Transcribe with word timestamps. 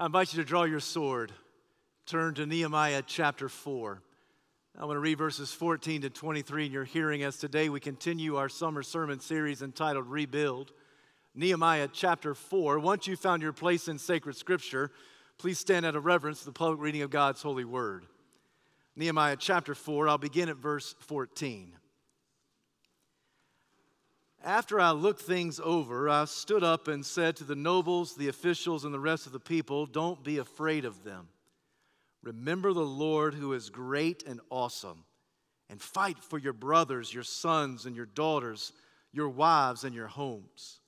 I 0.00 0.06
invite 0.06 0.32
you 0.32 0.42
to 0.42 0.48
draw 0.48 0.62
your 0.62 0.80
sword, 0.80 1.30
turn 2.06 2.32
to 2.36 2.46
Nehemiah 2.46 3.02
chapter 3.06 3.50
4. 3.50 4.00
I 4.78 4.86
want 4.86 4.96
to 4.96 5.00
read 5.00 5.18
verses 5.18 5.52
14 5.52 6.00
to 6.00 6.08
23 6.08 6.64
in 6.64 6.72
your 6.72 6.84
hearing 6.84 7.22
as 7.22 7.36
today 7.36 7.68
we 7.68 7.80
continue 7.80 8.36
our 8.36 8.48
summer 8.48 8.82
sermon 8.82 9.20
series 9.20 9.60
entitled 9.60 10.06
Rebuild. 10.06 10.72
Nehemiah 11.34 11.86
chapter 11.92 12.34
4. 12.34 12.78
Once 12.78 13.06
you've 13.06 13.20
found 13.20 13.42
your 13.42 13.52
place 13.52 13.88
in 13.88 13.98
sacred 13.98 14.36
scripture, 14.36 14.90
please 15.36 15.58
stand 15.58 15.84
out 15.84 15.96
of 15.96 16.06
reverence 16.06 16.38
to 16.38 16.46
the 16.46 16.52
public 16.52 16.80
reading 16.80 17.02
of 17.02 17.10
God's 17.10 17.42
holy 17.42 17.66
word. 17.66 18.06
Nehemiah 18.96 19.36
chapter 19.38 19.74
4, 19.74 20.08
I'll 20.08 20.16
begin 20.16 20.48
at 20.48 20.56
verse 20.56 20.94
14. 21.00 21.74
After 24.42 24.80
I 24.80 24.92
looked 24.92 25.20
things 25.20 25.60
over, 25.62 26.08
I 26.08 26.24
stood 26.24 26.64
up 26.64 26.88
and 26.88 27.04
said 27.04 27.36
to 27.36 27.44
the 27.44 27.54
nobles, 27.54 28.14
the 28.14 28.28
officials, 28.28 28.84
and 28.84 28.94
the 28.94 29.00
rest 29.00 29.26
of 29.26 29.32
the 29.32 29.40
people, 29.40 29.84
Don't 29.84 30.24
be 30.24 30.38
afraid 30.38 30.86
of 30.86 31.04
them. 31.04 31.28
Remember 32.22 32.72
the 32.72 32.80
Lord 32.80 33.34
who 33.34 33.52
is 33.52 33.68
great 33.68 34.24
and 34.26 34.40
awesome, 34.50 35.04
and 35.68 35.80
fight 35.80 36.18
for 36.22 36.38
your 36.38 36.54
brothers, 36.54 37.12
your 37.12 37.22
sons, 37.22 37.84
and 37.84 37.94
your 37.94 38.06
daughters, 38.06 38.72
your 39.12 39.28
wives, 39.28 39.84
and 39.84 39.94
your 39.94 40.06
homes. 40.06 40.80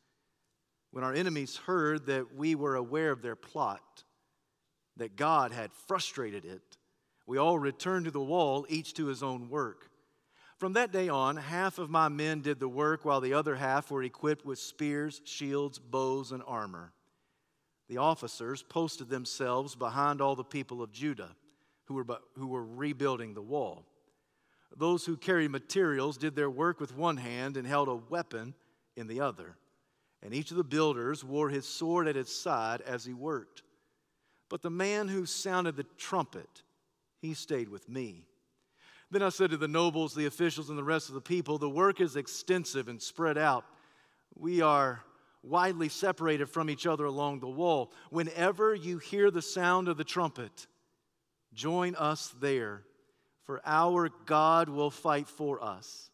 When 0.91 1.05
our 1.05 1.15
enemies 1.15 1.57
heard 1.57 2.07
that 2.07 2.35
we 2.35 2.55
were 2.55 2.77
aware 2.77 3.11
of 3.11 3.23
their 3.23 3.37
plot, 3.37 4.05
that 4.97 5.17
God 5.17 5.53
had 5.53 5.73
frustrated 5.73 6.45
it, 6.45 6.77
we 7.27 7.39
all 7.39 7.59
returned 7.59 8.07
to 8.07 8.11
the 8.11 8.21
wall, 8.21 8.67
each 8.69 8.95
to 8.95 9.07
his 9.07 9.23
own 9.23 9.49
work. 9.49 9.92
From 10.63 10.75
that 10.75 10.93
day 10.93 11.09
on, 11.09 11.39
half 11.39 11.81
of 11.81 11.91
my 11.91 12.07
men 12.07 12.41
did 12.41 12.61
the 12.61 12.69
work, 12.69 13.05
while 13.05 13.21
the 13.21 13.35
other 13.35 13.57
half 13.57 13.91
were 13.91 14.05
equipped 14.05 14.47
with 14.47 14.61
spears, 14.61 15.21
shields, 15.25 15.81
bows, 15.81 16.31
and 16.31 16.41
armor. 16.47 16.93
The 17.89 17.97
officers 17.97 18.63
posted 18.63 19.09
themselves 19.09 19.75
behind 19.75 20.21
all 20.21 20.37
the 20.37 20.45
people 20.45 20.81
of 20.81 20.93
Judah 20.93 21.35
who 21.87 21.95
were, 21.95 22.07
who 22.39 22.47
were 22.47 22.65
rebuilding 22.65 23.35
the 23.35 23.43
wall. 23.43 23.87
Those 24.77 25.05
who 25.05 25.17
carried 25.17 25.51
materials 25.51 26.17
did 26.17 26.37
their 26.37 26.49
work 26.49 26.79
with 26.79 26.97
one 26.97 27.17
hand 27.17 27.57
and 27.57 27.67
held 27.67 27.89
a 27.89 27.97
weapon 27.97 28.55
in 28.97 29.09
the 29.09 29.21
other. 29.21 29.57
And 30.23 30.33
each 30.33 30.53
of 30.53 30.57
the 30.59 30.63
builders 30.63 31.25
wore 31.25 31.49
his 31.49 31.67
sword 31.67 32.07
at 32.07 32.15
his 32.15 32.33
side 32.33 32.83
as 32.83 33.05
he 33.05 33.15
worked. 33.15 33.65
But 34.49 34.63
the 34.63 34.71
man 34.71 35.09
who 35.09 35.27
sounded 35.27 35.75
the 35.75 35.87
trumpet, 35.99 36.63
he 37.21 37.35
stayed 37.35 37.69
with 37.69 37.89
me. 37.89 38.27
Then 39.13 39.23
I 39.23 39.29
said 39.29 39.51
to 39.51 39.59
the 39.59 39.69
nobles, 39.69 40.15
the 40.15 40.25
officials, 40.25 40.71
and 40.71 40.79
the 40.79 40.83
rest 40.83 41.11
of 41.11 41.15
the 41.15 41.21
people, 41.21 41.59
The 41.59 41.69
work 41.69 42.01
is 42.01 42.17
extensive 42.17 42.89
and 42.89 43.01
spread 43.01 43.37
out. 43.37 43.67
We 44.35 44.63
are 44.63 45.05
widely 45.43 45.91
separated 45.91 46.47
from 46.49 46.71
each 46.71 46.87
other 46.87 47.05
along 47.05 47.41
the 47.41 47.49
wall. 47.49 47.93
Whenever 48.09 48.75
you 48.75 48.97
hear 48.97 49.31
the 49.31 49.43
sound 49.43 49.89
of 49.89 49.99
the 49.99 50.05
trumpet, 50.05 50.67
join 51.53 51.95
us 51.97 52.35
there, 52.41 52.85
for 53.45 53.61
our 53.67 54.09
God 54.25 54.71
will 54.71 54.91
fight 54.91 55.29
for 55.29 55.63
us. 55.63 56.11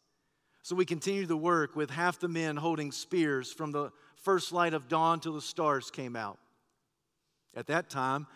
So 0.64 0.74
we 0.74 0.84
continued 0.84 1.28
the 1.28 1.36
work 1.36 1.76
with 1.76 1.90
half 1.90 2.18
the 2.18 2.26
men 2.26 2.56
holding 2.56 2.90
spears 2.90 3.52
from 3.52 3.70
the 3.70 3.92
first 4.16 4.50
light 4.50 4.74
of 4.74 4.88
dawn 4.88 5.20
till 5.20 5.34
the 5.34 5.40
stars 5.40 5.88
came 5.92 6.16
out. 6.16 6.38
At 7.54 7.68
that 7.68 7.90
time, 7.90 8.26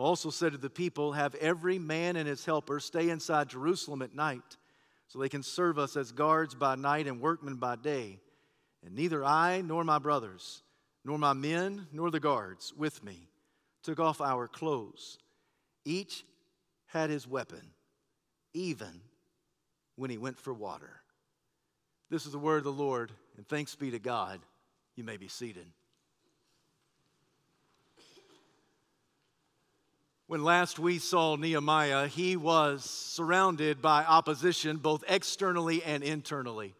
also 0.00 0.30
said 0.30 0.52
to 0.52 0.58
the 0.58 0.70
people, 0.70 1.12
Have 1.12 1.34
every 1.36 1.78
man 1.78 2.16
and 2.16 2.26
his 2.26 2.44
helper 2.44 2.80
stay 2.80 3.10
inside 3.10 3.50
Jerusalem 3.50 4.02
at 4.02 4.14
night, 4.14 4.56
so 5.08 5.18
they 5.18 5.28
can 5.28 5.42
serve 5.42 5.78
us 5.78 5.96
as 5.96 6.12
guards 6.12 6.54
by 6.54 6.74
night 6.74 7.06
and 7.06 7.20
workmen 7.20 7.56
by 7.56 7.76
day. 7.76 8.18
And 8.84 8.94
neither 8.94 9.24
I 9.24 9.60
nor 9.60 9.84
my 9.84 9.98
brothers, 9.98 10.62
nor 11.04 11.18
my 11.18 11.34
men, 11.34 11.86
nor 11.92 12.10
the 12.10 12.20
guards 12.20 12.72
with 12.76 13.04
me 13.04 13.28
took 13.82 14.00
off 14.00 14.20
our 14.20 14.48
clothes. 14.48 15.18
Each 15.84 16.24
had 16.86 17.10
his 17.10 17.26
weapon, 17.26 17.72
even 18.54 19.00
when 19.96 20.10
he 20.10 20.18
went 20.18 20.38
for 20.38 20.54
water. 20.54 21.00
This 22.10 22.26
is 22.26 22.32
the 22.32 22.38
word 22.38 22.58
of 22.58 22.64
the 22.64 22.72
Lord, 22.72 23.12
and 23.36 23.46
thanks 23.46 23.74
be 23.74 23.90
to 23.90 23.98
God. 23.98 24.40
You 24.96 25.04
may 25.04 25.16
be 25.16 25.28
seated. 25.28 25.66
When 30.32 30.44
last 30.44 30.78
we 30.78 30.98
saw 30.98 31.36
Nehemiah, 31.36 32.06
he 32.06 32.36
was 32.36 32.86
surrounded 32.86 33.82
by 33.82 34.02
opposition 34.02 34.78
both 34.78 35.04
externally 35.06 35.82
and 35.82 36.02
internally. 36.02 36.72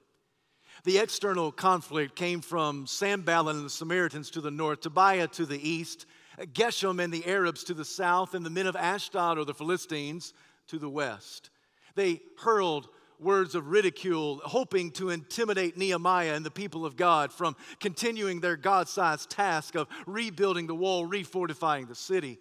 The 0.85 0.97
external 0.97 1.53
conflict 1.53 2.17
came 2.17 2.41
from 2.41 2.87
Sanballat 2.87 3.57
and 3.57 3.67
the 3.67 3.69
Samaritans 3.69 4.31
to 4.31 4.41
the 4.41 4.51
north, 4.51 4.81
Tobiah 4.81 5.29
to 5.33 5.45
the 5.45 5.69
east, 5.69 6.07
Geshem 6.55 6.99
and 6.99 7.13
the 7.13 7.27
Arabs 7.27 7.63
to 7.65 7.75
the 7.75 7.85
south, 7.85 8.33
and 8.33 8.43
the 8.43 8.49
men 8.49 8.67
of 8.67 8.75
Ashdod 8.75 9.37
or 9.37 9.45
the 9.45 9.53
Philistines 9.53 10.33
to 10.69 10.79
the 10.79 10.89
west. 10.89 11.51
They 11.95 12.23
hurled 12.39 12.89
words 13.21 13.55
of 13.55 13.69
ridicule, 13.69 14.41
hoping 14.47 14.93
to 14.93 15.11
intimidate 15.11 15.77
Nehemiah 15.77 16.33
and 16.33 16.47
the 16.47 16.51
people 16.51 16.87
of 16.87 16.97
God 16.97 17.31
from 17.31 17.57
continuing 17.81 18.41
their 18.41 18.57
God 18.57 18.89
sized 18.89 19.29
task 19.29 19.75
of 19.75 19.89
rebuilding 20.07 20.69
the 20.69 20.75
wall, 20.75 21.07
refortifying 21.07 21.87
the 21.87 21.95
city. 21.95 22.39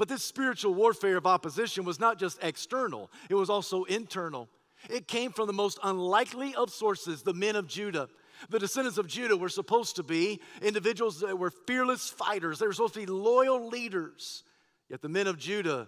But 0.00 0.08
this 0.08 0.24
spiritual 0.24 0.72
warfare 0.72 1.18
of 1.18 1.26
opposition 1.26 1.84
was 1.84 2.00
not 2.00 2.18
just 2.18 2.38
external, 2.40 3.10
it 3.28 3.34
was 3.34 3.50
also 3.50 3.84
internal. 3.84 4.48
It 4.88 5.06
came 5.06 5.30
from 5.30 5.46
the 5.46 5.52
most 5.52 5.78
unlikely 5.84 6.54
of 6.54 6.70
sources, 6.70 7.20
the 7.20 7.34
men 7.34 7.54
of 7.54 7.66
Judah. 7.66 8.08
The 8.48 8.58
descendants 8.58 8.96
of 8.96 9.06
Judah 9.06 9.36
were 9.36 9.50
supposed 9.50 9.96
to 9.96 10.02
be 10.02 10.40
individuals 10.62 11.20
that 11.20 11.38
were 11.38 11.50
fearless 11.50 12.08
fighters, 12.08 12.58
they 12.58 12.66
were 12.66 12.72
supposed 12.72 12.94
to 12.94 13.00
be 13.00 13.04
loyal 13.04 13.68
leaders. 13.68 14.42
Yet 14.88 15.02
the 15.02 15.10
men 15.10 15.26
of 15.26 15.36
Judah 15.36 15.86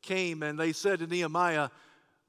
came 0.00 0.42
and 0.42 0.58
they 0.58 0.72
said 0.72 1.00
to 1.00 1.06
Nehemiah, 1.06 1.68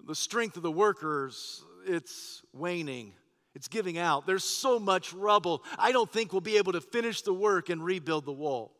The 0.05 0.15
strength 0.15 0.57
of 0.57 0.63
the 0.63 0.71
workers, 0.71 1.63
it's 1.87 2.41
waning. 2.51 3.13
It's 3.55 3.69
giving 3.69 3.97
out. 3.97 4.27
There's 4.27 4.43
so 4.43 4.79
much 4.79 5.13
rubble. 5.13 5.63
I 5.77 5.93
don't 5.93 6.11
think 6.11 6.33
we'll 6.33 6.41
be 6.41 6.57
able 6.57 6.73
to 6.73 6.81
finish 6.81 7.21
the 7.21 7.33
work 7.33 7.69
and 7.69 7.81
rebuild 7.81 8.25
the 8.25 8.33
wall. 8.33 8.73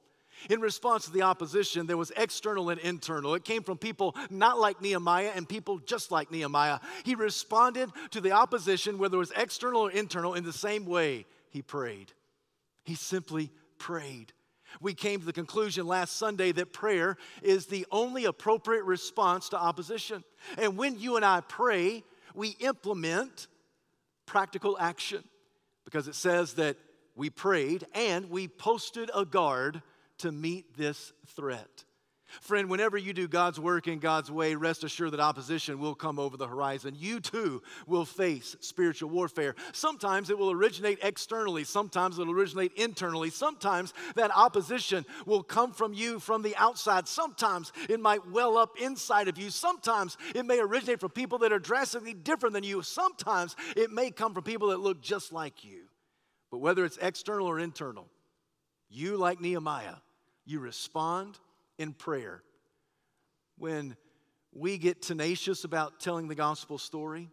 In 0.49 0.59
response 0.61 1.05
to 1.05 1.11
the 1.11 1.21
opposition, 1.21 1.85
there 1.85 1.97
was 1.97 2.11
external 2.17 2.69
and 2.69 2.79
internal. 2.79 3.35
It 3.35 3.43
came 3.43 3.63
from 3.63 3.77
people 3.77 4.15
not 4.29 4.59
like 4.59 4.81
Nehemiah 4.81 5.31
and 5.35 5.47
people 5.47 5.79
just 5.79 6.11
like 6.11 6.31
Nehemiah. 6.31 6.79
He 7.03 7.15
responded 7.15 7.89
to 8.11 8.21
the 8.21 8.31
opposition, 8.31 8.97
whether 8.97 9.17
it 9.17 9.19
was 9.19 9.33
external 9.35 9.81
or 9.81 9.91
internal, 9.91 10.33
in 10.33 10.43
the 10.43 10.53
same 10.53 10.85
way 10.85 11.25
he 11.49 11.61
prayed. 11.61 12.13
He 12.83 12.95
simply 12.95 13.51
prayed. 13.77 14.33
We 14.79 14.93
came 14.93 15.19
to 15.19 15.25
the 15.25 15.33
conclusion 15.33 15.85
last 15.85 16.15
Sunday 16.15 16.51
that 16.53 16.71
prayer 16.71 17.17
is 17.41 17.65
the 17.65 17.85
only 17.91 18.25
appropriate 18.25 18.85
response 18.85 19.49
to 19.49 19.57
opposition. 19.57 20.23
And 20.57 20.77
when 20.77 20.99
you 20.99 21.17
and 21.17 21.25
I 21.25 21.41
pray, 21.41 22.03
we 22.33 22.49
implement 22.59 23.47
practical 24.25 24.77
action 24.79 25.23
because 25.83 26.07
it 26.07 26.15
says 26.15 26.53
that 26.53 26.77
we 27.15 27.29
prayed 27.29 27.85
and 27.93 28.29
we 28.29 28.47
posted 28.47 29.11
a 29.13 29.25
guard 29.25 29.81
to 30.21 30.31
meet 30.31 30.77
this 30.77 31.13
threat. 31.35 31.85
Friend, 32.39 32.69
whenever 32.69 32.97
you 32.97 33.11
do 33.11 33.27
God's 33.27 33.59
work 33.59 33.87
in 33.87 33.99
God's 33.99 34.31
way, 34.31 34.55
rest 34.55 34.85
assured 34.85 35.11
that 35.11 35.19
opposition 35.19 35.79
will 35.79 35.95
come 35.95 36.17
over 36.17 36.37
the 36.37 36.47
horizon. 36.47 36.95
You 36.97 37.19
too 37.19 37.61
will 37.87 38.05
face 38.05 38.55
spiritual 38.61 39.09
warfare. 39.09 39.55
Sometimes 39.73 40.29
it 40.29 40.37
will 40.37 40.51
originate 40.51 40.99
externally, 41.03 41.65
sometimes 41.65 42.17
it 42.17 42.25
will 42.25 42.33
originate 42.33 42.71
internally. 42.77 43.29
Sometimes 43.31 43.93
that 44.15 44.31
opposition 44.33 45.05
will 45.25 45.43
come 45.43 45.73
from 45.73 45.93
you 45.93 46.19
from 46.19 46.41
the 46.41 46.55
outside. 46.55 47.07
Sometimes 47.07 47.73
it 47.89 47.99
might 47.99 48.25
well 48.31 48.57
up 48.57 48.79
inside 48.79 49.27
of 49.27 49.37
you. 49.37 49.49
Sometimes 49.49 50.17
it 50.33 50.45
may 50.45 50.59
originate 50.59 51.01
from 51.01 51.11
people 51.11 51.39
that 51.39 51.51
are 51.51 51.59
drastically 51.59 52.13
different 52.13 52.53
than 52.53 52.63
you. 52.63 52.81
Sometimes 52.81 53.57
it 53.75 53.91
may 53.91 54.09
come 54.09 54.33
from 54.33 54.43
people 54.43 54.69
that 54.69 54.79
look 54.79 55.01
just 55.01 55.33
like 55.33 55.65
you. 55.65 55.81
But 56.49 56.59
whether 56.59 56.85
it's 56.85 56.97
external 56.97 57.47
or 57.47 57.59
internal, 57.59 58.07
you, 58.89 59.17
like 59.17 59.39
Nehemiah, 59.39 59.95
you 60.51 60.59
respond 60.59 61.39
in 61.77 61.93
prayer. 61.93 62.43
When 63.57 63.95
we 64.53 64.77
get 64.77 65.01
tenacious 65.01 65.63
about 65.63 65.99
telling 65.99 66.27
the 66.27 66.35
gospel 66.35 66.77
story, 66.77 67.29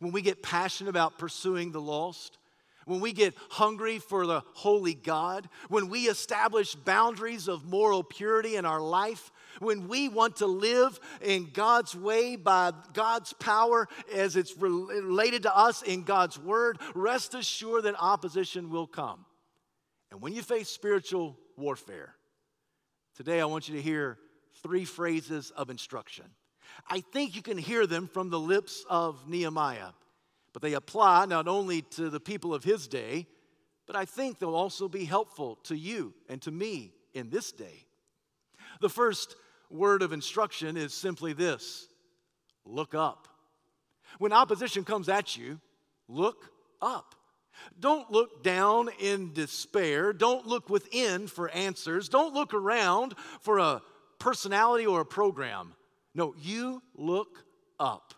when 0.00 0.12
we 0.12 0.22
get 0.22 0.42
passionate 0.42 0.90
about 0.90 1.18
pursuing 1.18 1.72
the 1.72 1.80
lost, 1.80 2.38
when 2.86 3.00
we 3.00 3.12
get 3.12 3.34
hungry 3.50 3.98
for 3.98 4.26
the 4.26 4.42
holy 4.54 4.94
God, 4.94 5.48
when 5.68 5.88
we 5.88 6.04
establish 6.04 6.74
boundaries 6.74 7.48
of 7.48 7.64
moral 7.64 8.04
purity 8.04 8.56
in 8.56 8.64
our 8.64 8.80
life, 8.80 9.32
when 9.58 9.88
we 9.88 10.08
want 10.08 10.36
to 10.36 10.46
live 10.46 10.98
in 11.20 11.50
God's 11.52 11.96
way 11.96 12.36
by 12.36 12.72
God's 12.92 13.32
power 13.32 13.88
as 14.14 14.36
it's 14.36 14.56
related 14.56 15.42
to 15.42 15.56
us 15.56 15.82
in 15.82 16.04
God's 16.04 16.38
word, 16.38 16.78
rest 16.94 17.34
assured 17.34 17.84
that 17.84 17.96
opposition 17.98 18.70
will 18.70 18.86
come. 18.86 19.24
And 20.12 20.20
when 20.20 20.32
you 20.32 20.42
face 20.42 20.68
spiritual 20.68 21.36
warfare, 21.56 22.14
Today, 23.16 23.40
I 23.40 23.46
want 23.46 23.66
you 23.66 23.76
to 23.76 23.82
hear 23.82 24.18
three 24.62 24.84
phrases 24.84 25.50
of 25.50 25.70
instruction. 25.70 26.26
I 26.86 27.00
think 27.00 27.34
you 27.34 27.40
can 27.40 27.56
hear 27.56 27.86
them 27.86 28.08
from 28.08 28.28
the 28.28 28.38
lips 28.38 28.84
of 28.90 29.26
Nehemiah, 29.26 29.92
but 30.52 30.60
they 30.60 30.74
apply 30.74 31.24
not 31.24 31.48
only 31.48 31.80
to 31.82 32.10
the 32.10 32.20
people 32.20 32.52
of 32.52 32.62
his 32.62 32.86
day, 32.86 33.26
but 33.86 33.96
I 33.96 34.04
think 34.04 34.38
they'll 34.38 34.54
also 34.54 34.86
be 34.86 35.06
helpful 35.06 35.56
to 35.64 35.74
you 35.74 36.12
and 36.28 36.42
to 36.42 36.50
me 36.50 36.92
in 37.14 37.30
this 37.30 37.52
day. 37.52 37.86
The 38.82 38.90
first 38.90 39.34
word 39.70 40.02
of 40.02 40.12
instruction 40.12 40.76
is 40.76 40.92
simply 40.92 41.32
this 41.32 41.88
look 42.66 42.94
up. 42.94 43.28
When 44.18 44.34
opposition 44.34 44.84
comes 44.84 45.08
at 45.08 45.38
you, 45.38 45.58
look 46.06 46.50
up. 46.82 47.14
Don't 47.78 48.10
look 48.10 48.42
down 48.42 48.88
in 49.00 49.32
despair. 49.32 50.12
Don't 50.12 50.46
look 50.46 50.70
within 50.70 51.26
for 51.26 51.48
answers. 51.50 52.08
Don't 52.08 52.34
look 52.34 52.54
around 52.54 53.14
for 53.40 53.58
a 53.58 53.82
personality 54.18 54.86
or 54.86 55.00
a 55.00 55.06
program. 55.06 55.74
No, 56.14 56.34
you 56.38 56.82
look 56.94 57.44
up. 57.78 58.14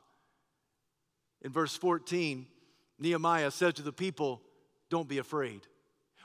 In 1.43 1.53
verse 1.53 1.77
14, 1.77 2.47
Nehemiah 2.99 3.51
said 3.51 3.77
to 3.77 3.83
the 3.83 3.93
people, 3.93 4.43
Don't 4.91 5.09
be 5.09 5.19
afraid. 5.19 5.63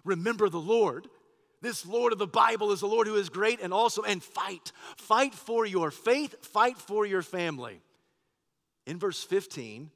Remember 0.04 0.50
the 0.50 0.60
Lord. 0.60 1.08
This 1.62 1.86
Lord 1.86 2.12
of 2.12 2.20
the 2.20 2.28
Bible 2.28 2.72
is 2.72 2.82
the 2.82 2.88
Lord 2.88 3.08
who 3.08 3.16
is 3.16 3.30
great 3.30 3.62
and 3.62 3.74
also, 3.74 4.02
and 4.02 4.22
fight. 4.22 4.74
Fight 4.98 5.34
for 5.34 5.66
your 5.66 5.92
faith, 5.92 6.46
fight 6.46 6.78
for 6.78 7.06
your 7.06 7.22
family. 7.22 7.82
In 8.86 9.00
verse 9.00 9.24
15, 9.24 9.90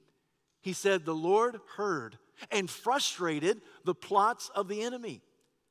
he 0.61 0.73
said, 0.73 1.03
The 1.03 1.13
Lord 1.13 1.59
heard 1.75 2.17
and 2.51 2.69
frustrated 2.69 3.61
the 3.83 3.95
plots 3.95 4.49
of 4.55 4.67
the 4.67 4.81
enemy. 4.81 5.21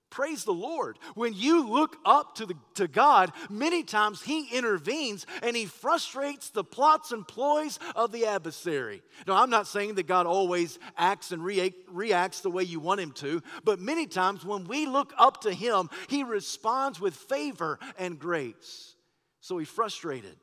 Praise 0.08 0.44
the 0.44 0.52
Lord. 0.52 0.98
When 1.14 1.34
you 1.34 1.68
look 1.68 1.96
up 2.04 2.36
to, 2.36 2.46
the, 2.46 2.54
to 2.74 2.86
God, 2.86 3.32
many 3.50 3.82
times 3.82 4.22
He 4.22 4.48
intervenes 4.56 5.26
and 5.42 5.56
He 5.56 5.66
frustrates 5.66 6.50
the 6.50 6.64
plots 6.64 7.10
and 7.12 7.26
ploys 7.26 7.78
of 7.94 8.12
the 8.12 8.26
adversary. 8.26 9.02
Now, 9.26 9.34
I'm 9.34 9.50
not 9.50 9.66
saying 9.66 9.96
that 9.96 10.06
God 10.06 10.26
always 10.26 10.78
acts 10.96 11.32
and 11.32 11.44
re- 11.44 11.74
reacts 11.90 12.40
the 12.40 12.50
way 12.50 12.62
you 12.62 12.78
want 12.78 13.00
Him 13.00 13.12
to, 13.12 13.42
but 13.64 13.80
many 13.80 14.06
times 14.06 14.44
when 14.44 14.64
we 14.64 14.86
look 14.86 15.12
up 15.18 15.42
to 15.42 15.52
Him, 15.52 15.90
He 16.08 16.22
responds 16.22 17.00
with 17.00 17.14
favor 17.14 17.78
and 17.98 18.18
grace. 18.18 18.94
So 19.40 19.58
He 19.58 19.64
frustrated 19.64 20.36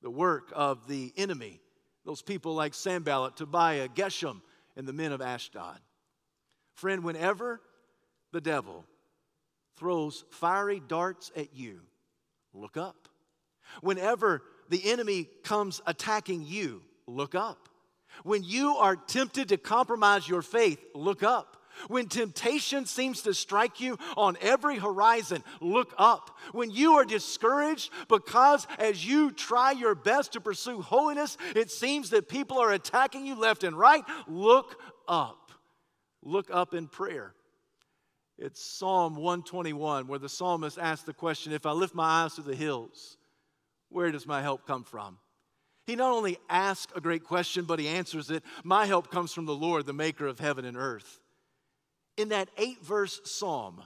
the 0.00 0.10
work 0.10 0.52
of 0.54 0.88
the 0.88 1.12
enemy, 1.16 1.60
those 2.04 2.22
people 2.22 2.54
like 2.54 2.74
Sanballat, 2.74 3.36
Tobiah, 3.36 3.88
Geshem, 3.88 4.40
and 4.76 4.86
the 4.86 4.92
men 4.92 5.12
of 5.12 5.20
Ashdod. 5.20 5.78
Friend, 6.74 7.04
whenever 7.04 7.60
the 8.32 8.40
devil 8.40 8.84
throws 9.76 10.24
fiery 10.30 10.80
darts 10.86 11.30
at 11.36 11.54
you, 11.54 11.80
look 12.52 12.76
up. 12.76 13.08
Whenever 13.80 14.42
the 14.68 14.90
enemy 14.90 15.28
comes 15.44 15.80
attacking 15.86 16.44
you, 16.46 16.82
look 17.06 17.34
up. 17.34 17.68
When 18.24 18.42
you 18.42 18.76
are 18.76 18.96
tempted 18.96 19.48
to 19.48 19.56
compromise 19.56 20.28
your 20.28 20.42
faith, 20.42 20.78
look 20.94 21.22
up. 21.22 21.61
When 21.88 22.06
temptation 22.06 22.86
seems 22.86 23.22
to 23.22 23.34
strike 23.34 23.80
you 23.80 23.98
on 24.16 24.36
every 24.40 24.78
horizon, 24.78 25.42
look 25.60 25.94
up. 25.98 26.36
When 26.52 26.70
you 26.70 26.94
are 26.94 27.04
discouraged 27.04 27.90
because 28.08 28.66
as 28.78 29.04
you 29.04 29.30
try 29.30 29.72
your 29.72 29.94
best 29.94 30.32
to 30.32 30.40
pursue 30.40 30.82
holiness, 30.82 31.36
it 31.54 31.70
seems 31.70 32.10
that 32.10 32.28
people 32.28 32.58
are 32.58 32.72
attacking 32.72 33.26
you 33.26 33.34
left 33.34 33.64
and 33.64 33.76
right, 33.76 34.04
look 34.26 34.80
up. 35.08 35.50
Look 36.22 36.48
up 36.52 36.74
in 36.74 36.86
prayer. 36.86 37.34
It's 38.38 38.64
Psalm 38.64 39.16
121 39.16 40.06
where 40.06 40.18
the 40.18 40.28
psalmist 40.28 40.78
asks 40.78 41.04
the 41.04 41.12
question 41.12 41.52
If 41.52 41.66
I 41.66 41.72
lift 41.72 41.94
my 41.94 42.24
eyes 42.24 42.34
to 42.34 42.42
the 42.42 42.54
hills, 42.54 43.16
where 43.88 44.10
does 44.10 44.26
my 44.26 44.42
help 44.42 44.66
come 44.66 44.84
from? 44.84 45.18
He 45.84 45.96
not 45.96 46.12
only 46.12 46.38
asks 46.48 46.92
a 46.94 47.00
great 47.00 47.24
question, 47.24 47.64
but 47.64 47.78
he 47.78 47.88
answers 47.88 48.30
it 48.30 48.42
My 48.64 48.86
help 48.86 49.10
comes 49.10 49.32
from 49.32 49.46
the 49.46 49.54
Lord, 49.54 49.86
the 49.86 49.92
maker 49.92 50.26
of 50.26 50.38
heaven 50.38 50.64
and 50.64 50.76
earth. 50.76 51.20
In 52.16 52.28
that 52.28 52.48
eight 52.58 52.84
verse 52.84 53.20
psalm, 53.24 53.82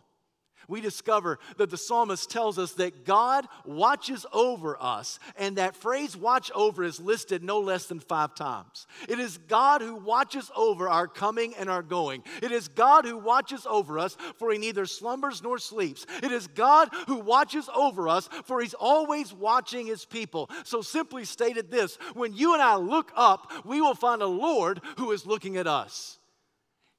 we 0.69 0.81
discover 0.81 1.39
that 1.59 1.71
the 1.71 1.77
psalmist 1.77 2.31
tells 2.31 2.59
us 2.59 2.73
that 2.73 3.05
God 3.05 3.47
watches 3.65 4.27
over 4.33 4.77
us, 4.81 5.19
and 5.37 5.57
that 5.57 5.77
phrase 5.77 6.17
watch 6.17 6.51
over 6.55 6.83
is 6.83 6.99
listed 6.99 7.45
no 7.45 7.61
less 7.61 7.87
than 7.87 8.01
five 8.01 8.35
times. 8.35 8.87
It 9.09 9.19
is 9.19 9.39
God 9.39 9.81
who 9.81 9.95
watches 9.95 10.51
over 10.57 10.89
our 10.89 11.07
coming 11.07 11.55
and 11.57 11.71
our 11.71 11.83
going. 11.83 12.25
It 12.43 12.51
is 12.51 12.69
God 12.69 13.05
who 13.05 13.17
watches 13.17 13.67
over 13.67 13.99
us, 13.99 14.17
for 14.39 14.51
he 14.51 14.59
neither 14.59 14.87
slumbers 14.87 15.43
nor 15.43 15.59
sleeps. 15.59 16.07
It 16.23 16.33
is 16.33 16.49
God 16.49 16.89
who 17.07 17.17
watches 17.17 17.69
over 17.75 18.09
us, 18.09 18.29
for 18.45 18.61
he's 18.61 18.75
always 18.75 19.33
watching 19.33 19.87
his 19.87 20.05
people. 20.05 20.51
So, 20.65 20.83
simply 20.83 21.25
stated 21.25 21.71
this 21.71 21.97
when 22.15 22.35
you 22.35 22.55
and 22.55 22.63
I 22.63 22.77
look 22.77 23.13
up, 23.15 23.53
we 23.65 23.81
will 23.81 23.95
find 23.95 24.21
a 24.21 24.27
Lord 24.27 24.81
who 24.99 25.13
is 25.13 25.27
looking 25.27 25.57
at 25.57 25.67
us. 25.67 26.19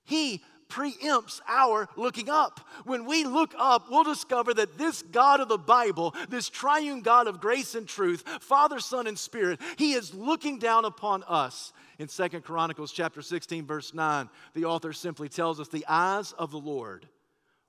He 0.05 0.41
preempts 0.69 1.41
our 1.47 1.87
looking 1.95 2.29
up. 2.29 2.59
When 2.85 3.05
we 3.05 3.23
look 3.23 3.53
up, 3.57 3.89
we'll 3.89 4.03
discover 4.03 4.53
that 4.55 4.77
this 4.77 5.01
God 5.01 5.39
of 5.39 5.47
the 5.47 5.57
Bible, 5.57 6.13
this 6.29 6.49
triune 6.49 7.01
God 7.01 7.27
of 7.27 7.41
grace 7.41 7.75
and 7.75 7.87
truth, 7.87 8.23
Father, 8.41 8.79
Son, 8.79 9.07
and 9.07 9.17
Spirit, 9.17 9.59
He 9.77 9.93
is 9.93 10.13
looking 10.13 10.59
down 10.59 10.85
upon 10.85 11.23
us. 11.23 11.73
In 11.99 12.07
Second 12.07 12.43
Chronicles 12.43 12.91
chapter 12.91 13.21
16, 13.21 13.65
verse 13.65 13.93
9, 13.93 14.29
the 14.53 14.65
author 14.65 14.93
simply 14.93 15.29
tells 15.29 15.59
us 15.59 15.67
the 15.67 15.85
eyes 15.87 16.31
of 16.33 16.51
the 16.51 16.59
Lord 16.59 17.07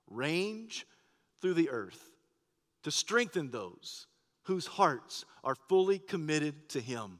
range 0.09 0.85
through 1.41 1.55
the 1.55 1.69
earth 1.69 2.11
to 2.83 2.91
strengthen 2.91 3.49
those 3.49 4.07
whose 4.43 4.67
hearts 4.67 5.25
are 5.43 5.55
fully 5.55 5.99
committed 5.99 6.69
to 6.69 6.79
Him. 6.79 7.19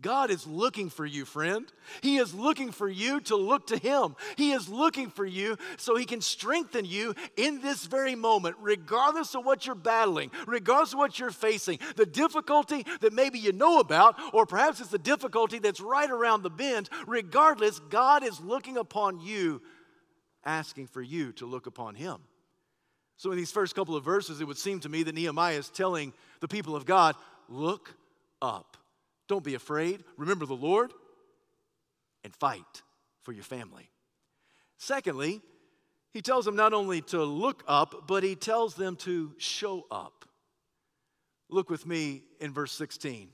God 0.00 0.30
is 0.30 0.46
looking 0.46 0.90
for 0.90 1.06
you, 1.06 1.24
friend. 1.24 1.66
He 2.02 2.18
is 2.18 2.34
looking 2.34 2.70
for 2.70 2.88
you 2.88 3.18
to 3.22 3.36
look 3.36 3.68
to 3.68 3.78
Him. 3.78 4.14
He 4.36 4.52
is 4.52 4.68
looking 4.68 5.08
for 5.08 5.24
you 5.24 5.56
so 5.78 5.96
He 5.96 6.04
can 6.04 6.20
strengthen 6.20 6.84
you 6.84 7.14
in 7.36 7.62
this 7.62 7.86
very 7.86 8.14
moment, 8.14 8.56
regardless 8.60 9.34
of 9.34 9.46
what 9.46 9.64
you're 9.64 9.74
battling, 9.74 10.30
regardless 10.46 10.92
of 10.92 10.98
what 10.98 11.18
you're 11.18 11.30
facing, 11.30 11.78
the 11.96 12.04
difficulty 12.04 12.84
that 13.00 13.14
maybe 13.14 13.38
you 13.38 13.52
know 13.52 13.80
about, 13.80 14.16
or 14.34 14.44
perhaps 14.44 14.80
it's 14.80 14.90
the 14.90 14.98
difficulty 14.98 15.58
that's 15.58 15.80
right 15.80 16.10
around 16.10 16.42
the 16.42 16.50
bend. 16.50 16.90
Regardless, 17.06 17.78
God 17.88 18.22
is 18.22 18.38
looking 18.38 18.76
upon 18.76 19.20
you, 19.20 19.62
asking 20.44 20.88
for 20.88 21.00
you 21.00 21.32
to 21.32 21.46
look 21.46 21.66
upon 21.66 21.94
Him. 21.94 22.18
So, 23.16 23.30
in 23.30 23.38
these 23.38 23.50
first 23.50 23.74
couple 23.74 23.96
of 23.96 24.04
verses, 24.04 24.42
it 24.42 24.46
would 24.46 24.58
seem 24.58 24.80
to 24.80 24.90
me 24.90 25.02
that 25.04 25.14
Nehemiah 25.14 25.56
is 25.56 25.70
telling 25.70 26.12
the 26.40 26.48
people 26.48 26.76
of 26.76 26.84
God, 26.84 27.16
look 27.48 27.94
up. 28.42 28.75
Don't 29.28 29.44
be 29.44 29.54
afraid. 29.54 30.04
Remember 30.16 30.46
the 30.46 30.54
Lord 30.54 30.92
and 32.24 32.34
fight 32.34 32.82
for 33.22 33.32
your 33.32 33.44
family. 33.44 33.90
Secondly, 34.78 35.40
he 36.12 36.22
tells 36.22 36.44
them 36.44 36.56
not 36.56 36.72
only 36.72 37.02
to 37.02 37.24
look 37.24 37.62
up, 37.66 38.06
but 38.06 38.22
he 38.22 38.34
tells 38.34 38.74
them 38.74 38.96
to 38.96 39.34
show 39.38 39.86
up. 39.90 40.24
Look 41.48 41.70
with 41.70 41.86
me 41.86 42.22
in 42.40 42.52
verse 42.52 42.72
16. 42.72 43.28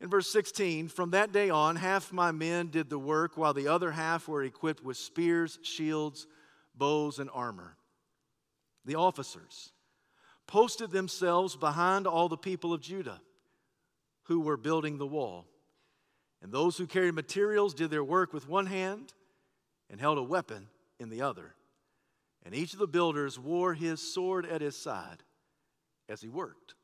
In 0.00 0.08
verse 0.10 0.30
16, 0.30 0.88
from 0.88 1.10
that 1.10 1.32
day 1.32 1.50
on, 1.50 1.76
half 1.76 2.12
my 2.12 2.32
men 2.32 2.68
did 2.68 2.90
the 2.90 2.98
work, 2.98 3.36
while 3.36 3.54
the 3.54 3.68
other 3.68 3.92
half 3.92 4.28
were 4.28 4.42
equipped 4.42 4.84
with 4.84 4.96
spears, 4.96 5.58
shields, 5.62 6.26
bows, 6.74 7.18
and 7.18 7.30
armor. 7.32 7.76
The 8.84 8.96
officers 8.96 9.72
posted 10.46 10.90
themselves 10.90 11.56
behind 11.56 12.06
all 12.06 12.28
the 12.28 12.36
people 12.36 12.72
of 12.72 12.82
Judah 12.82 13.20
who 14.24 14.40
were 14.40 14.56
building 14.56 14.98
the 14.98 15.06
wall. 15.06 15.46
And 16.42 16.52
those 16.52 16.76
who 16.76 16.86
carried 16.86 17.14
materials 17.14 17.74
did 17.74 17.90
their 17.90 18.04
work 18.04 18.32
with 18.32 18.48
one 18.48 18.66
hand 18.66 19.12
and 19.90 20.00
held 20.00 20.18
a 20.18 20.22
weapon 20.22 20.68
in 20.98 21.08
the 21.08 21.22
other. 21.22 21.54
And 22.44 22.54
each 22.54 22.74
of 22.74 22.78
the 22.78 22.86
builders 22.86 23.38
wore 23.38 23.74
his 23.74 24.00
sword 24.00 24.44
at 24.44 24.60
his 24.60 24.76
side 24.76 25.22
as 26.08 26.20
he 26.20 26.28
worked. 26.28 26.74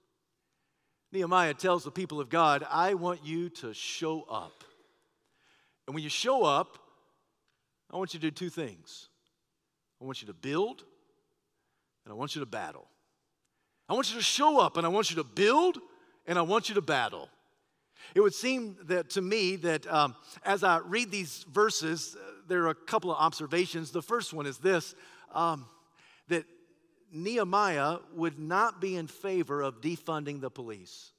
Nehemiah 1.13 1.55
tells 1.55 1.85
the 1.85 1.91
people 1.91 2.21
of 2.21 2.29
God, 2.29 2.65
I 2.71 2.95
want 2.95 3.25
you 3.25 3.51
to 3.51 3.75
show 3.75 4.23
up. 4.23 4.65
And 5.87 5.95
when 5.95 6.05
you 6.05 6.11
show 6.11 6.45
up, 6.45 6.79
I 7.93 7.97
want 7.97 8.15
you 8.15 8.21
to 8.21 8.27
do 8.27 8.31
two 8.31 8.51
things 8.51 9.09
I 10.01 10.07
want 10.07 10.23
you 10.23 10.29
to 10.29 10.33
build, 10.33 10.85
and 12.05 12.13
I 12.13 12.15
want 12.15 12.35
you 12.35 12.41
to 12.41 12.47
battle. 12.47 12.87
I 13.89 13.93
want 13.93 14.11
you 14.11 14.17
to 14.17 14.25
show 14.25 14.59
up, 14.59 14.77
and 14.77 14.87
I 14.87 14.89
want 14.89 15.11
you 15.11 15.17
to 15.17 15.25
build, 15.25 15.79
and 16.27 16.39
I 16.39 16.43
want 16.43 16.69
you 16.69 16.75
to 16.77 16.81
battle. 16.81 17.29
It 18.15 18.21
would 18.21 18.35
seem 18.35 18.77
that 18.85 19.11
to 19.11 19.23
me 19.23 19.57
that 19.57 19.87
um, 19.87 20.15
as 20.45 20.65
I 20.65 20.79
read 20.79 21.11
these 21.11 21.45
verses, 21.53 22.17
uh, 22.19 22.31
there 22.49 22.65
are 22.65 22.71
a 22.71 22.75
couple 22.75 23.11
of 23.11 23.19
observations. 23.19 23.91
The 23.91 24.03
first 24.03 24.33
one 24.33 24.47
is 24.47 24.59
this 24.59 24.95
um, 25.33 25.67
that 26.29 26.45
Nehemiah 27.13 27.99
would 28.15 28.39
not 28.39 28.81
be 28.81 28.97
in 28.97 29.07
favor 29.07 29.63
of 29.63 29.81
defunding 29.81 30.41
the 30.41 30.51
police. 30.51 31.11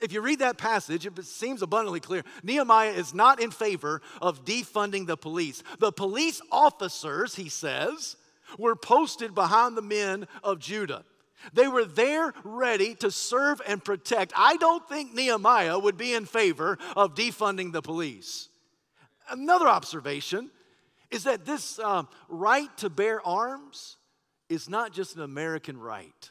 If 0.00 0.12
you 0.12 0.20
read 0.20 0.40
that 0.40 0.58
passage, 0.58 1.06
it 1.06 1.24
seems 1.24 1.62
abundantly 1.62 2.00
clear. 2.00 2.24
Nehemiah 2.42 2.90
is 2.90 3.14
not 3.14 3.40
in 3.40 3.50
favor 3.50 4.02
of 4.20 4.44
defunding 4.44 5.06
the 5.06 5.16
police. 5.16 5.62
The 5.78 5.92
police 5.92 6.42
officers, 6.52 7.36
he 7.36 7.48
says, 7.48 8.16
were 8.58 8.76
posted 8.76 9.34
behind 9.34 9.76
the 9.76 9.82
men 9.82 10.26
of 10.42 10.58
Judah. 10.58 11.04
They 11.52 11.68
were 11.68 11.84
there 11.84 12.32
ready 12.42 12.94
to 12.96 13.10
serve 13.10 13.60
and 13.66 13.84
protect. 13.84 14.32
I 14.36 14.56
don't 14.56 14.88
think 14.88 15.14
Nehemiah 15.14 15.78
would 15.78 15.96
be 15.96 16.14
in 16.14 16.24
favor 16.24 16.78
of 16.96 17.14
defunding 17.14 17.72
the 17.72 17.82
police. 17.82 18.48
Another 19.30 19.66
observation 19.66 20.50
is 21.10 21.24
that 21.24 21.44
this 21.44 21.78
uh, 21.78 22.04
right 22.28 22.74
to 22.78 22.90
bear 22.90 23.24
arms 23.26 23.96
is 24.48 24.68
not 24.68 24.92
just 24.92 25.16
an 25.16 25.22
American 25.22 25.78
right, 25.78 26.30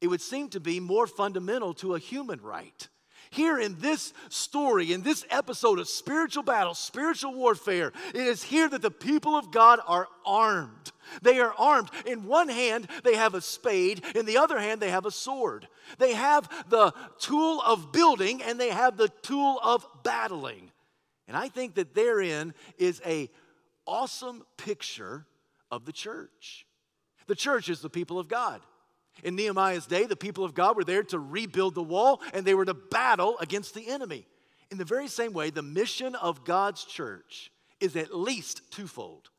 it 0.00 0.06
would 0.06 0.20
seem 0.20 0.48
to 0.50 0.60
be 0.60 0.80
more 0.80 1.06
fundamental 1.06 1.74
to 1.74 1.94
a 1.94 1.98
human 1.98 2.40
right. 2.40 2.88
Here 3.30 3.58
in 3.58 3.78
this 3.78 4.12
story, 4.28 4.92
in 4.92 5.02
this 5.02 5.24
episode 5.30 5.78
of 5.78 5.88
spiritual 5.88 6.42
battle, 6.42 6.74
spiritual 6.74 7.34
warfare, 7.34 7.92
it 8.14 8.20
is 8.20 8.42
here 8.42 8.68
that 8.68 8.82
the 8.82 8.90
people 8.90 9.36
of 9.36 9.50
God 9.50 9.80
are 9.86 10.08
armed. 10.24 10.92
They 11.22 11.40
are 11.40 11.54
armed. 11.58 11.90
In 12.06 12.24
one 12.24 12.48
hand, 12.48 12.88
they 13.04 13.16
have 13.16 13.34
a 13.34 13.40
spade, 13.40 14.02
in 14.14 14.26
the 14.26 14.38
other 14.38 14.58
hand, 14.58 14.80
they 14.80 14.90
have 14.90 15.06
a 15.06 15.10
sword. 15.10 15.68
They 15.98 16.14
have 16.14 16.48
the 16.68 16.92
tool 17.18 17.60
of 17.64 17.92
building 17.92 18.42
and 18.42 18.60
they 18.60 18.70
have 18.70 18.96
the 18.96 19.08
tool 19.22 19.60
of 19.62 19.86
battling. 20.02 20.70
And 21.26 21.36
I 21.36 21.48
think 21.48 21.74
that 21.74 21.94
therein 21.94 22.54
is 22.78 23.02
a 23.04 23.30
awesome 23.86 24.44
picture 24.56 25.26
of 25.70 25.84
the 25.84 25.92
church. 25.92 26.66
The 27.26 27.34
church 27.34 27.68
is 27.68 27.80
the 27.80 27.90
people 27.90 28.18
of 28.18 28.28
God. 28.28 28.60
In 29.24 29.36
Nehemiah's 29.36 29.86
day, 29.86 30.06
the 30.06 30.16
people 30.16 30.44
of 30.44 30.54
God 30.54 30.76
were 30.76 30.84
there 30.84 31.02
to 31.04 31.18
rebuild 31.18 31.74
the 31.74 31.82
wall 31.82 32.20
and 32.32 32.44
they 32.44 32.54
were 32.54 32.64
to 32.64 32.74
battle 32.74 33.36
against 33.38 33.74
the 33.74 33.88
enemy. 33.88 34.26
In 34.70 34.78
the 34.78 34.84
very 34.84 35.08
same 35.08 35.32
way, 35.32 35.50
the 35.50 35.62
mission 35.62 36.14
of 36.14 36.44
God's 36.44 36.84
church 36.84 37.50
is 37.80 37.96
at 37.96 38.14
least 38.14 38.70
twofold. 38.70 39.30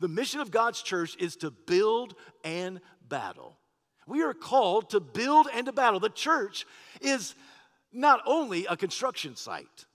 The 0.00 0.08
mission 0.08 0.40
of 0.40 0.50
God's 0.50 0.82
church 0.82 1.16
is 1.18 1.36
to 1.36 1.50
build 1.50 2.14
and 2.44 2.80
battle. 3.08 3.58
We 4.06 4.22
are 4.22 4.34
called 4.34 4.90
to 4.90 5.00
build 5.00 5.48
and 5.52 5.66
to 5.66 5.72
battle. 5.72 6.00
The 6.00 6.08
church 6.08 6.66
is 7.00 7.34
not 7.92 8.20
only 8.26 8.66
a 8.66 8.76
construction 8.76 9.36
site, 9.36 9.86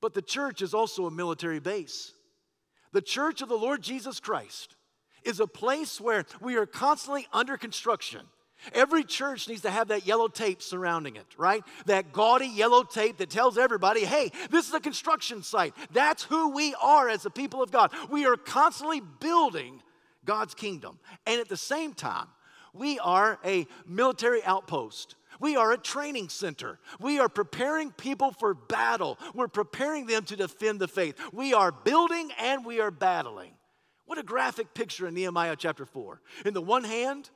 but 0.00 0.14
the 0.14 0.22
church 0.22 0.62
is 0.62 0.74
also 0.74 1.06
a 1.06 1.10
military 1.10 1.60
base. 1.60 2.12
The 2.92 3.02
church 3.02 3.40
of 3.40 3.48
the 3.48 3.56
Lord 3.56 3.82
Jesus 3.82 4.20
Christ 4.20 4.76
is 5.24 5.40
a 5.40 5.46
place 5.46 6.00
where 6.00 6.24
we 6.40 6.56
are 6.56 6.66
constantly 6.66 7.26
under 7.32 7.56
construction. 7.56 8.20
Every 8.74 9.04
church 9.04 9.48
needs 9.48 9.62
to 9.62 9.70
have 9.70 9.88
that 9.88 10.06
yellow 10.06 10.28
tape 10.28 10.62
surrounding 10.62 11.16
it, 11.16 11.26
right? 11.36 11.64
That 11.86 12.12
gaudy 12.12 12.46
yellow 12.46 12.84
tape 12.84 13.18
that 13.18 13.30
tells 13.30 13.58
everybody, 13.58 14.04
hey, 14.04 14.30
this 14.50 14.68
is 14.68 14.74
a 14.74 14.80
construction 14.80 15.42
site. 15.42 15.74
That's 15.92 16.22
who 16.22 16.50
we 16.50 16.74
are 16.80 17.08
as 17.08 17.22
the 17.22 17.30
people 17.30 17.62
of 17.62 17.70
God. 17.70 17.92
We 18.10 18.26
are 18.26 18.36
constantly 18.36 19.00
building 19.20 19.82
God's 20.24 20.54
kingdom. 20.54 20.98
And 21.26 21.40
at 21.40 21.48
the 21.48 21.56
same 21.56 21.92
time, 21.92 22.28
we 22.72 22.98
are 23.00 23.38
a 23.44 23.66
military 23.86 24.42
outpost. 24.44 25.16
We 25.40 25.56
are 25.56 25.72
a 25.72 25.78
training 25.78 26.28
center. 26.28 26.78
We 27.00 27.18
are 27.18 27.28
preparing 27.28 27.90
people 27.90 28.30
for 28.30 28.54
battle. 28.54 29.18
We're 29.34 29.48
preparing 29.48 30.06
them 30.06 30.24
to 30.26 30.36
defend 30.36 30.80
the 30.80 30.88
faith. 30.88 31.16
We 31.32 31.52
are 31.52 31.72
building 31.72 32.30
and 32.38 32.64
we 32.64 32.80
are 32.80 32.90
battling. 32.90 33.52
What 34.06 34.18
a 34.18 34.22
graphic 34.22 34.74
picture 34.74 35.06
in 35.06 35.14
Nehemiah 35.14 35.56
chapter 35.56 35.86
4. 35.86 36.20
In 36.44 36.54
the 36.54 36.62
one 36.62 36.84
hand, 36.84 37.30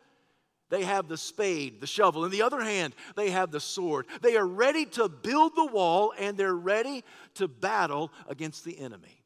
they 0.68 0.82
have 0.84 1.08
the 1.08 1.16
spade, 1.16 1.80
the 1.80 1.86
shovel. 1.86 2.24
In 2.24 2.30
the 2.30 2.42
other 2.42 2.60
hand, 2.60 2.94
they 3.14 3.30
have 3.30 3.50
the 3.50 3.60
sword. 3.60 4.06
They 4.20 4.36
are 4.36 4.46
ready 4.46 4.84
to 4.86 5.08
build 5.08 5.54
the 5.54 5.66
wall 5.66 6.12
and 6.18 6.36
they're 6.36 6.54
ready 6.54 7.04
to 7.34 7.46
battle 7.46 8.10
against 8.28 8.64
the 8.64 8.78
enemy. 8.78 9.22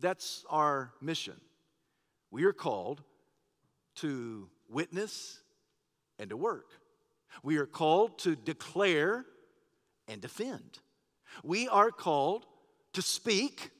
That's 0.00 0.44
our 0.50 0.92
mission. 1.00 1.40
We 2.30 2.44
are 2.44 2.52
called 2.52 3.02
to 3.96 4.48
witness 4.68 5.40
and 6.18 6.30
to 6.30 6.36
work. 6.36 6.66
We 7.42 7.56
are 7.56 7.66
called 7.66 8.18
to 8.20 8.36
declare 8.36 9.24
and 10.06 10.20
defend. 10.20 10.78
We 11.42 11.68
are 11.68 11.90
called 11.90 12.44
to 12.92 13.02
speak 13.02 13.70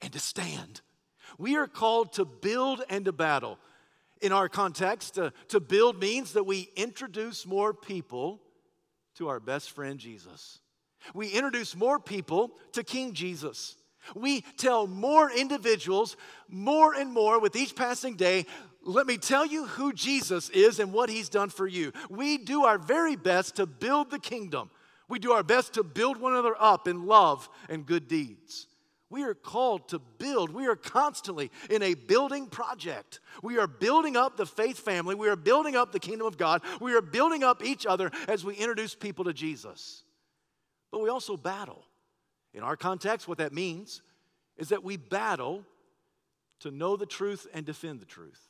and 0.00 0.12
to 0.12 0.18
stand. 0.18 0.80
We 1.38 1.56
are 1.56 1.66
called 1.68 2.14
to 2.14 2.24
build 2.24 2.82
and 2.88 3.04
to 3.04 3.12
battle 3.12 3.58
in 4.22 4.32
our 4.32 4.48
context, 4.48 5.14
to, 5.14 5.32
to 5.48 5.60
build 5.60 6.00
means 6.00 6.32
that 6.32 6.44
we 6.44 6.70
introduce 6.76 7.44
more 7.44 7.74
people 7.74 8.40
to 9.16 9.28
our 9.28 9.40
best 9.40 9.72
friend 9.72 9.98
Jesus. 9.98 10.60
We 11.14 11.28
introduce 11.28 11.76
more 11.76 11.98
people 11.98 12.52
to 12.72 12.84
King 12.84 13.12
Jesus. 13.12 13.76
We 14.14 14.42
tell 14.56 14.86
more 14.86 15.30
individuals 15.30 16.16
more 16.48 16.94
and 16.94 17.12
more 17.12 17.40
with 17.40 17.56
each 17.56 17.76
passing 17.76 18.16
day, 18.16 18.46
let 18.84 19.06
me 19.06 19.16
tell 19.16 19.46
you 19.46 19.66
who 19.66 19.92
Jesus 19.92 20.50
is 20.50 20.80
and 20.80 20.92
what 20.92 21.08
he's 21.08 21.28
done 21.28 21.50
for 21.50 21.66
you. 21.66 21.92
We 22.10 22.38
do 22.38 22.64
our 22.64 22.78
very 22.78 23.16
best 23.16 23.56
to 23.56 23.66
build 23.66 24.10
the 24.10 24.18
kingdom. 24.18 24.70
We 25.08 25.18
do 25.18 25.32
our 25.32 25.44
best 25.44 25.74
to 25.74 25.84
build 25.84 26.16
one 26.16 26.32
another 26.32 26.56
up 26.58 26.88
in 26.88 27.06
love 27.06 27.48
and 27.68 27.86
good 27.86 28.08
deeds. 28.08 28.66
We 29.12 29.24
are 29.24 29.34
called 29.34 29.88
to 29.88 29.98
build. 29.98 30.54
We 30.54 30.66
are 30.66 30.74
constantly 30.74 31.50
in 31.68 31.82
a 31.82 31.92
building 31.92 32.46
project. 32.46 33.20
We 33.42 33.58
are 33.58 33.66
building 33.66 34.16
up 34.16 34.38
the 34.38 34.46
faith 34.46 34.78
family. 34.78 35.14
We 35.14 35.28
are 35.28 35.36
building 35.36 35.76
up 35.76 35.92
the 35.92 36.00
kingdom 36.00 36.26
of 36.26 36.38
God. 36.38 36.62
We 36.80 36.94
are 36.94 37.02
building 37.02 37.44
up 37.44 37.62
each 37.62 37.84
other 37.84 38.10
as 38.26 38.42
we 38.42 38.54
introduce 38.54 38.94
people 38.94 39.26
to 39.26 39.34
Jesus. 39.34 40.02
But 40.90 41.02
we 41.02 41.10
also 41.10 41.36
battle. 41.36 41.84
In 42.54 42.62
our 42.62 42.74
context, 42.74 43.28
what 43.28 43.36
that 43.36 43.52
means 43.52 44.00
is 44.56 44.70
that 44.70 44.82
we 44.82 44.96
battle 44.96 45.62
to 46.60 46.70
know 46.70 46.96
the 46.96 47.04
truth 47.04 47.46
and 47.52 47.66
defend 47.66 48.00
the 48.00 48.06
truth. 48.06 48.48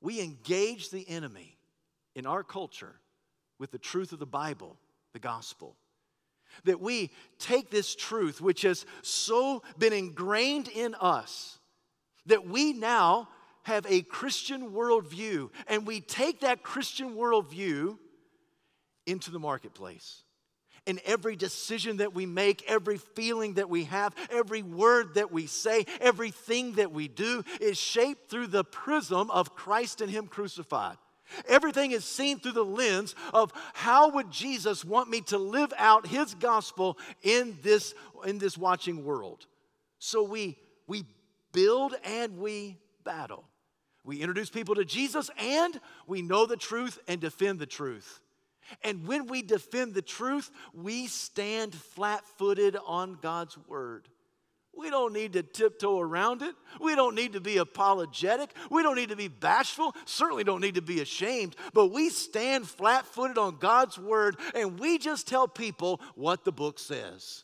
We 0.00 0.22
engage 0.22 0.88
the 0.88 1.06
enemy 1.10 1.58
in 2.14 2.24
our 2.24 2.42
culture 2.42 2.94
with 3.58 3.70
the 3.70 3.78
truth 3.78 4.12
of 4.12 4.18
the 4.18 4.26
Bible, 4.26 4.78
the 5.12 5.18
gospel. 5.18 5.76
That 6.64 6.80
we 6.80 7.10
take 7.38 7.70
this 7.70 7.94
truth, 7.94 8.40
which 8.40 8.62
has 8.62 8.86
so 9.02 9.62
been 9.78 9.92
ingrained 9.92 10.68
in 10.68 10.94
us, 10.94 11.58
that 12.26 12.46
we 12.46 12.72
now 12.72 13.28
have 13.62 13.86
a 13.88 14.02
Christian 14.02 14.70
worldview, 14.70 15.50
and 15.66 15.86
we 15.86 16.00
take 16.00 16.40
that 16.40 16.62
Christian 16.62 17.14
worldview 17.14 17.98
into 19.06 19.30
the 19.30 19.38
marketplace. 19.38 20.22
And 20.86 21.00
every 21.04 21.36
decision 21.36 21.98
that 21.98 22.14
we 22.14 22.24
make, 22.24 22.64
every 22.66 22.96
feeling 22.96 23.54
that 23.54 23.68
we 23.68 23.84
have, 23.84 24.14
every 24.30 24.62
word 24.62 25.14
that 25.14 25.30
we 25.30 25.46
say, 25.46 25.84
everything 26.00 26.72
that 26.74 26.92
we 26.92 27.08
do 27.08 27.44
is 27.60 27.76
shaped 27.76 28.30
through 28.30 28.46
the 28.46 28.64
prism 28.64 29.30
of 29.30 29.54
Christ 29.54 30.00
and 30.00 30.10
Him 30.10 30.26
crucified. 30.26 30.96
Everything 31.48 31.92
is 31.92 32.04
seen 32.04 32.38
through 32.38 32.52
the 32.52 32.64
lens 32.64 33.14
of 33.32 33.52
how 33.74 34.10
would 34.10 34.30
Jesus 34.30 34.84
want 34.84 35.10
me 35.10 35.20
to 35.22 35.38
live 35.38 35.72
out 35.78 36.06
his 36.06 36.34
gospel 36.34 36.98
in 37.22 37.58
this, 37.62 37.94
in 38.24 38.38
this 38.38 38.56
watching 38.56 39.04
world. 39.04 39.46
So 39.98 40.22
we, 40.22 40.56
we 40.86 41.04
build 41.52 41.94
and 42.04 42.38
we 42.38 42.78
battle. 43.04 43.44
We 44.04 44.20
introduce 44.20 44.48
people 44.48 44.74
to 44.76 44.84
Jesus 44.84 45.30
and 45.38 45.78
we 46.06 46.22
know 46.22 46.46
the 46.46 46.56
truth 46.56 46.98
and 47.08 47.20
defend 47.20 47.58
the 47.58 47.66
truth. 47.66 48.20
And 48.82 49.06
when 49.06 49.26
we 49.26 49.42
defend 49.42 49.94
the 49.94 50.02
truth, 50.02 50.50
we 50.74 51.06
stand 51.06 51.74
flat 51.74 52.24
footed 52.36 52.76
on 52.86 53.18
God's 53.20 53.56
word. 53.66 54.08
We 54.78 54.90
don't 54.90 55.12
need 55.12 55.32
to 55.32 55.42
tiptoe 55.42 55.98
around 55.98 56.42
it. 56.42 56.54
We 56.80 56.94
don't 56.94 57.16
need 57.16 57.32
to 57.32 57.40
be 57.40 57.56
apologetic. 57.56 58.50
We 58.70 58.84
don't 58.84 58.94
need 58.94 59.08
to 59.08 59.16
be 59.16 59.26
bashful. 59.26 59.92
Certainly 60.04 60.44
don't 60.44 60.60
need 60.60 60.76
to 60.76 60.82
be 60.82 61.00
ashamed. 61.00 61.56
But 61.74 61.88
we 61.88 62.10
stand 62.10 62.68
flat 62.68 63.04
footed 63.04 63.38
on 63.38 63.56
God's 63.58 63.98
word 63.98 64.36
and 64.54 64.78
we 64.78 64.98
just 64.98 65.26
tell 65.26 65.48
people 65.48 66.00
what 66.14 66.44
the 66.44 66.52
book 66.52 66.78
says. 66.78 67.42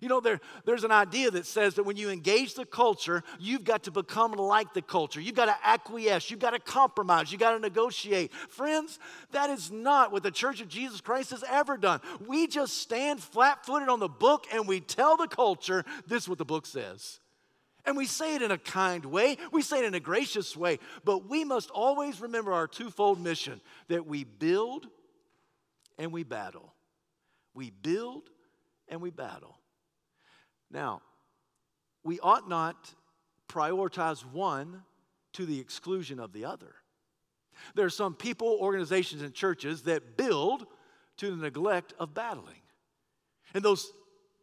You 0.00 0.08
know, 0.10 0.20
there, 0.20 0.40
there's 0.66 0.84
an 0.84 0.90
idea 0.92 1.30
that 1.30 1.46
says 1.46 1.74
that 1.74 1.84
when 1.84 1.96
you 1.96 2.10
engage 2.10 2.54
the 2.54 2.66
culture, 2.66 3.22
you've 3.40 3.64
got 3.64 3.84
to 3.84 3.90
become 3.90 4.32
like 4.32 4.74
the 4.74 4.82
culture. 4.82 5.20
You've 5.20 5.34
got 5.34 5.46
to 5.46 5.56
acquiesce. 5.64 6.30
You've 6.30 6.40
got 6.40 6.50
to 6.50 6.58
compromise. 6.58 7.32
You've 7.32 7.40
got 7.40 7.52
to 7.52 7.58
negotiate. 7.58 8.32
Friends, 8.34 8.98
that 9.32 9.48
is 9.48 9.70
not 9.70 10.12
what 10.12 10.22
the 10.22 10.30
Church 10.30 10.60
of 10.60 10.68
Jesus 10.68 11.00
Christ 11.00 11.30
has 11.30 11.42
ever 11.48 11.78
done. 11.78 12.00
We 12.26 12.46
just 12.46 12.78
stand 12.78 13.22
flat 13.22 13.64
footed 13.64 13.88
on 13.88 13.98
the 13.98 14.08
book 14.08 14.46
and 14.52 14.68
we 14.68 14.80
tell 14.80 15.16
the 15.16 15.28
culture 15.28 15.84
this 16.06 16.24
is 16.24 16.28
what 16.28 16.38
the 16.38 16.44
book 16.44 16.66
says. 16.66 17.20
And 17.86 17.96
we 17.96 18.06
say 18.06 18.34
it 18.34 18.42
in 18.42 18.50
a 18.50 18.58
kind 18.58 19.04
way, 19.04 19.38
we 19.52 19.62
say 19.62 19.78
it 19.78 19.84
in 19.84 19.94
a 19.94 20.00
gracious 20.00 20.56
way, 20.56 20.80
but 21.04 21.30
we 21.30 21.44
must 21.44 21.70
always 21.70 22.20
remember 22.20 22.52
our 22.52 22.66
twofold 22.66 23.20
mission 23.20 23.60
that 23.88 24.06
we 24.06 24.24
build 24.24 24.88
and 25.96 26.12
we 26.12 26.24
battle. 26.24 26.74
We 27.54 27.70
build 27.70 28.24
and 28.88 29.00
we 29.00 29.10
battle. 29.10 29.55
Now, 30.70 31.02
we 32.04 32.20
ought 32.20 32.48
not 32.48 32.94
prioritize 33.48 34.24
one 34.24 34.82
to 35.34 35.46
the 35.46 35.60
exclusion 35.60 36.18
of 36.18 36.32
the 36.32 36.44
other. 36.44 36.74
There 37.74 37.86
are 37.86 37.90
some 37.90 38.14
people, 38.14 38.58
organizations, 38.60 39.22
and 39.22 39.34
churches 39.34 39.82
that 39.82 40.16
build 40.16 40.66
to 41.18 41.30
the 41.30 41.36
neglect 41.36 41.94
of 41.98 42.14
battling. 42.14 42.60
And 43.54 43.64
those 43.64 43.90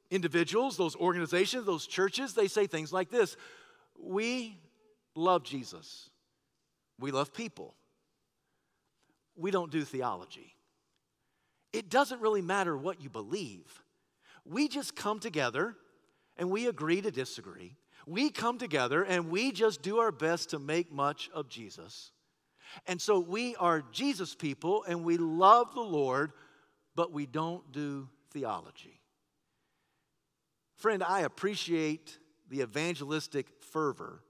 individuals, 0.09 0.77
those 0.77 0.95
organizations, 0.95 1.65
those 1.65 1.87
churches, 1.87 2.33
they 2.33 2.47
say 2.47 2.67
things 2.67 2.91
like 2.91 3.09
this 3.09 3.35
We 3.97 4.57
love 5.15 5.43
Jesus, 5.43 6.09
we 6.99 7.11
love 7.11 7.33
people, 7.33 7.75
we 9.35 9.51
don't 9.51 9.71
do 9.71 9.83
theology. 9.83 10.55
It 11.71 11.89
doesn't 11.89 12.21
really 12.21 12.43
matter 12.43 12.77
what 12.77 13.01
you 13.01 13.09
believe. 13.09 13.81
We 14.45 14.67
just 14.67 14.95
come 14.95 15.19
together 15.19 15.75
and 16.37 16.49
we 16.49 16.67
agree 16.67 17.01
to 17.01 17.11
disagree. 17.11 17.75
We 18.05 18.29
come 18.29 18.57
together 18.57 19.03
and 19.03 19.29
we 19.29 19.51
just 19.51 19.81
do 19.81 19.99
our 19.99 20.11
best 20.11 20.49
to 20.49 20.59
make 20.59 20.91
much 20.91 21.29
of 21.33 21.47
Jesus. 21.47 22.11
And 22.87 23.01
so 23.01 23.19
we 23.19 23.55
are 23.57 23.83
Jesus 23.91 24.35
people 24.35 24.83
and 24.87 25.03
we 25.03 25.17
love 25.17 25.73
the 25.73 25.81
Lord, 25.81 26.31
but 26.95 27.11
we 27.11 27.25
don't 27.25 27.71
do 27.71 28.09
theology. 28.31 28.99
Friend, 30.75 31.03
I 31.03 31.21
appreciate 31.21 32.17
the 32.49 32.61
evangelistic 32.61 33.47
fervor 33.71 34.21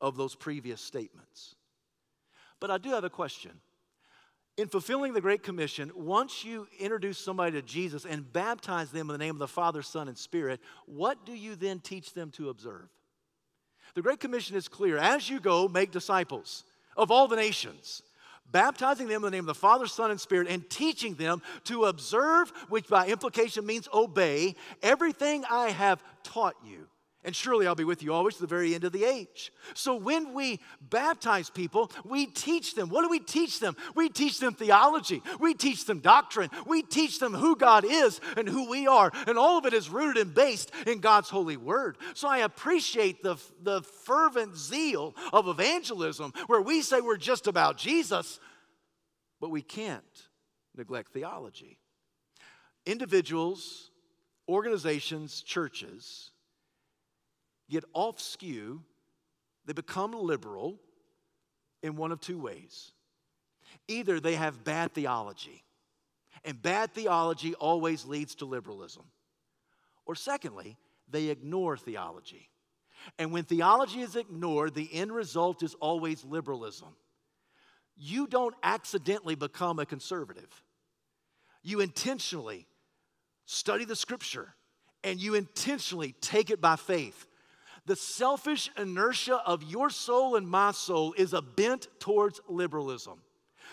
of 0.00 0.16
those 0.16 0.34
previous 0.34 0.80
statements. 0.80 1.54
But 2.60 2.70
I 2.70 2.78
do 2.78 2.90
have 2.90 3.04
a 3.04 3.10
question. 3.10 3.52
In 4.56 4.68
fulfilling 4.68 5.14
the 5.14 5.20
Great 5.20 5.42
Commission, 5.42 5.90
once 5.96 6.44
you 6.44 6.68
introduce 6.78 7.18
somebody 7.18 7.52
to 7.52 7.62
Jesus 7.62 8.04
and 8.04 8.32
baptize 8.32 8.90
them 8.90 9.10
in 9.10 9.14
the 9.14 9.18
name 9.18 9.34
of 9.34 9.40
the 9.40 9.48
Father, 9.48 9.82
Son, 9.82 10.06
and 10.06 10.16
Spirit, 10.16 10.60
what 10.86 11.26
do 11.26 11.32
you 11.32 11.56
then 11.56 11.80
teach 11.80 12.14
them 12.14 12.30
to 12.32 12.50
observe? 12.50 12.88
The 13.94 14.02
Great 14.02 14.20
Commission 14.20 14.56
is 14.56 14.68
clear. 14.68 14.96
As 14.96 15.28
you 15.28 15.40
go, 15.40 15.66
make 15.66 15.90
disciples 15.90 16.64
of 16.96 17.10
all 17.10 17.26
the 17.26 17.34
nations, 17.34 18.02
baptizing 18.52 19.08
them 19.08 19.16
in 19.16 19.22
the 19.22 19.30
name 19.32 19.40
of 19.40 19.46
the 19.46 19.54
Father, 19.54 19.88
Son, 19.88 20.12
and 20.12 20.20
Spirit, 20.20 20.46
and 20.48 20.68
teaching 20.70 21.14
them 21.14 21.42
to 21.64 21.86
observe, 21.86 22.52
which 22.68 22.86
by 22.86 23.08
implication 23.08 23.66
means 23.66 23.88
obey, 23.92 24.54
everything 24.84 25.44
I 25.50 25.70
have 25.70 26.00
taught 26.22 26.54
you. 26.64 26.86
And 27.24 27.34
surely 27.34 27.66
I'll 27.66 27.74
be 27.74 27.84
with 27.84 28.02
you 28.02 28.12
always 28.12 28.34
to 28.34 28.42
the 28.42 28.46
very 28.46 28.74
end 28.74 28.84
of 28.84 28.92
the 28.92 29.04
age. 29.04 29.50
So 29.72 29.96
when 29.96 30.34
we 30.34 30.60
baptize 30.82 31.48
people, 31.48 31.90
we 32.04 32.26
teach 32.26 32.74
them. 32.74 32.90
What 32.90 33.00
do 33.00 33.08
we 33.08 33.18
teach 33.18 33.60
them? 33.60 33.76
We 33.94 34.10
teach 34.10 34.40
them 34.40 34.52
theology. 34.52 35.22
We 35.40 35.54
teach 35.54 35.86
them 35.86 36.00
doctrine. 36.00 36.50
We 36.66 36.82
teach 36.82 37.20
them 37.20 37.32
who 37.32 37.56
God 37.56 37.86
is 37.86 38.20
and 38.36 38.46
who 38.46 38.68
we 38.68 38.86
are. 38.86 39.10
And 39.26 39.38
all 39.38 39.56
of 39.56 39.64
it 39.64 39.72
is 39.72 39.88
rooted 39.88 40.20
and 40.20 40.34
based 40.34 40.70
in 40.86 41.00
God's 41.00 41.30
holy 41.30 41.56
word. 41.56 41.96
So 42.12 42.28
I 42.28 42.38
appreciate 42.38 43.22
the, 43.22 43.36
the 43.62 43.80
fervent 43.80 44.54
zeal 44.56 45.14
of 45.32 45.48
evangelism 45.48 46.34
where 46.46 46.60
we 46.60 46.82
say 46.82 47.00
we're 47.00 47.16
just 47.16 47.46
about 47.46 47.78
Jesus, 47.78 48.38
but 49.40 49.50
we 49.50 49.62
can't 49.62 50.04
neglect 50.76 51.12
theology. 51.12 51.78
Individuals, 52.84 53.90
organizations, 54.46 55.40
churches, 55.40 56.32
get 57.70 57.84
off 57.92 58.20
skew, 58.20 58.82
they 59.64 59.72
become 59.72 60.12
liberal 60.12 60.80
in 61.82 61.96
one 61.96 62.12
of 62.12 62.20
two 62.20 62.38
ways. 62.38 62.92
Either 63.88 64.20
they 64.20 64.34
have 64.34 64.64
bad 64.64 64.92
theology, 64.94 65.64
and 66.44 66.60
bad 66.60 66.92
theology 66.92 67.54
always 67.54 68.04
leads 68.04 68.34
to 68.36 68.44
liberalism. 68.44 69.04
Or 70.06 70.14
secondly, 70.14 70.76
they 71.08 71.28
ignore 71.28 71.76
theology. 71.76 72.50
And 73.18 73.32
when 73.32 73.44
theology 73.44 74.00
is 74.00 74.16
ignored, 74.16 74.74
the 74.74 74.88
end 74.92 75.12
result 75.12 75.62
is 75.62 75.74
always 75.74 76.24
liberalism. 76.24 76.88
You 77.96 78.26
don't 78.26 78.54
accidentally 78.62 79.34
become 79.34 79.78
a 79.78 79.86
conservative. 79.86 80.62
You 81.62 81.80
intentionally 81.80 82.66
study 83.46 83.84
the 83.84 83.96
scripture 83.96 84.54
and 85.02 85.20
you 85.20 85.34
intentionally 85.34 86.14
take 86.20 86.50
it 86.50 86.60
by 86.60 86.76
faith 86.76 87.26
the 87.86 87.96
selfish 87.96 88.70
inertia 88.78 89.36
of 89.44 89.62
your 89.62 89.90
soul 89.90 90.36
and 90.36 90.48
my 90.48 90.72
soul 90.72 91.14
is 91.16 91.32
a 91.32 91.42
bent 91.42 91.88
towards 91.98 92.40
liberalism. 92.48 93.20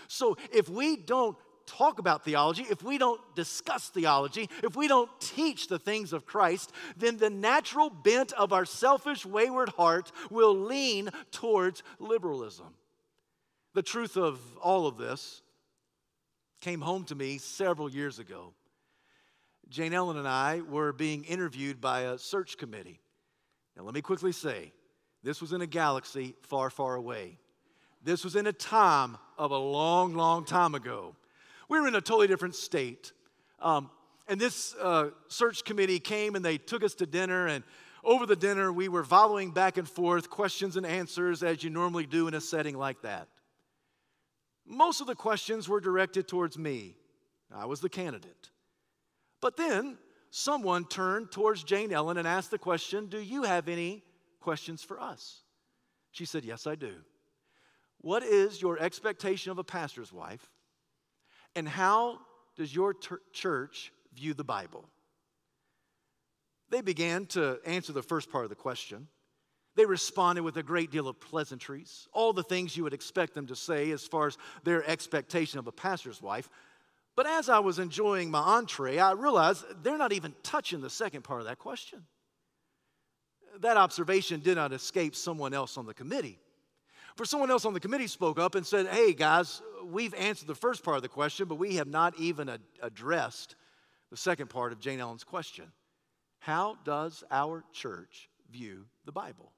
So 0.07 0.37
if 0.51 0.67
we 0.69 0.97
don't 0.97 1.37
talk 1.65 1.99
about 1.99 2.25
theology, 2.25 2.65
if 2.69 2.83
we 2.83 2.97
don't 2.97 3.21
discuss 3.35 3.89
theology, 3.89 4.49
if 4.63 4.75
we 4.75 4.87
don't 4.87 5.09
teach 5.21 5.67
the 5.67 5.79
things 5.79 6.11
of 6.11 6.25
Christ, 6.25 6.71
then 6.97 7.17
the 7.17 7.29
natural 7.29 7.89
bent 7.89 8.33
of 8.33 8.51
our 8.51 8.65
selfish, 8.65 9.25
wayward 9.25 9.69
heart 9.69 10.11
will 10.29 10.55
lean 10.55 11.09
towards 11.31 11.83
liberalism. 11.99 12.73
The 13.73 13.83
truth 13.83 14.17
of 14.17 14.39
all 14.57 14.87
of 14.87 14.97
this 14.97 15.41
came 16.59 16.81
home 16.81 17.05
to 17.05 17.15
me 17.15 17.37
several 17.37 17.89
years 17.89 18.19
ago. 18.19 18.53
Jane 19.69 19.93
Ellen 19.93 20.17
and 20.17 20.27
I 20.27 20.61
were 20.61 20.91
being 20.91 21.23
interviewed 21.23 21.79
by 21.79 22.01
a 22.01 22.17
search 22.17 22.57
committee. 22.57 22.99
Now, 23.75 23.83
let 23.83 23.93
me 23.93 24.01
quickly 24.01 24.31
say 24.31 24.71
this 25.23 25.41
was 25.41 25.53
in 25.53 25.61
a 25.61 25.67
galaxy 25.67 26.35
far, 26.41 26.69
far 26.69 26.95
away. 26.95 27.37
This 28.03 28.23
was 28.23 28.35
in 28.35 28.47
a 28.47 28.53
time 28.53 29.17
of 29.37 29.51
a 29.51 29.57
long, 29.57 30.15
long 30.15 30.45
time 30.45 30.75
ago. 30.75 31.15
We 31.69 31.79
were 31.79 31.87
in 31.87 31.95
a 31.95 32.01
totally 32.01 32.27
different 32.27 32.55
state. 32.55 33.11
Um, 33.59 33.89
and 34.27 34.39
this 34.39 34.75
uh, 34.81 35.09
search 35.27 35.63
committee 35.63 35.99
came 35.99 36.35
and 36.35 36.43
they 36.43 36.57
took 36.57 36.83
us 36.83 36.95
to 36.95 37.05
dinner. 37.05 37.47
And 37.47 37.63
over 38.03 38.25
the 38.25 38.35
dinner, 38.35 38.73
we 38.73 38.89
were 38.89 39.03
volleying 39.03 39.51
back 39.51 39.77
and 39.77 39.87
forth 39.87 40.29
questions 40.29 40.77
and 40.77 40.85
answers 40.85 41.43
as 41.43 41.63
you 41.63 41.69
normally 41.69 42.05
do 42.05 42.27
in 42.27 42.33
a 42.33 42.41
setting 42.41 42.77
like 42.77 43.01
that. 43.03 43.27
Most 44.65 45.01
of 45.01 45.07
the 45.07 45.15
questions 45.15 45.69
were 45.69 45.79
directed 45.79 46.27
towards 46.27 46.57
me, 46.57 46.95
I 47.53 47.65
was 47.65 47.81
the 47.81 47.89
candidate. 47.89 48.49
But 49.41 49.57
then 49.57 49.97
someone 50.31 50.85
turned 50.85 51.31
towards 51.31 51.63
Jane 51.63 51.91
Ellen 51.91 52.17
and 52.17 52.27
asked 52.27 52.49
the 52.49 52.57
question 52.57 53.07
Do 53.07 53.19
you 53.19 53.43
have 53.43 53.67
any 53.67 54.03
questions 54.39 54.81
for 54.81 54.99
us? 54.99 55.41
She 56.11 56.25
said, 56.25 56.43
Yes, 56.43 56.65
I 56.65 56.75
do. 56.75 56.95
What 57.99 58.23
is 58.23 58.59
your 58.61 58.79
expectation 58.79 59.51
of 59.51 59.59
a 59.59 59.63
pastor's 59.63 60.11
wife? 60.11 60.49
And 61.55 61.67
how 61.67 62.19
does 62.55 62.73
your 62.73 62.93
ter- 62.95 63.21
church 63.31 63.91
view 64.13 64.33
the 64.33 64.43
Bible? 64.43 64.85
They 66.69 66.81
began 66.81 67.25
to 67.27 67.59
answer 67.65 67.93
the 67.93 68.01
first 68.01 68.31
part 68.31 68.45
of 68.45 68.49
the 68.49 68.55
question. 68.55 69.07
They 69.75 69.85
responded 69.85 70.41
with 70.41 70.57
a 70.57 70.63
great 70.63 70.91
deal 70.91 71.07
of 71.07 71.19
pleasantries, 71.19 72.07
all 72.13 72.33
the 72.33 72.43
things 72.43 72.75
you 72.75 72.83
would 72.83 72.93
expect 72.93 73.33
them 73.33 73.47
to 73.47 73.55
say 73.55 73.91
as 73.91 74.05
far 74.05 74.27
as 74.27 74.37
their 74.63 74.83
expectation 74.89 75.59
of 75.59 75.67
a 75.67 75.71
pastor's 75.71 76.21
wife. 76.21 76.49
But 77.15 77.27
as 77.27 77.49
I 77.49 77.59
was 77.59 77.79
enjoying 77.79 78.31
my 78.31 78.39
entree, 78.39 78.97
I 78.97 79.11
realized 79.11 79.65
they're 79.83 79.97
not 79.97 80.13
even 80.13 80.33
touching 80.43 80.81
the 80.81 80.89
second 80.89 81.23
part 81.23 81.41
of 81.41 81.47
that 81.47 81.59
question. 81.59 82.05
That 83.59 83.77
observation 83.77 84.39
did 84.39 84.55
not 84.55 84.71
escape 84.71 85.15
someone 85.15 85.53
else 85.53 85.77
on 85.77 85.85
the 85.85 85.93
committee. 85.93 86.39
For 87.17 87.25
someone 87.25 87.51
else 87.51 87.65
on 87.65 87.73
the 87.73 87.79
committee 87.79 88.07
spoke 88.07 88.39
up 88.39 88.55
and 88.55 88.65
said, 88.65 88.87
Hey, 88.87 89.13
guys, 89.13 89.61
we've 89.83 90.13
answered 90.13 90.47
the 90.47 90.55
first 90.55 90.83
part 90.83 90.95
of 90.95 91.03
the 91.03 91.09
question, 91.09 91.47
but 91.47 91.55
we 91.55 91.75
have 91.75 91.87
not 91.87 92.17
even 92.17 92.47
ad- 92.47 92.61
addressed 92.81 93.55
the 94.09 94.17
second 94.17 94.49
part 94.49 94.71
of 94.71 94.79
Jane 94.79 94.99
Ellen's 94.99 95.25
question 95.25 95.65
How 96.39 96.77
does 96.85 97.23
our 97.29 97.65
church 97.73 98.29
view 98.49 98.85
the 99.05 99.11
Bible? 99.11 99.51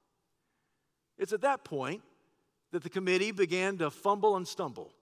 It's 1.16 1.32
at 1.32 1.42
that 1.42 1.64
point 1.64 2.02
that 2.72 2.82
the 2.82 2.90
committee 2.90 3.30
began 3.30 3.78
to 3.78 3.90
fumble 3.90 4.36
and 4.36 4.46
stumble. 4.46 4.92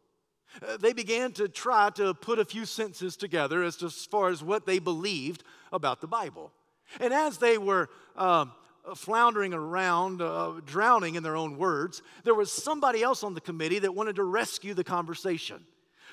Uh, 0.60 0.76
they 0.76 0.92
began 0.92 1.32
to 1.32 1.48
try 1.48 1.90
to 1.90 2.14
put 2.14 2.38
a 2.38 2.44
few 2.44 2.64
sentences 2.64 3.16
together 3.16 3.62
as, 3.62 3.76
to, 3.76 3.86
as 3.86 4.04
far 4.04 4.28
as 4.28 4.42
what 4.42 4.66
they 4.66 4.78
believed 4.78 5.44
about 5.72 6.00
the 6.00 6.06
Bible. 6.06 6.52
And 7.00 7.12
as 7.12 7.38
they 7.38 7.56
were 7.56 7.88
uh, 8.16 8.46
floundering 8.94 9.54
around, 9.54 10.20
uh, 10.20 10.60
drowning 10.64 11.14
in 11.14 11.22
their 11.22 11.36
own 11.36 11.56
words, 11.56 12.02
there 12.24 12.34
was 12.34 12.52
somebody 12.52 13.02
else 13.02 13.22
on 13.22 13.34
the 13.34 13.40
committee 13.40 13.78
that 13.78 13.94
wanted 13.94 14.16
to 14.16 14.24
rescue 14.24 14.74
the 14.74 14.84
conversation. 14.84 15.64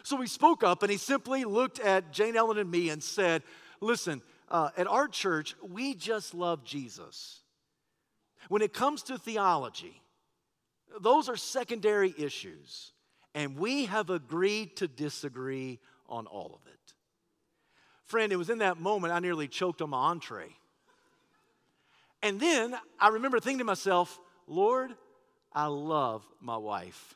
So 0.04 0.19
he 0.21 0.28
spoke 0.28 0.63
up 0.63 0.84
and 0.84 0.91
he 0.91 0.97
simply 0.97 1.43
looked 1.43 1.80
at 1.80 2.13
Jane 2.13 2.38
Ellen 2.38 2.58
and 2.58 2.71
me 2.71 2.89
and 2.89 3.04
said, 3.04 3.43
Listen, 3.82 4.21
uh, 4.49 4.69
at 4.78 4.88
our 4.88 5.08
church, 5.08 5.56
we 5.62 5.93
just 5.93 6.34
love 6.34 6.63
Jesus. 6.63 7.41
When 8.47 8.62
it 8.62 8.73
comes 8.73 9.04
to 9.04 9.17
theology, 9.17 10.02
those 11.02 11.30
are 11.30 11.36
secondary 11.36 12.13
issues 12.17 12.93
and 13.33 13.57
we 13.57 13.85
have 13.85 14.09
agreed 14.09 14.77
to 14.77 14.87
disagree 14.87 15.79
on 16.07 16.27
all 16.27 16.59
of 16.61 16.71
it. 16.71 16.93
Friend, 18.05 18.31
it 18.31 18.37
was 18.37 18.49
in 18.49 18.59
that 18.59 18.79
moment 18.79 19.13
I 19.13 19.19
nearly 19.19 19.47
choked 19.47 19.81
on 19.81 19.91
my 19.91 20.09
entree. 20.09 20.55
And 22.21 22.39
then 22.39 22.75
I 22.99 23.09
remember 23.09 23.39
thinking 23.39 23.59
to 23.59 23.65
myself, 23.65 24.19
Lord, 24.47 24.91
I 25.53 25.67
love 25.67 26.25
my 26.41 26.57
wife. 26.57 27.15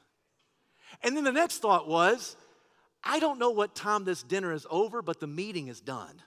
And 1.02 1.18
then 1.18 1.24
the 1.24 1.32
next 1.32 1.60
thought 1.60 1.88
was, 1.88 2.36
I 3.04 3.20
don't 3.20 3.40
know 3.40 3.50
what 3.50 3.76
time 3.76 4.06
this 4.06 4.24
dinner 4.24 4.54
is 4.54 4.66
over, 4.70 5.02
but 5.02 5.20
the 5.20 5.28
meeting 5.28 5.68
is 5.68 5.82
done. 5.82 6.22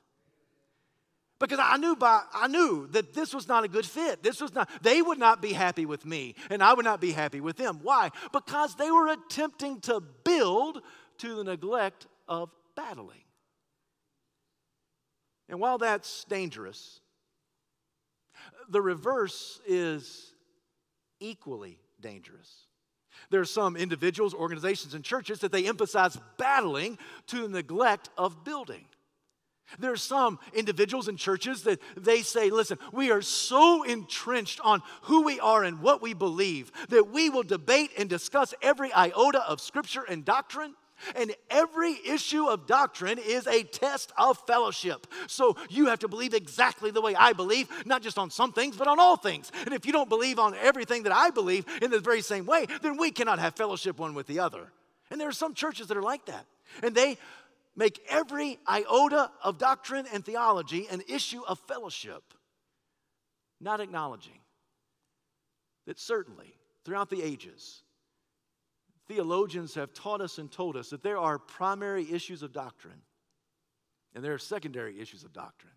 Because 1.38 1.58
I 1.60 1.76
knew 1.76 1.96
by 1.96 2.22
I 2.32 2.48
knew 2.48 2.86
that 2.92 3.12
this 3.12 3.34
was 3.34 3.46
not 3.46 3.64
a 3.64 3.68
good 3.68 3.84
fit. 3.84 4.22
This 4.22 4.40
was 4.40 4.54
not 4.54 4.70
they 4.82 5.02
would 5.02 5.18
not 5.18 5.42
be 5.42 5.52
happy 5.52 5.84
with 5.84 6.06
me 6.06 6.34
and 6.48 6.62
I 6.62 6.72
would 6.72 6.84
not 6.84 7.00
be 7.00 7.12
happy 7.12 7.40
with 7.40 7.56
them. 7.56 7.80
Why? 7.82 8.10
Because 8.32 8.74
they 8.76 8.90
were 8.90 9.08
attempting 9.08 9.80
to 9.82 10.00
build 10.24 10.80
to 11.18 11.34
the 11.34 11.44
neglect 11.44 12.06
of 12.26 12.50
battling. 12.74 13.20
And 15.48 15.60
while 15.60 15.78
that's 15.78 16.24
dangerous, 16.24 17.00
the 18.68 18.80
reverse 18.80 19.60
is 19.66 20.32
equally 21.20 21.78
dangerous. 22.00 22.66
There 23.30 23.40
are 23.40 23.46
some 23.46 23.76
individuals, 23.76 24.34
organizations, 24.34 24.94
and 24.94 25.04
churches 25.04 25.40
that 25.40 25.52
they 25.52 25.66
emphasize 25.66 26.18
battling 26.36 26.98
to 27.28 27.42
the 27.42 27.48
neglect 27.48 28.10
of 28.18 28.44
building. 28.44 28.84
There 29.78 29.92
are 29.92 29.96
some 29.96 30.38
individuals 30.54 31.08
and 31.08 31.18
churches 31.18 31.62
that 31.62 31.80
they 31.96 32.22
say, 32.22 32.50
listen, 32.50 32.78
we 32.92 33.10
are 33.10 33.22
so 33.22 33.82
entrenched 33.82 34.60
on 34.62 34.82
who 35.02 35.22
we 35.22 35.40
are 35.40 35.64
and 35.64 35.80
what 35.80 36.00
we 36.00 36.14
believe 36.14 36.70
that 36.88 37.10
we 37.10 37.30
will 37.30 37.42
debate 37.42 37.90
and 37.98 38.08
discuss 38.08 38.54
every 38.62 38.92
iota 38.92 39.42
of 39.46 39.60
scripture 39.60 40.04
and 40.08 40.24
doctrine. 40.24 40.74
And 41.14 41.34
every 41.50 41.92
issue 42.08 42.46
of 42.46 42.66
doctrine 42.66 43.18
is 43.18 43.46
a 43.46 43.64
test 43.64 44.12
of 44.16 44.38
fellowship. 44.46 45.06
So 45.26 45.56
you 45.68 45.88
have 45.88 45.98
to 45.98 46.08
believe 46.08 46.32
exactly 46.32 46.90
the 46.90 47.02
way 47.02 47.14
I 47.14 47.34
believe, 47.34 47.68
not 47.84 48.00
just 48.00 48.16
on 48.16 48.30
some 48.30 48.52
things, 48.52 48.78
but 48.78 48.88
on 48.88 48.98
all 48.98 49.16
things. 49.18 49.52
And 49.66 49.74
if 49.74 49.84
you 49.84 49.92
don't 49.92 50.08
believe 50.08 50.38
on 50.38 50.54
everything 50.54 51.02
that 51.02 51.12
I 51.12 51.28
believe 51.28 51.66
in 51.82 51.90
the 51.90 52.00
very 52.00 52.22
same 52.22 52.46
way, 52.46 52.66
then 52.80 52.96
we 52.96 53.10
cannot 53.10 53.38
have 53.40 53.54
fellowship 53.56 53.98
one 53.98 54.14
with 54.14 54.26
the 54.26 54.38
other. 54.38 54.72
And 55.10 55.20
there 55.20 55.28
are 55.28 55.32
some 55.32 55.52
churches 55.52 55.88
that 55.88 55.98
are 55.98 56.02
like 56.02 56.24
that. 56.26 56.46
And 56.82 56.94
they 56.94 57.18
make 57.76 58.00
every 58.08 58.58
iota 58.66 59.30
of 59.42 59.58
doctrine 59.58 60.06
and 60.12 60.24
theology 60.24 60.86
an 60.90 61.02
issue 61.08 61.42
of 61.46 61.58
fellowship, 61.68 62.22
not 63.60 63.80
acknowledging 63.80 64.40
that 65.86 65.98
certainly 65.98 66.56
throughout 66.84 67.10
the 67.10 67.22
ages, 67.22 67.82
theologians 69.08 69.74
have 69.74 69.92
taught 69.92 70.20
us 70.20 70.38
and 70.38 70.50
told 70.50 70.76
us 70.76 70.90
that 70.90 71.02
there 71.02 71.18
are 71.18 71.38
primary 71.38 72.10
issues 72.10 72.42
of 72.42 72.52
doctrine 72.52 73.02
and 74.14 74.24
there 74.24 74.32
are 74.32 74.38
secondary 74.38 74.98
issues 74.98 75.24
of 75.24 75.32
doctrine. 75.32 75.72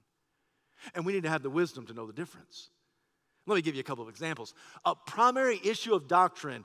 And 0.96 1.06
we 1.06 1.12
need 1.12 1.24
to 1.24 1.30
have 1.30 1.44
the 1.44 1.50
wisdom 1.50 1.86
to 1.88 1.94
know 1.94 2.08
the 2.08 2.14
difference. 2.14 2.70
Let 3.46 3.56
me 3.56 3.62
give 3.62 3.76
you 3.76 3.82
a 3.82 3.84
couple 3.84 4.04
of 4.04 4.10
examples. 4.10 4.54
A 4.86 4.96
primary 4.96 5.60
issue 5.64 5.94
of 5.94 6.08
doctrine 6.08 6.64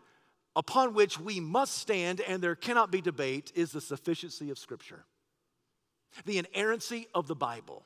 upon 0.54 0.94
which 0.94 1.18
we 1.18 1.40
must 1.40 1.78
stand 1.78 2.20
and 2.20 2.40
there 2.40 2.54
cannot 2.54 2.92
be 2.92 3.00
debate 3.00 3.50
is 3.54 3.72
the 3.72 3.80
sufficiency 3.80 4.50
of 4.50 4.58
Scripture, 4.58 5.04
the 6.24 6.38
inerrancy 6.38 7.06
of 7.14 7.26
the 7.26 7.34
Bible. 7.34 7.84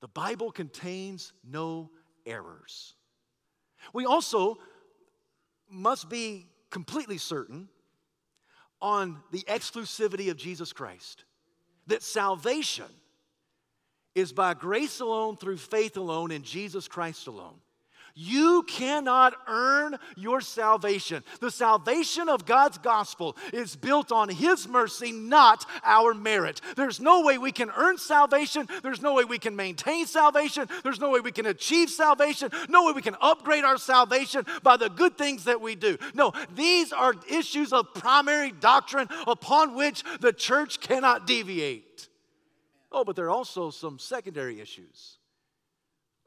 The 0.00 0.08
Bible 0.08 0.50
contains 0.50 1.32
no 1.48 1.90
errors. 2.24 2.94
We 3.92 4.06
also 4.06 4.58
must 5.68 6.08
be 6.08 6.46
completely 6.70 7.18
certain 7.18 7.68
on 8.80 9.22
the 9.32 9.42
exclusivity 9.48 10.30
of 10.30 10.36
Jesus 10.36 10.72
Christ, 10.72 11.24
that 11.86 12.02
salvation 12.02 12.86
is 14.14 14.32
by 14.32 14.54
grace 14.54 15.00
alone, 15.00 15.36
through 15.36 15.56
faith 15.58 15.96
alone, 15.96 16.30
in 16.30 16.42
Jesus 16.42 16.88
Christ 16.88 17.26
alone. 17.26 17.60
You 18.18 18.62
cannot 18.62 19.34
earn 19.46 19.98
your 20.16 20.40
salvation. 20.40 21.22
The 21.40 21.50
salvation 21.50 22.30
of 22.30 22.46
God's 22.46 22.78
gospel 22.78 23.36
is 23.52 23.76
built 23.76 24.10
on 24.10 24.30
His 24.30 24.66
mercy, 24.66 25.12
not 25.12 25.66
our 25.84 26.14
merit. 26.14 26.62
There's 26.76 26.98
no 26.98 27.20
way 27.20 27.36
we 27.36 27.52
can 27.52 27.70
earn 27.76 27.98
salvation. 27.98 28.68
There's 28.82 29.02
no 29.02 29.12
way 29.12 29.24
we 29.24 29.38
can 29.38 29.54
maintain 29.54 30.06
salvation. 30.06 30.66
There's 30.82 30.98
no 30.98 31.10
way 31.10 31.20
we 31.20 31.30
can 31.30 31.44
achieve 31.44 31.90
salvation. 31.90 32.50
No 32.70 32.86
way 32.86 32.92
we 32.92 33.02
can 33.02 33.16
upgrade 33.20 33.64
our 33.64 33.76
salvation 33.76 34.46
by 34.62 34.78
the 34.78 34.88
good 34.88 35.18
things 35.18 35.44
that 35.44 35.60
we 35.60 35.74
do. 35.74 35.98
No, 36.14 36.32
these 36.54 36.94
are 36.94 37.14
issues 37.30 37.70
of 37.74 37.92
primary 37.92 38.50
doctrine 38.50 39.08
upon 39.26 39.74
which 39.74 40.02
the 40.20 40.32
church 40.32 40.80
cannot 40.80 41.26
deviate. 41.26 42.08
Oh, 42.90 43.04
but 43.04 43.14
there 43.14 43.26
are 43.26 43.30
also 43.30 43.68
some 43.68 43.98
secondary 43.98 44.58
issues 44.58 45.18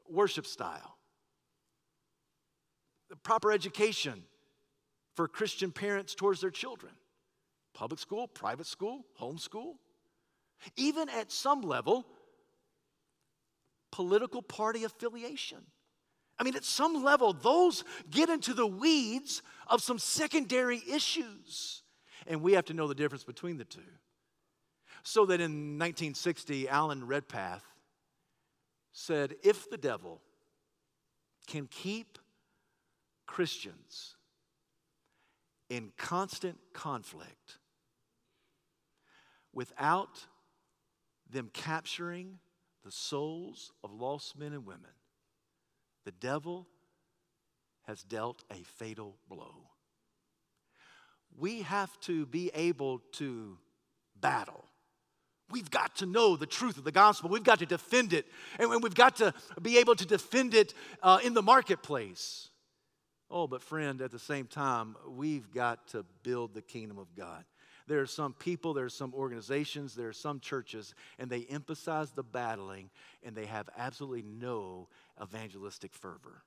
worship 0.08 0.46
style 0.46 0.99
the 3.10 3.16
proper 3.16 3.52
education 3.52 4.22
for 5.14 5.28
Christian 5.28 5.72
parents 5.72 6.14
towards 6.14 6.40
their 6.40 6.50
children 6.50 6.92
public 7.74 8.00
school, 8.00 8.26
private 8.26 8.66
school, 8.66 9.04
homeschool. 9.20 9.74
Even 10.76 11.08
at 11.08 11.30
some 11.32 11.62
level, 11.62 12.04
political 13.92 14.42
party 14.42 14.84
affiliation. 14.84 15.58
I 16.38 16.42
mean, 16.42 16.56
at 16.56 16.64
some 16.64 17.02
level, 17.04 17.32
those 17.32 17.84
get 18.10 18.28
into 18.28 18.54
the 18.54 18.66
weeds 18.66 19.42
of 19.66 19.82
some 19.82 19.98
secondary 19.98 20.82
issues. 20.90 21.82
And 22.26 22.42
we 22.42 22.52
have 22.54 22.66
to 22.66 22.74
know 22.74 22.86
the 22.86 22.94
difference 22.94 23.24
between 23.24 23.56
the 23.56 23.64
two. 23.64 23.80
So 25.02 25.24
that 25.26 25.40
in 25.40 25.78
1960, 25.78 26.68
Alan 26.68 27.06
Redpath 27.06 27.64
said 28.92 29.36
if 29.42 29.70
the 29.70 29.78
devil 29.78 30.20
can 31.46 31.66
keep 31.66 32.18
Christians 33.30 34.16
in 35.68 35.92
constant 35.96 36.58
conflict 36.72 37.58
without 39.52 40.26
them 41.30 41.48
capturing 41.52 42.40
the 42.84 42.90
souls 42.90 43.70
of 43.84 43.92
lost 43.92 44.36
men 44.36 44.52
and 44.52 44.66
women, 44.66 44.90
the 46.04 46.10
devil 46.10 46.66
has 47.82 48.02
dealt 48.02 48.42
a 48.50 48.64
fatal 48.64 49.16
blow. 49.28 49.68
We 51.38 51.62
have 51.62 52.00
to 52.00 52.26
be 52.26 52.50
able 52.52 52.98
to 53.12 53.58
battle. 54.20 54.64
We've 55.52 55.70
got 55.70 55.94
to 55.98 56.06
know 56.06 56.36
the 56.36 56.46
truth 56.46 56.78
of 56.78 56.84
the 56.84 56.90
gospel. 56.90 57.30
We've 57.30 57.44
got 57.44 57.60
to 57.60 57.66
defend 57.66 58.12
it. 58.12 58.26
And 58.58 58.82
we've 58.82 58.92
got 58.92 59.16
to 59.16 59.32
be 59.62 59.78
able 59.78 59.94
to 59.94 60.04
defend 60.04 60.52
it 60.54 60.74
uh, 61.00 61.20
in 61.22 61.34
the 61.34 61.42
marketplace. 61.42 62.49
Oh, 63.30 63.46
but 63.46 63.62
friend, 63.62 64.00
at 64.02 64.10
the 64.10 64.18
same 64.18 64.46
time, 64.46 64.96
we've 65.08 65.52
got 65.52 65.86
to 65.88 66.04
build 66.22 66.52
the 66.52 66.62
kingdom 66.62 66.98
of 66.98 67.14
God. 67.14 67.44
There 67.86 68.00
are 68.00 68.06
some 68.06 68.34
people, 68.34 68.74
there 68.74 68.84
are 68.84 68.88
some 68.88 69.14
organizations, 69.14 69.94
there 69.94 70.08
are 70.08 70.12
some 70.12 70.38
churches, 70.40 70.94
and 71.18 71.30
they 71.30 71.44
emphasize 71.50 72.12
the 72.12 72.22
battling 72.22 72.90
and 73.22 73.34
they 73.34 73.46
have 73.46 73.68
absolutely 73.76 74.22
no 74.22 74.88
evangelistic 75.20 75.92
fervor. 75.94 76.44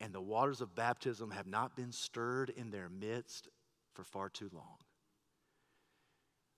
And 0.00 0.12
the 0.12 0.20
waters 0.20 0.60
of 0.60 0.74
baptism 0.74 1.30
have 1.30 1.46
not 1.46 1.76
been 1.76 1.92
stirred 1.92 2.50
in 2.50 2.70
their 2.70 2.88
midst 2.88 3.48
for 3.94 4.04
far 4.04 4.28
too 4.28 4.50
long. 4.52 4.76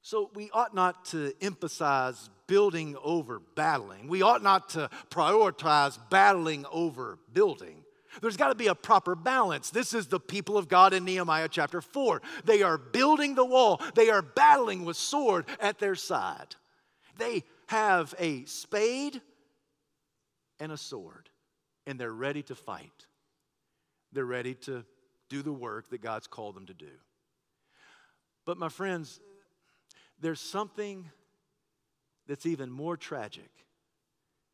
So 0.02 0.30
we 0.34 0.50
ought 0.52 0.74
not 0.74 1.04
to 1.06 1.32
emphasize 1.40 2.28
building 2.46 2.96
over 3.02 3.38
battling. 3.38 4.08
We 4.08 4.22
ought 4.22 4.42
not 4.42 4.70
to 4.70 4.90
prioritize 5.10 5.98
battling 6.10 6.66
over 6.72 7.18
building. 7.32 7.83
There's 8.20 8.36
got 8.36 8.48
to 8.48 8.54
be 8.54 8.68
a 8.68 8.74
proper 8.74 9.14
balance. 9.14 9.70
This 9.70 9.94
is 9.94 10.06
the 10.06 10.20
people 10.20 10.56
of 10.56 10.68
God 10.68 10.92
in 10.92 11.04
Nehemiah 11.04 11.48
chapter 11.48 11.80
4. 11.80 12.22
They 12.44 12.62
are 12.62 12.78
building 12.78 13.34
the 13.34 13.44
wall, 13.44 13.80
they 13.94 14.10
are 14.10 14.22
battling 14.22 14.84
with 14.84 14.96
sword 14.96 15.46
at 15.60 15.78
their 15.78 15.94
side. 15.94 16.56
They 17.16 17.44
have 17.68 18.14
a 18.18 18.44
spade 18.44 19.20
and 20.60 20.72
a 20.72 20.76
sword, 20.76 21.28
and 21.86 21.98
they're 21.98 22.12
ready 22.12 22.42
to 22.44 22.54
fight. 22.54 23.06
They're 24.12 24.24
ready 24.24 24.54
to 24.54 24.84
do 25.28 25.42
the 25.42 25.52
work 25.52 25.90
that 25.90 26.02
God's 26.02 26.26
called 26.26 26.54
them 26.54 26.66
to 26.66 26.74
do. 26.74 26.90
But, 28.44 28.58
my 28.58 28.68
friends, 28.68 29.20
there's 30.20 30.40
something 30.40 31.10
that's 32.26 32.46
even 32.46 32.70
more 32.70 32.96
tragic 32.96 33.50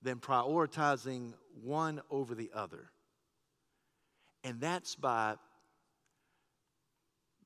than 0.03 0.19
prioritizing 0.19 1.35
one 1.63 2.01
over 2.11 2.35
the 2.35 2.51
other. 2.55 2.91
And 4.45 4.61
that's 4.61 4.95
by 4.95 5.37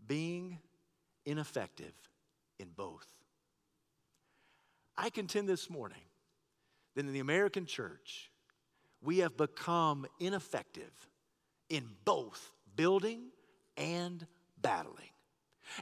being 0.06 0.58
ineffective 1.26 1.92
in 2.58 2.68
both. 2.76 3.06
I 4.96 5.10
contend 5.10 5.48
this 5.48 5.68
morning 5.68 5.98
that 6.94 7.04
in 7.04 7.12
the 7.12 7.20
American 7.20 7.66
church, 7.66 8.30
we 9.02 9.18
have 9.18 9.36
become 9.36 10.06
ineffective 10.20 10.92
in 11.68 11.88
both 12.04 12.52
building 12.76 13.30
and 13.76 14.26
battling. 14.60 15.10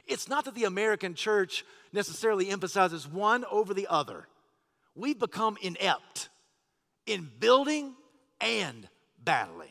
It's 0.07 0.27
not 0.27 0.45
that 0.45 0.55
the 0.55 0.63
American 0.63 1.13
church 1.13 1.63
necessarily 1.91 2.49
emphasizes 2.49 3.07
one 3.07 3.45
over 3.51 3.73
the 3.73 3.87
other. 3.89 4.27
We've 4.95 5.19
become 5.19 5.57
inept 5.61 6.29
in 7.05 7.29
building 7.39 7.93
and 8.41 8.87
battling. 9.23 9.69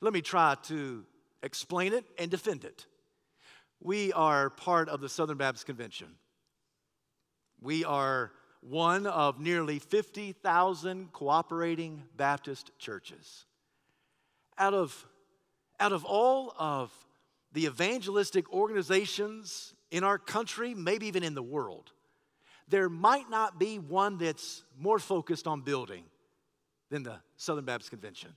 Let 0.00 0.12
me 0.12 0.22
try 0.22 0.56
to 0.64 1.04
explain 1.42 1.92
it 1.92 2.04
and 2.18 2.30
defend 2.30 2.64
it. 2.64 2.86
We 3.80 4.12
are 4.12 4.50
part 4.50 4.88
of 4.88 5.00
the 5.00 5.08
Southern 5.08 5.36
Baptist 5.36 5.66
Convention. 5.66 6.08
We 7.60 7.84
are 7.84 8.32
one 8.60 9.06
of 9.06 9.40
nearly 9.40 9.78
50,000 9.78 11.12
cooperating 11.12 12.02
Baptist 12.16 12.70
churches. 12.78 13.44
Out 14.56 14.72
of, 14.74 15.06
out 15.78 15.92
of 15.92 16.04
all 16.04 16.54
of 16.58 16.90
the 17.52 17.66
evangelistic 17.66 18.50
organizations 18.52 19.74
in 19.90 20.02
our 20.02 20.18
country, 20.18 20.74
maybe 20.74 21.06
even 21.06 21.22
in 21.22 21.34
the 21.34 21.42
world, 21.42 21.92
there 22.68 22.88
might 22.88 23.28
not 23.28 23.58
be 23.58 23.78
one 23.78 24.16
that's 24.16 24.64
more 24.78 24.98
focused 24.98 25.46
on 25.46 25.60
building 25.60 26.04
than 26.90 27.02
the 27.02 27.16
Southern 27.36 27.64
Baptist 27.64 27.90
Convention. 27.90 28.34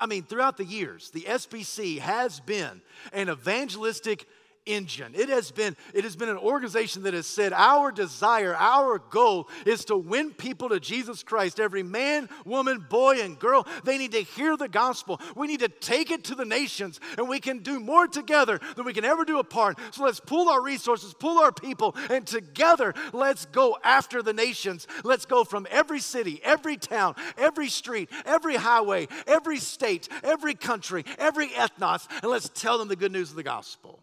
I 0.00 0.06
mean, 0.06 0.22
throughout 0.22 0.56
the 0.56 0.64
years, 0.64 1.10
the 1.10 1.22
SBC 1.22 1.98
has 1.98 2.40
been 2.40 2.80
an 3.12 3.28
evangelistic 3.28 4.26
engine. 4.66 5.12
It 5.14 5.28
has 5.28 5.50
been 5.50 5.76
it 5.94 6.04
has 6.04 6.16
been 6.16 6.28
an 6.28 6.36
organization 6.36 7.02
that 7.04 7.14
has 7.14 7.26
said 7.26 7.52
our 7.52 7.90
desire, 7.90 8.54
our 8.56 8.98
goal 8.98 9.48
is 9.66 9.84
to 9.86 9.96
win 9.96 10.32
people 10.32 10.68
to 10.68 10.80
Jesus 10.80 11.22
Christ. 11.22 11.60
Every 11.60 11.82
man, 11.82 12.28
woman, 12.44 12.86
boy 12.88 13.20
and 13.20 13.38
girl, 13.38 13.66
they 13.84 13.98
need 13.98 14.12
to 14.12 14.22
hear 14.22 14.56
the 14.56 14.68
gospel. 14.68 15.20
We 15.34 15.46
need 15.46 15.60
to 15.60 15.68
take 15.68 16.10
it 16.10 16.24
to 16.24 16.34
the 16.34 16.44
nations 16.44 17.00
and 17.16 17.28
we 17.28 17.40
can 17.40 17.58
do 17.58 17.80
more 17.80 18.06
together 18.06 18.60
than 18.76 18.84
we 18.84 18.92
can 18.92 19.04
ever 19.04 19.24
do 19.24 19.38
apart. 19.38 19.78
So 19.92 20.04
let's 20.04 20.20
pull 20.20 20.48
our 20.48 20.62
resources, 20.62 21.14
pull 21.14 21.38
our 21.38 21.52
people 21.52 21.96
and 22.08 22.26
together 22.26 22.94
let's 23.12 23.46
go 23.46 23.78
after 23.82 24.22
the 24.22 24.32
nations. 24.32 24.86
Let's 25.04 25.26
go 25.26 25.44
from 25.44 25.66
every 25.70 26.00
city, 26.00 26.40
every 26.44 26.76
town, 26.76 27.14
every 27.36 27.68
street, 27.68 28.10
every 28.24 28.56
highway, 28.56 29.08
every 29.26 29.58
state, 29.58 30.08
every 30.22 30.54
country, 30.54 31.04
every 31.18 31.48
ethnos 31.48 32.06
and 32.22 32.30
let's 32.30 32.48
tell 32.48 32.78
them 32.78 32.88
the 32.88 32.96
good 32.96 33.12
news 33.12 33.30
of 33.30 33.36
the 33.36 33.42
gospel. 33.42 34.00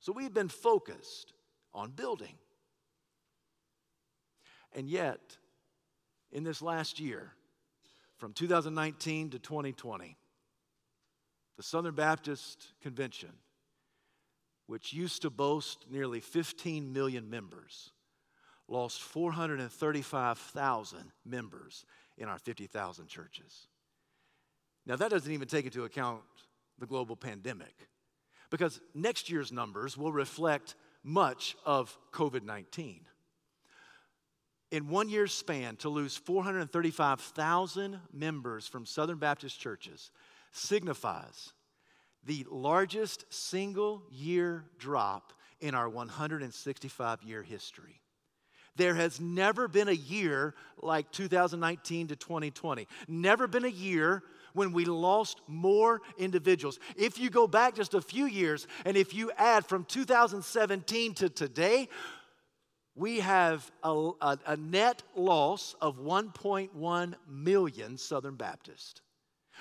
So 0.00 0.12
we've 0.12 0.32
been 0.32 0.48
focused 0.48 1.34
on 1.72 1.90
building. 1.90 2.34
And 4.72 4.88
yet, 4.88 5.36
in 6.32 6.44
this 6.44 6.62
last 6.62 6.98
year, 6.98 7.32
from 8.16 8.32
2019 8.32 9.30
to 9.30 9.38
2020, 9.38 10.16
the 11.56 11.62
Southern 11.62 11.94
Baptist 11.94 12.72
Convention, 12.80 13.30
which 14.66 14.92
used 14.92 15.22
to 15.22 15.30
boast 15.30 15.86
nearly 15.90 16.20
15 16.20 16.92
million 16.92 17.28
members, 17.28 17.90
lost 18.68 19.02
435,000 19.02 21.12
members 21.26 21.84
in 22.16 22.28
our 22.28 22.38
50,000 22.38 23.08
churches. 23.08 23.66
Now, 24.86 24.96
that 24.96 25.10
doesn't 25.10 25.32
even 25.32 25.48
take 25.48 25.66
into 25.66 25.84
account 25.84 26.22
the 26.78 26.86
global 26.86 27.16
pandemic 27.16 27.88
because 28.50 28.80
next 28.94 29.30
year's 29.30 29.52
numbers 29.52 29.96
will 29.96 30.12
reflect 30.12 30.74
much 31.02 31.56
of 31.64 31.96
COVID 32.12 32.42
19. 32.42 33.00
In 34.70 34.88
one 34.88 35.08
year's 35.08 35.32
span, 35.32 35.76
to 35.76 35.88
lose 35.88 36.16
435,000 36.16 38.00
members 38.12 38.68
from 38.68 38.86
Southern 38.86 39.18
Baptist 39.18 39.58
churches 39.58 40.10
signifies 40.52 41.52
the 42.24 42.46
largest 42.50 43.24
single 43.32 44.02
year 44.10 44.64
drop 44.78 45.32
in 45.60 45.74
our 45.74 45.88
165 45.88 47.22
year 47.22 47.42
history. 47.42 48.00
There 48.76 48.94
has 48.94 49.20
never 49.20 49.68
been 49.68 49.88
a 49.88 49.92
year 49.92 50.54
like 50.80 51.10
2019 51.10 52.08
to 52.08 52.16
2020. 52.16 52.86
Never 53.08 53.46
been 53.46 53.64
a 53.64 53.68
year 53.68 54.22
when 54.52 54.72
we 54.72 54.84
lost 54.84 55.40
more 55.46 56.02
individuals. 56.18 56.78
If 56.96 57.18
you 57.18 57.30
go 57.30 57.46
back 57.46 57.74
just 57.74 57.94
a 57.94 58.00
few 58.00 58.26
years 58.26 58.66
and 58.84 58.96
if 58.96 59.14
you 59.14 59.30
add 59.36 59.66
from 59.66 59.84
2017 59.84 61.14
to 61.14 61.28
today, 61.28 61.88
we 62.94 63.20
have 63.20 63.70
a, 63.82 64.10
a, 64.20 64.38
a 64.46 64.56
net 64.56 65.02
loss 65.16 65.74
of 65.80 65.98
1.1 65.98 67.14
million 67.28 67.96
Southern 67.96 68.36
Baptists. 68.36 69.00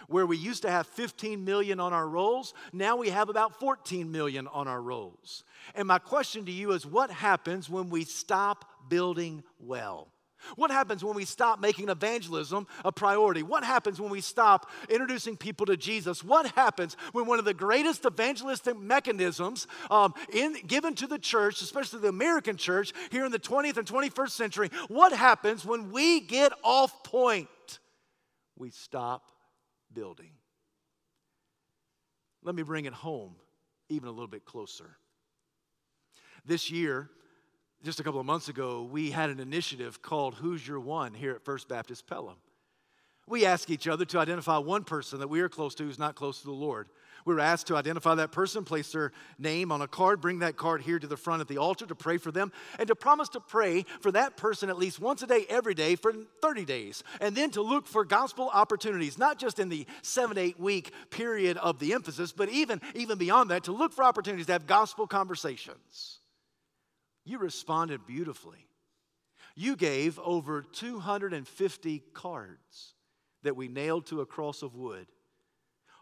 Where 0.07 0.25
we 0.25 0.37
used 0.37 0.61
to 0.61 0.71
have 0.71 0.87
15 0.87 1.43
million 1.43 1.79
on 1.79 1.91
our 1.93 2.07
rolls, 2.07 2.53
now 2.71 2.95
we 2.95 3.09
have 3.09 3.29
about 3.29 3.59
14 3.59 4.09
million 4.11 4.47
on 4.47 4.67
our 4.67 4.81
rolls. 4.81 5.43
And 5.75 5.87
my 5.87 5.99
question 5.99 6.45
to 6.45 6.51
you 6.51 6.71
is 6.71 6.85
what 6.85 7.11
happens 7.11 7.69
when 7.69 7.89
we 7.89 8.05
stop 8.05 8.65
building 8.89 9.43
well? 9.59 10.11
What 10.55 10.71
happens 10.71 11.03
when 11.03 11.15
we 11.15 11.25
stop 11.25 11.59
making 11.59 11.89
evangelism 11.89 12.67
a 12.83 12.91
priority? 12.91 13.43
What 13.43 13.63
happens 13.63 13.99
when 13.99 14.09
we 14.09 14.21
stop 14.21 14.69
introducing 14.89 15.37
people 15.37 15.65
to 15.67 15.77
Jesus? 15.77 16.23
What 16.23 16.51
happens 16.51 16.95
when 17.11 17.25
one 17.25 17.39
of 17.39 17.45
the 17.45 17.53
greatest 17.53 18.05
evangelistic 18.05 18.77
mechanisms 18.79 19.67
um, 19.91 20.13
in, 20.33 20.55
given 20.67 20.95
to 20.95 21.07
the 21.07 21.19
church, 21.19 21.61
especially 21.61 21.99
the 21.99 22.07
American 22.07 22.57
church 22.57 22.93
here 23.11 23.25
in 23.25 23.31
the 23.31 23.39
20th 23.39 23.77
and 23.77 23.87
21st 23.87 24.31
century, 24.31 24.69
what 24.87 25.13
happens 25.13 25.65
when 25.65 25.91
we 25.91 26.19
get 26.21 26.51
off 26.63 27.03
point? 27.03 27.47
We 28.57 28.71
stop 28.71 29.31
building. 29.93 30.31
Let 32.43 32.55
me 32.55 32.63
bring 32.63 32.85
it 32.85 32.93
home 32.93 33.35
even 33.89 34.07
a 34.07 34.11
little 34.11 34.27
bit 34.27 34.45
closer. 34.45 34.97
This 36.45 36.71
year, 36.71 37.09
just 37.83 37.99
a 37.99 38.03
couple 38.03 38.19
of 38.19 38.25
months 38.25 38.49
ago, 38.49 38.83
we 38.83 39.11
had 39.11 39.29
an 39.29 39.39
initiative 39.39 40.01
called 40.01 40.35
Who's 40.35 40.67
Your 40.67 40.79
One 40.79 41.13
here 41.13 41.31
at 41.31 41.45
First 41.45 41.69
Baptist 41.69 42.07
Pelham. 42.07 42.35
We 43.25 43.45
ask 43.45 43.69
each 43.69 43.87
other 43.87 44.05
to 44.05 44.19
identify 44.19 44.57
one 44.57 44.83
person 44.83 45.19
that 45.19 45.29
we 45.29 45.41
are 45.41 45.49
close 45.49 45.75
to 45.75 45.83
who's 45.83 45.99
not 45.99 46.15
close 46.15 46.39
to 46.39 46.45
the 46.45 46.51
Lord. 46.51 46.89
We 47.25 47.33
were 47.33 47.41
asked 47.41 47.67
to 47.67 47.75
identify 47.75 48.15
that 48.15 48.31
person, 48.31 48.63
place 48.63 48.91
their 48.91 49.11
name 49.37 49.71
on 49.71 49.81
a 49.81 49.87
card, 49.87 50.19
bring 50.19 50.39
that 50.39 50.57
card 50.57 50.81
here 50.81 50.97
to 50.97 51.07
the 51.07 51.17
front 51.17 51.41
at 51.41 51.47
the 51.47 51.57
altar 51.57 51.85
to 51.85 51.95
pray 51.95 52.17
for 52.17 52.31
them, 52.31 52.51
and 52.79 52.87
to 52.87 52.95
promise 52.95 53.29
to 53.29 53.39
pray 53.39 53.85
for 54.01 54.11
that 54.11 54.35
person 54.35 54.69
at 54.69 54.77
least 54.77 54.99
once 54.99 55.21
a 55.21 55.27
day, 55.27 55.45
every 55.47 55.73
day 55.73 55.95
for 55.95 56.13
30 56.41 56.65
days. 56.65 57.03
And 57.21 57.35
then 57.35 57.51
to 57.51 57.61
look 57.61 57.87
for 57.87 58.03
gospel 58.03 58.49
opportunities, 58.51 59.17
not 59.17 59.37
just 59.37 59.59
in 59.59 59.69
the 59.69 59.85
seven, 60.01 60.37
eight 60.37 60.59
week 60.59 60.91
period 61.11 61.57
of 61.57 61.79
the 61.79 61.93
emphasis, 61.93 62.31
but 62.31 62.49
even, 62.49 62.81
even 62.95 63.17
beyond 63.17 63.51
that, 63.51 63.65
to 63.65 63.71
look 63.71 63.93
for 63.93 64.03
opportunities 64.03 64.47
to 64.47 64.53
have 64.53 64.65
gospel 64.65 65.05
conversations. 65.05 66.18
You 67.29 67.37
responded 67.37 68.07
beautifully. 68.07 68.65
You 69.53 69.75
gave 69.75 70.17
over 70.17 70.63
250 70.63 72.03
cards 72.11 72.95
that 73.43 73.55
we 73.55 73.67
nailed 73.67 74.07
to 74.07 74.21
a 74.21 74.25
cross 74.25 74.63
of 74.63 74.73
wood. 74.73 75.05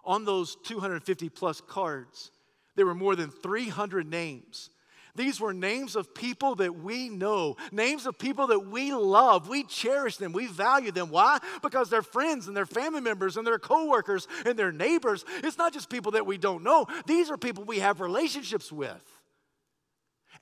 On 0.06 0.24
those 0.24 0.56
250 0.64 1.28
plus 1.28 1.60
cards, 1.60 2.32
there 2.78 2.86
were 2.86 2.96
more 2.96 3.14
than 3.18 3.30
300 3.30 4.10
names. 4.10 4.70
These 5.16 5.42
were 5.42 5.54
names 5.54 5.98
of 5.98 6.16
people 6.16 6.56
that 6.56 6.76
we 6.76 7.10
know, 7.10 7.58
names 7.74 8.06
of 8.06 8.18
people 8.18 8.48
that 8.48 8.68
we 8.68 8.94
love. 8.94 9.50
We 9.50 9.66
cherish 9.66 10.16
them, 10.16 10.32
we 10.32 10.48
value 10.48 10.94
them. 10.94 11.10
Why? 11.10 11.40
Because 11.62 11.90
they're 11.90 12.04
friends 12.04 12.48
and 12.48 12.56
they're 12.56 12.66
family 12.66 13.02
members 13.02 13.36
and 13.36 13.46
they're 13.46 13.60
coworkers 13.60 14.30
and 14.46 14.58
they're 14.58 14.72
neighbors. 14.72 15.26
It's 15.44 15.58
not 15.58 15.74
just 15.74 15.90
people 15.90 16.14
that 16.14 16.26
we 16.26 16.38
don't 16.38 16.64
know, 16.64 16.86
these 17.06 17.30
are 17.30 17.38
people 17.38 17.66
we 17.66 17.80
have 17.80 18.00
relationships 18.00 18.72
with. 18.72 19.17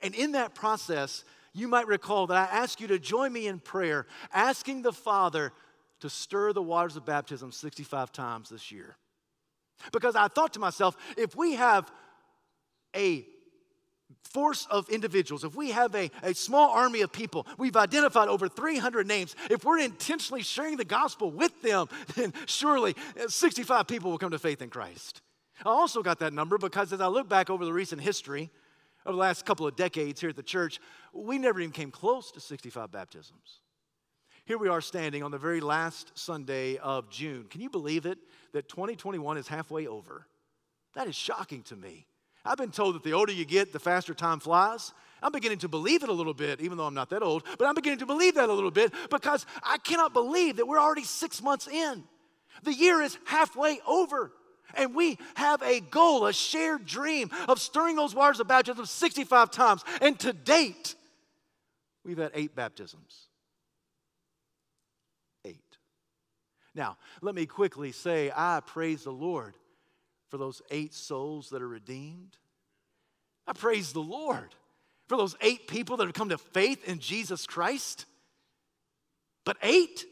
And 0.02 0.14
in 0.14 0.32
that 0.32 0.54
process, 0.54 1.24
you 1.52 1.68
might 1.68 1.86
recall 1.86 2.26
that 2.26 2.36
I 2.36 2.54
asked 2.54 2.80
you 2.80 2.86
to 2.88 2.98
join 2.98 3.32
me 3.32 3.46
in 3.46 3.58
prayer, 3.58 4.06
asking 4.32 4.82
the 4.82 4.92
Father 4.92 5.52
to 6.00 6.10
stir 6.10 6.52
the 6.52 6.62
waters 6.62 6.96
of 6.96 7.06
baptism 7.06 7.52
65 7.52 8.12
times 8.12 8.50
this 8.50 8.70
year. 8.70 8.96
Because 9.92 10.16
I 10.16 10.28
thought 10.28 10.54
to 10.54 10.60
myself, 10.60 10.96
if 11.16 11.34
we 11.34 11.54
have 11.54 11.90
a 12.94 13.26
force 14.22 14.66
of 14.70 14.88
individuals, 14.90 15.44
if 15.44 15.54
we 15.54 15.70
have 15.70 15.94
a, 15.94 16.10
a 16.22 16.34
small 16.34 16.70
army 16.70 17.00
of 17.00 17.12
people, 17.12 17.46
we've 17.58 17.76
identified 17.76 18.28
over 18.28 18.48
300 18.48 19.06
names, 19.06 19.34
if 19.50 19.64
we're 19.64 19.78
intentionally 19.78 20.42
sharing 20.42 20.76
the 20.76 20.84
gospel 20.84 21.30
with 21.30 21.62
them, 21.62 21.88
then 22.16 22.32
surely 22.46 22.94
65 23.28 23.86
people 23.86 24.10
will 24.10 24.18
come 24.18 24.32
to 24.32 24.38
faith 24.38 24.60
in 24.62 24.70
Christ. 24.70 25.22
I 25.64 25.70
also 25.70 26.02
got 26.02 26.18
that 26.18 26.34
number 26.34 26.58
because 26.58 26.92
as 26.92 27.00
I 27.00 27.06
look 27.06 27.28
back 27.28 27.48
over 27.48 27.64
the 27.64 27.72
recent 27.72 28.02
history, 28.02 28.50
over 29.06 29.12
the 29.12 29.18
last 29.18 29.46
couple 29.46 29.66
of 29.66 29.76
decades 29.76 30.20
here 30.20 30.30
at 30.30 30.36
the 30.36 30.42
church, 30.42 30.80
we 31.12 31.38
never 31.38 31.60
even 31.60 31.72
came 31.72 31.90
close 31.90 32.32
to 32.32 32.40
65 32.40 32.90
baptisms. 32.90 33.60
Here 34.44 34.58
we 34.58 34.68
are 34.68 34.80
standing 34.80 35.22
on 35.22 35.30
the 35.30 35.38
very 35.38 35.60
last 35.60 36.12
Sunday 36.14 36.76
of 36.76 37.08
June. 37.08 37.46
Can 37.48 37.60
you 37.60 37.70
believe 37.70 38.06
it 38.06 38.18
that 38.52 38.68
2021 38.68 39.38
is 39.38 39.48
halfway 39.48 39.86
over? 39.86 40.26
That 40.94 41.08
is 41.08 41.14
shocking 41.14 41.62
to 41.64 41.76
me. 41.76 42.06
I've 42.44 42.58
been 42.58 42.70
told 42.70 42.94
that 42.94 43.02
the 43.02 43.12
older 43.12 43.32
you 43.32 43.44
get, 43.44 43.72
the 43.72 43.80
faster 43.80 44.14
time 44.14 44.38
flies. 44.38 44.92
I'm 45.22 45.32
beginning 45.32 45.58
to 45.58 45.68
believe 45.68 46.02
it 46.02 46.08
a 46.08 46.12
little 46.12 46.34
bit, 46.34 46.60
even 46.60 46.76
though 46.76 46.86
I'm 46.86 46.94
not 46.94 47.10
that 47.10 47.22
old, 47.22 47.44
but 47.58 47.66
I'm 47.66 47.74
beginning 47.74 47.98
to 48.00 48.06
believe 48.06 48.34
that 48.36 48.48
a 48.48 48.52
little 48.52 48.70
bit 48.70 48.92
because 49.10 49.46
I 49.64 49.78
cannot 49.78 50.12
believe 50.12 50.56
that 50.56 50.66
we're 50.66 50.80
already 50.80 51.04
six 51.04 51.42
months 51.42 51.66
in. 51.66 52.04
The 52.62 52.72
year 52.72 53.00
is 53.00 53.18
halfway 53.24 53.80
over. 53.86 54.32
And 54.74 54.94
we 54.94 55.18
have 55.34 55.62
a 55.62 55.80
goal, 55.80 56.26
a 56.26 56.32
shared 56.32 56.86
dream 56.86 57.30
of 57.48 57.60
stirring 57.60 57.96
those 57.96 58.14
waters 58.14 58.40
of 58.40 58.48
baptism 58.48 58.84
65 58.84 59.50
times. 59.50 59.84
And 60.00 60.18
to 60.20 60.32
date, 60.32 60.94
we've 62.04 62.18
had 62.18 62.32
eight 62.34 62.54
baptisms. 62.54 63.28
Eight. 65.44 65.78
Now, 66.74 66.98
let 67.22 67.34
me 67.34 67.46
quickly 67.46 67.92
say 67.92 68.32
I 68.34 68.60
praise 68.64 69.04
the 69.04 69.12
Lord 69.12 69.54
for 70.28 70.38
those 70.38 70.62
eight 70.70 70.92
souls 70.92 71.50
that 71.50 71.62
are 71.62 71.68
redeemed. 71.68 72.36
I 73.46 73.52
praise 73.52 73.92
the 73.92 74.00
Lord 74.00 74.54
for 75.08 75.16
those 75.16 75.36
eight 75.40 75.68
people 75.68 75.96
that 75.96 76.04
have 76.04 76.14
come 76.14 76.30
to 76.30 76.38
faith 76.38 76.86
in 76.88 76.98
Jesus 76.98 77.46
Christ. 77.46 78.06
But 79.44 79.56
eight 79.62 80.04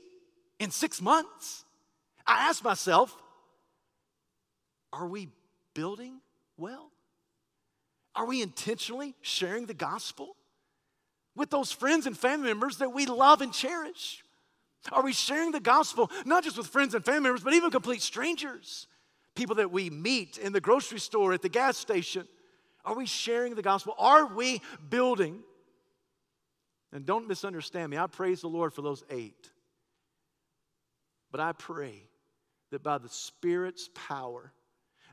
in 0.61 0.71
six 0.71 1.03
months? 1.03 1.64
I 2.27 2.49
ask 2.49 2.64
myself, 2.64 3.14
are 4.95 5.07
we 5.07 5.29
building 5.75 6.21
well? 6.57 6.91
Are 8.15 8.27
we 8.27 8.43
intentionally 8.43 9.15
sharing 9.23 9.67
the 9.67 9.75
gospel 9.75 10.37
with 11.35 11.51
those 11.51 11.73
friends 11.73 12.07
and 12.07 12.17
family 12.17 12.47
members 12.47 12.79
that 12.79 12.93
we 12.93 13.07
love 13.07 13.41
and 13.41 13.53
cherish? 13.53 14.23
Are 14.93 15.03
we 15.03 15.13
sharing 15.13 15.51
the 15.51 15.61
gospel 15.61 16.11
not 16.25 16.45
just 16.45 16.57
with 16.57 16.69
friends 16.69 16.95
and 16.95 17.05
family 17.05 17.23
members, 17.23 17.43
but 17.43 17.55
even 17.55 17.71
complete 17.71 18.03
strangers? 18.03 18.87
People 19.35 19.57
that 19.57 19.73
we 19.73 19.91
meet 19.91 20.39
in 20.39 20.53
the 20.53 20.61
grocery 20.61 21.01
store, 21.01 21.33
at 21.33 21.43
the 21.43 21.49
gas 21.49 21.77
station. 21.77 22.29
Are 22.85 22.95
we 22.95 23.07
sharing 23.07 23.57
the 23.57 23.63
gospel? 23.63 23.95
Are 23.99 24.27
we 24.27 24.61
building? 24.89 25.41
And 26.93 27.05
don't 27.05 27.27
misunderstand 27.27 27.91
me. 27.91 27.99
I 27.99 28.07
praise 28.07 28.43
the 28.43 28.49
Lord 28.49 28.73
for 28.73 28.83
those 28.83 29.03
eight. 29.11 29.51
But 31.33 31.41
I 31.41 31.51
pray 31.51 32.05
that 32.71 32.85
by 32.85 32.99
the 32.99 33.09
Spirit's 33.09 33.89
power, 33.95 34.53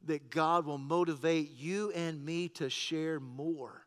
that 0.06 0.30
God 0.30 0.66
will 0.66 0.78
motivate 0.78 1.52
you 1.52 1.92
and 1.92 2.24
me 2.24 2.50
to 2.50 2.70
share 2.70 3.20
more. 3.20 3.86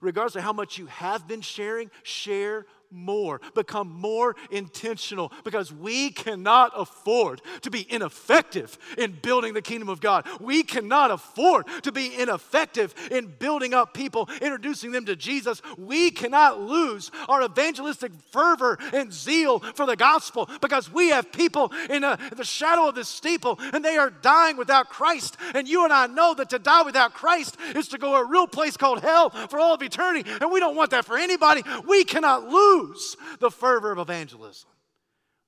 Regardless 0.00 0.36
of 0.36 0.42
how 0.42 0.52
much 0.52 0.78
you 0.78 0.86
have 0.86 1.26
been 1.26 1.40
sharing, 1.40 1.90
share 2.02 2.66
more, 2.90 3.40
become 3.54 3.90
more 3.90 4.36
intentional 4.50 5.32
because 5.44 5.72
we 5.72 6.10
cannot 6.10 6.72
afford 6.76 7.42
to 7.62 7.70
be 7.70 7.86
ineffective 7.92 8.78
in 8.96 9.12
building 9.22 9.54
the 9.54 9.62
kingdom 9.62 9.88
of 9.88 10.00
God. 10.00 10.26
We 10.40 10.62
cannot 10.62 11.10
afford 11.10 11.66
to 11.82 11.92
be 11.92 12.18
ineffective 12.18 12.94
in 13.10 13.26
building 13.38 13.74
up 13.74 13.94
people, 13.94 14.28
introducing 14.40 14.92
them 14.92 15.06
to 15.06 15.16
Jesus. 15.16 15.60
We 15.76 16.10
cannot 16.10 16.60
lose 16.60 17.10
our 17.28 17.42
evangelistic 17.42 18.12
fervor 18.30 18.78
and 18.92 19.12
zeal 19.12 19.60
for 19.60 19.86
the 19.86 19.96
gospel 19.96 20.48
because 20.60 20.92
we 20.92 21.10
have 21.10 21.32
people 21.32 21.72
in, 21.90 22.04
a, 22.04 22.18
in 22.30 22.36
the 22.36 22.44
shadow 22.44 22.88
of 22.88 22.94
the 22.94 23.04
steeple 23.04 23.58
and 23.72 23.84
they 23.84 23.96
are 23.96 24.10
dying 24.10 24.56
without 24.56 24.88
Christ. 24.88 25.36
And 25.54 25.68
you 25.68 25.84
and 25.84 25.92
I 25.92 26.06
know 26.06 26.34
that 26.34 26.50
to 26.50 26.58
die 26.58 26.82
without 26.82 27.14
Christ 27.14 27.56
is 27.74 27.88
to 27.88 27.98
go 27.98 28.16
a 28.16 28.24
real 28.24 28.46
place 28.46 28.76
called 28.76 29.00
hell 29.00 29.30
for 29.30 29.58
all 29.58 29.74
of 29.74 29.82
eternity. 29.82 30.28
And 30.40 30.50
we 30.50 30.60
don't 30.60 30.76
want 30.76 30.90
that 30.90 31.04
for 31.04 31.16
anybody. 31.16 31.62
We 31.86 32.04
cannot 32.04 32.48
lose 32.48 32.77
lose 32.78 33.16
the 33.38 33.50
fervor 33.50 33.92
of 33.92 33.98
evangelism. 33.98 34.70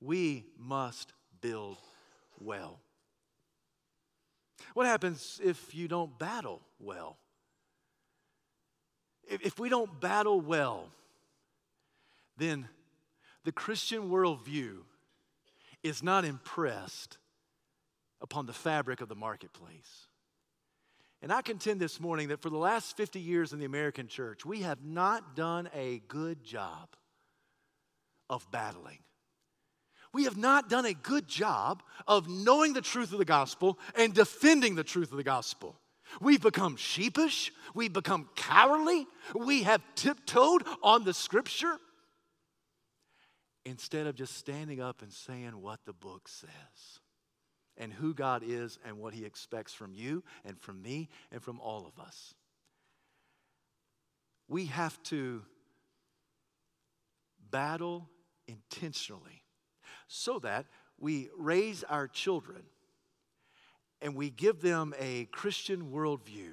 We 0.00 0.46
must 0.58 1.12
build 1.40 1.78
well. 2.38 2.80
What 4.74 4.86
happens 4.86 5.40
if 5.42 5.74
you 5.74 5.88
don't 5.88 6.18
battle 6.18 6.60
well? 6.78 7.16
If 9.28 9.58
we 9.58 9.68
don't 9.68 10.00
battle 10.00 10.40
well, 10.40 10.88
then 12.36 12.68
the 13.44 13.52
Christian 13.52 14.10
worldview 14.10 14.78
is 15.82 16.02
not 16.02 16.24
impressed 16.24 17.18
upon 18.20 18.46
the 18.46 18.52
fabric 18.52 19.00
of 19.00 19.08
the 19.08 19.14
marketplace. 19.14 20.08
And 21.22 21.32
I 21.32 21.42
contend 21.42 21.80
this 21.80 22.00
morning 22.00 22.28
that 22.28 22.40
for 22.40 22.50
the 22.50 22.56
last 22.56 22.96
50 22.96 23.20
years 23.20 23.52
in 23.52 23.58
the 23.58 23.66
American 23.66 24.08
church, 24.08 24.44
we 24.44 24.62
have 24.62 24.82
not 24.84 25.36
done 25.36 25.68
a 25.74 26.02
good 26.08 26.42
job 26.42 26.88
of 28.30 28.50
battling. 28.50 28.98
We 30.14 30.24
have 30.24 30.38
not 30.38 30.70
done 30.70 30.86
a 30.86 30.94
good 30.94 31.28
job 31.28 31.82
of 32.06 32.28
knowing 32.28 32.72
the 32.72 32.80
truth 32.80 33.12
of 33.12 33.18
the 33.18 33.24
gospel 33.24 33.78
and 33.94 34.14
defending 34.14 34.74
the 34.74 34.84
truth 34.84 35.10
of 35.10 35.18
the 35.18 35.22
gospel. 35.22 35.76
We've 36.20 36.40
become 36.40 36.76
sheepish. 36.76 37.52
We've 37.74 37.92
become 37.92 38.28
cowardly. 38.34 39.06
We 39.34 39.62
have 39.64 39.82
tiptoed 39.94 40.64
on 40.82 41.04
the 41.04 41.14
scripture 41.14 41.76
instead 43.64 44.06
of 44.06 44.16
just 44.16 44.36
standing 44.36 44.80
up 44.80 45.02
and 45.02 45.12
saying 45.12 45.60
what 45.60 45.80
the 45.84 45.92
book 45.92 46.26
says 46.26 47.00
and 47.76 47.92
who 47.92 48.14
God 48.14 48.42
is 48.44 48.78
and 48.84 48.98
what 48.98 49.14
He 49.14 49.24
expects 49.24 49.72
from 49.72 49.94
you 49.94 50.24
and 50.44 50.58
from 50.58 50.82
me 50.82 51.08
and 51.30 51.40
from 51.40 51.60
all 51.60 51.86
of 51.86 52.02
us. 52.02 52.34
We 54.48 54.66
have 54.66 55.00
to 55.04 55.42
battle 57.50 58.08
intentionally 58.50 59.44
so 60.08 60.38
that 60.40 60.66
we 60.98 61.30
raise 61.36 61.84
our 61.84 62.08
children 62.08 62.62
and 64.02 64.14
we 64.14 64.30
give 64.30 64.60
them 64.60 64.94
a 64.98 65.26
Christian 65.26 65.90
worldview 65.90 66.52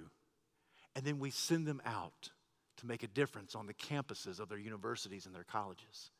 and 0.95 1.05
then 1.05 1.19
we 1.19 1.29
send 1.29 1.67
them 1.67 1.81
out 1.85 2.29
to 2.77 2.87
make 2.87 3.03
a 3.03 3.07
difference 3.07 3.55
on 3.55 3.67
the 3.67 3.73
campuses 3.73 4.39
of 4.39 4.49
their 4.49 4.57
universities 4.57 5.25
and 5.25 5.33
their 5.33 5.43
colleges. 5.43 6.11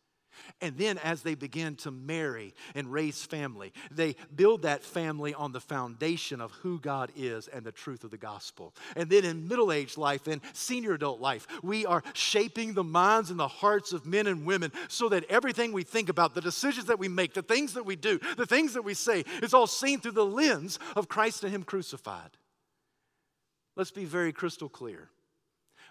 And 0.62 0.78
then, 0.78 0.98
as 1.00 1.22
they 1.22 1.36
begin 1.36 1.76
to 1.78 1.92
marry 1.92 2.54
and 2.76 2.92
raise 2.92 3.24
family, 3.24 3.74
they 3.92 4.16
build 4.36 4.64
that 4.64 4.84
family 4.84 5.34
on 5.34 5.52
the 5.52 5.60
foundation 5.60 6.42
of 6.42 6.52
who 6.52 6.80
God 6.80 7.12
is 7.16 7.48
and 7.48 7.64
the 7.64 7.72
truth 7.72 8.04
of 8.04 8.12
the 8.12 8.18
gospel. 8.18 8.74
And 8.96 9.10
then, 9.10 9.26
in 9.26 9.48
middle 9.48 9.72
age 9.72 9.98
life 9.98 10.28
and 10.28 10.42
senior 10.54 10.94
adult 10.94 11.20
life, 11.20 11.48
we 11.64 11.86
are 11.86 12.04
shaping 12.14 12.74
the 12.74 12.84
minds 12.84 13.30
and 13.30 13.40
the 13.40 13.48
hearts 13.48 13.94
of 13.94 14.06
men 14.06 14.28
and 14.28 14.46
women 14.46 14.72
so 14.88 15.10
that 15.10 15.26
everything 15.26 15.74
we 15.74 15.84
think 15.84 16.10
about, 16.10 16.34
the 16.34 16.42
decisions 16.42 16.88
that 16.88 17.00
we 17.00 17.08
make, 17.08 17.34
the 17.34 17.42
things 17.42 17.74
that 17.74 17.86
we 17.86 17.96
do, 17.96 18.20
the 18.38 18.46
things 18.46 18.74
that 18.74 18.84
we 18.84 18.94
say, 18.94 19.24
is 19.42 19.54
all 19.54 19.68
seen 19.68 20.00
through 20.00 20.12
the 20.12 20.26
lens 20.26 20.80
of 20.96 21.08
Christ 21.08 21.44
and 21.44 21.54
Him 21.54 21.64
crucified. 21.64 22.32
Let's 23.76 23.92
be 23.92 24.06
very 24.06 24.34
crystal 24.34 24.70
clear. 24.70 25.10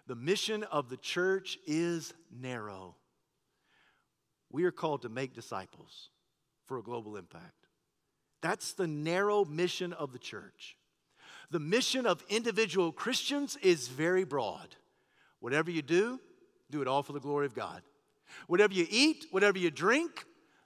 The 0.09 0.17
mission 0.17 0.65
of 0.65 0.89
the 0.89 0.97
church 0.97 1.59
is 1.67 2.15
narrow. 2.31 2.97
We 4.57 4.65
are 4.65 4.73
called 4.73 5.03
to 5.03 5.11
make 5.11 5.35
disciples 5.35 6.09
for 6.65 6.79
a 6.79 6.83
global 6.83 7.19
impact. 7.19 7.67
That's 8.41 8.73
the 8.73 8.87
narrow 8.87 9.45
mission 9.45 9.93
of 9.93 10.15
the 10.15 10.19
church. 10.19 10.79
The 11.51 11.61
mission 11.61 12.07
of 12.07 12.25
individual 12.31 12.91
Christians 12.91 13.59
is 13.61 13.89
very 13.89 14.25
broad. 14.25 14.75
Whatever 15.41 15.71
you 15.71 15.83
do, 15.83 16.19
do 16.71 16.81
it 16.81 16.89
all 16.89 17.03
for 17.03 17.13
the 17.13 17.21
glory 17.21 17.45
of 17.45 17.55
God. 17.55 17.83
Whatever 18.47 18.73
you 18.73 18.87
eat, 18.89 19.27
whatever 19.31 19.59
you 19.59 19.71
drink, 19.71 20.25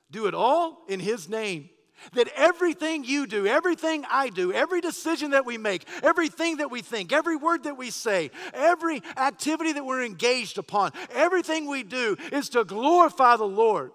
do 0.08 0.26
it 0.28 0.34
all 0.34 0.84
in 0.88 1.00
His 1.00 1.28
name. 1.28 1.68
That 2.12 2.28
everything 2.36 3.04
you 3.04 3.26
do, 3.26 3.46
everything 3.46 4.04
I 4.10 4.30
do, 4.30 4.52
every 4.52 4.80
decision 4.80 5.30
that 5.30 5.46
we 5.46 5.58
make, 5.58 5.86
everything 6.02 6.58
that 6.58 6.70
we 6.70 6.82
think, 6.82 7.12
every 7.12 7.36
word 7.36 7.64
that 7.64 7.76
we 7.76 7.90
say, 7.90 8.30
every 8.52 9.02
activity 9.16 9.72
that 9.72 9.84
we're 9.84 10.04
engaged 10.04 10.58
upon, 10.58 10.92
everything 11.12 11.66
we 11.68 11.82
do 11.82 12.16
is 12.32 12.48
to 12.50 12.64
glorify 12.64 13.36
the 13.36 13.44
Lord. 13.44 13.92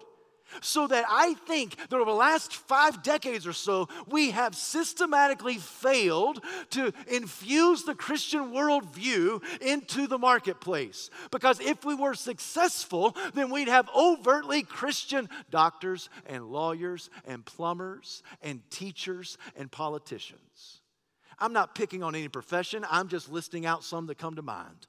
So 0.60 0.86
that 0.86 1.04
I 1.08 1.34
think 1.34 1.76
that 1.76 1.92
over 1.92 2.10
the 2.10 2.16
last 2.16 2.54
five 2.54 3.02
decades 3.02 3.46
or 3.46 3.52
so, 3.52 3.88
we 4.06 4.30
have 4.30 4.54
systematically 4.54 5.58
failed 5.58 6.42
to 6.70 6.92
infuse 7.06 7.82
the 7.82 7.94
Christian 7.94 8.52
worldview 8.52 9.42
into 9.60 10.06
the 10.06 10.18
marketplace. 10.18 11.10
Because 11.30 11.60
if 11.60 11.84
we 11.84 11.94
were 11.94 12.14
successful, 12.14 13.16
then 13.34 13.50
we'd 13.50 13.68
have 13.68 13.88
overtly 13.94 14.62
Christian 14.62 15.28
doctors 15.50 16.08
and 16.26 16.44
lawyers 16.44 17.10
and 17.26 17.44
plumbers 17.44 18.22
and 18.42 18.60
teachers 18.70 19.38
and 19.56 19.70
politicians. 19.70 20.80
I'm 21.38 21.52
not 21.52 21.74
picking 21.74 22.02
on 22.02 22.14
any 22.14 22.28
profession, 22.28 22.86
I'm 22.90 23.08
just 23.08 23.30
listing 23.30 23.66
out 23.66 23.84
some 23.84 24.06
that 24.06 24.18
come 24.18 24.36
to 24.36 24.42
mind 24.42 24.86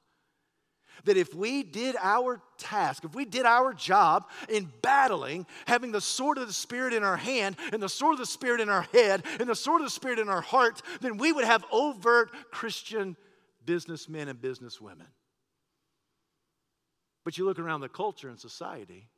that 1.04 1.16
if 1.16 1.34
we 1.34 1.62
did 1.62 1.96
our 2.00 2.40
task, 2.58 3.04
if 3.04 3.14
we 3.14 3.24
did 3.24 3.46
our 3.46 3.72
job 3.72 4.28
in 4.48 4.70
battling, 4.82 5.46
having 5.66 5.92
the 5.92 6.00
sword 6.00 6.38
of 6.38 6.46
the 6.46 6.52
Spirit 6.52 6.92
in 6.92 7.02
our 7.02 7.16
hand, 7.16 7.56
and 7.72 7.82
the 7.82 7.88
sword 7.88 8.14
of 8.14 8.18
the 8.20 8.26
Spirit 8.26 8.60
in 8.60 8.68
our 8.68 8.82
head, 8.92 9.24
and 9.38 9.48
the 9.48 9.54
sword 9.54 9.80
of 9.80 9.86
the 9.86 9.90
Spirit 9.90 10.18
in 10.18 10.28
our 10.28 10.40
heart, 10.40 10.82
then 11.00 11.16
we 11.16 11.32
would 11.32 11.44
have 11.44 11.64
overt 11.70 12.30
Christian 12.50 13.16
businessmen 13.64 14.28
and 14.28 14.40
businesswomen. 14.40 15.06
But 17.24 17.38
you 17.38 17.44
look 17.44 17.58
around 17.58 17.82
the 17.82 17.88
culture 17.88 18.28
and 18.28 18.40
society, 18.40 19.08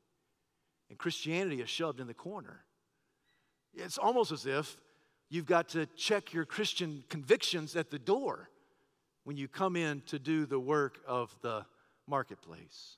and 0.88 0.98
Christianity 0.98 1.60
is 1.60 1.70
shoved 1.70 2.00
in 2.00 2.08
the 2.08 2.14
corner. 2.14 2.64
It's 3.72 3.98
almost 3.98 4.32
as 4.32 4.46
if 4.46 4.76
you've 5.28 5.46
got 5.46 5.68
to 5.70 5.86
check 5.96 6.32
your 6.32 6.44
Christian 6.44 7.04
convictions 7.08 7.76
at 7.76 7.90
the 7.90 7.98
door 7.98 8.49
when 9.24 9.36
you 9.36 9.48
come 9.48 9.76
in 9.76 10.02
to 10.06 10.18
do 10.18 10.46
the 10.46 10.58
work 10.58 10.98
of 11.06 11.34
the 11.42 11.64
marketplace. 12.06 12.96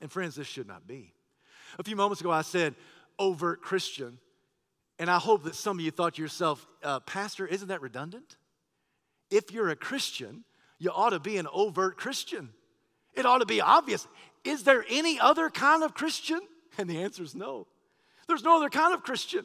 And 0.00 0.10
friends, 0.10 0.36
this 0.36 0.46
should 0.46 0.68
not 0.68 0.86
be. 0.86 1.12
A 1.78 1.82
few 1.82 1.96
moments 1.96 2.20
ago, 2.20 2.30
I 2.30 2.42
said 2.42 2.74
overt 3.18 3.60
Christian, 3.60 4.18
and 4.98 5.10
I 5.10 5.18
hope 5.18 5.44
that 5.44 5.54
some 5.54 5.78
of 5.78 5.84
you 5.84 5.90
thought 5.90 6.14
to 6.14 6.22
yourself, 6.22 6.66
uh, 6.82 7.00
Pastor, 7.00 7.46
isn't 7.46 7.68
that 7.68 7.82
redundant? 7.82 8.36
If 9.30 9.52
you're 9.52 9.68
a 9.68 9.76
Christian, 9.76 10.44
you 10.78 10.90
ought 10.90 11.10
to 11.10 11.20
be 11.20 11.36
an 11.36 11.46
overt 11.52 11.96
Christian. 11.96 12.50
It 13.14 13.26
ought 13.26 13.38
to 13.38 13.46
be 13.46 13.60
obvious. 13.60 14.06
Is 14.44 14.62
there 14.62 14.84
any 14.88 15.18
other 15.18 15.50
kind 15.50 15.82
of 15.82 15.94
Christian? 15.94 16.40
And 16.78 16.88
the 16.88 17.02
answer 17.02 17.22
is 17.22 17.34
no. 17.34 17.66
There's 18.28 18.44
no 18.44 18.56
other 18.56 18.68
kind 18.68 18.94
of 18.94 19.02
Christian. 19.02 19.44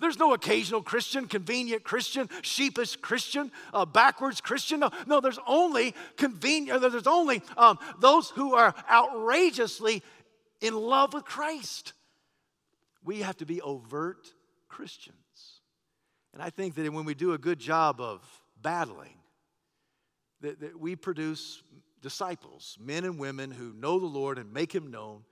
There's 0.00 0.18
no 0.18 0.32
occasional 0.32 0.82
Christian, 0.82 1.26
convenient 1.26 1.84
Christian, 1.84 2.28
sheepish 2.42 2.96
Christian, 2.96 3.52
uh, 3.72 3.84
backwards 3.84 4.40
Christian. 4.40 4.80
No, 4.80 4.90
no, 5.06 5.20
there's 5.20 5.38
only 5.46 5.94
convenient. 6.16 6.80
There's 6.80 7.06
only 7.06 7.42
um, 7.56 7.78
those 7.98 8.30
who 8.30 8.54
are 8.54 8.74
outrageously 8.90 10.02
in 10.60 10.74
love 10.74 11.12
with 11.12 11.24
Christ. 11.24 11.92
We 13.04 13.20
have 13.20 13.36
to 13.38 13.46
be 13.46 13.60
overt 13.60 14.32
Christians. 14.68 15.16
And 16.32 16.42
I 16.42 16.50
think 16.50 16.74
that 16.76 16.92
when 16.92 17.04
we 17.04 17.14
do 17.14 17.32
a 17.32 17.38
good 17.38 17.58
job 17.58 18.00
of 18.00 18.22
battling, 18.60 19.16
that, 20.40 20.60
that 20.60 20.78
we 20.78 20.96
produce 20.96 21.62
disciples, 22.00 22.78
men 22.80 23.04
and 23.04 23.18
women 23.18 23.50
who 23.50 23.72
know 23.74 23.98
the 23.98 24.06
Lord 24.06 24.38
and 24.38 24.52
make 24.52 24.74
Him 24.74 24.90
known. 24.90 25.24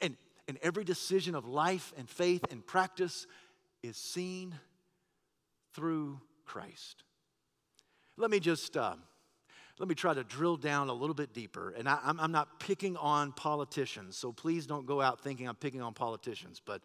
And, 0.00 0.16
and 0.48 0.58
every 0.62 0.84
decision 0.84 1.34
of 1.34 1.46
life 1.46 1.92
and 1.96 2.08
faith 2.08 2.44
and 2.50 2.66
practice 2.66 3.26
is 3.82 3.96
seen 3.96 4.54
through 5.74 6.20
Christ. 6.44 7.04
Let 8.16 8.30
me 8.30 8.40
just 8.40 8.76
uh, 8.76 8.94
let 9.78 9.88
me 9.88 9.94
try 9.94 10.14
to 10.14 10.22
drill 10.22 10.56
down 10.56 10.88
a 10.90 10.92
little 10.92 11.14
bit 11.14 11.32
deeper. 11.32 11.70
And 11.70 11.88
I, 11.88 11.98
am 12.04 12.30
not 12.30 12.60
picking 12.60 12.96
on 12.96 13.32
politicians, 13.32 14.16
so 14.16 14.32
please 14.32 14.66
don't 14.66 14.86
go 14.86 15.00
out 15.00 15.20
thinking 15.20 15.48
I'm 15.48 15.56
picking 15.56 15.80
on 15.80 15.94
politicians. 15.94 16.60
But 16.64 16.82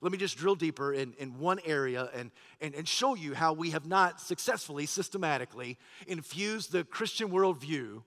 let 0.00 0.12
me 0.12 0.18
just 0.18 0.38
drill 0.38 0.54
deeper 0.54 0.92
in, 0.92 1.14
in 1.18 1.38
one 1.38 1.58
area 1.64 2.08
and, 2.14 2.30
and, 2.60 2.74
and 2.74 2.86
show 2.86 3.16
you 3.16 3.34
how 3.34 3.52
we 3.52 3.70
have 3.70 3.86
not 3.86 4.20
successfully, 4.20 4.86
systematically 4.86 5.76
infused 6.06 6.70
the 6.70 6.84
Christian 6.84 7.30
worldview 7.30 8.02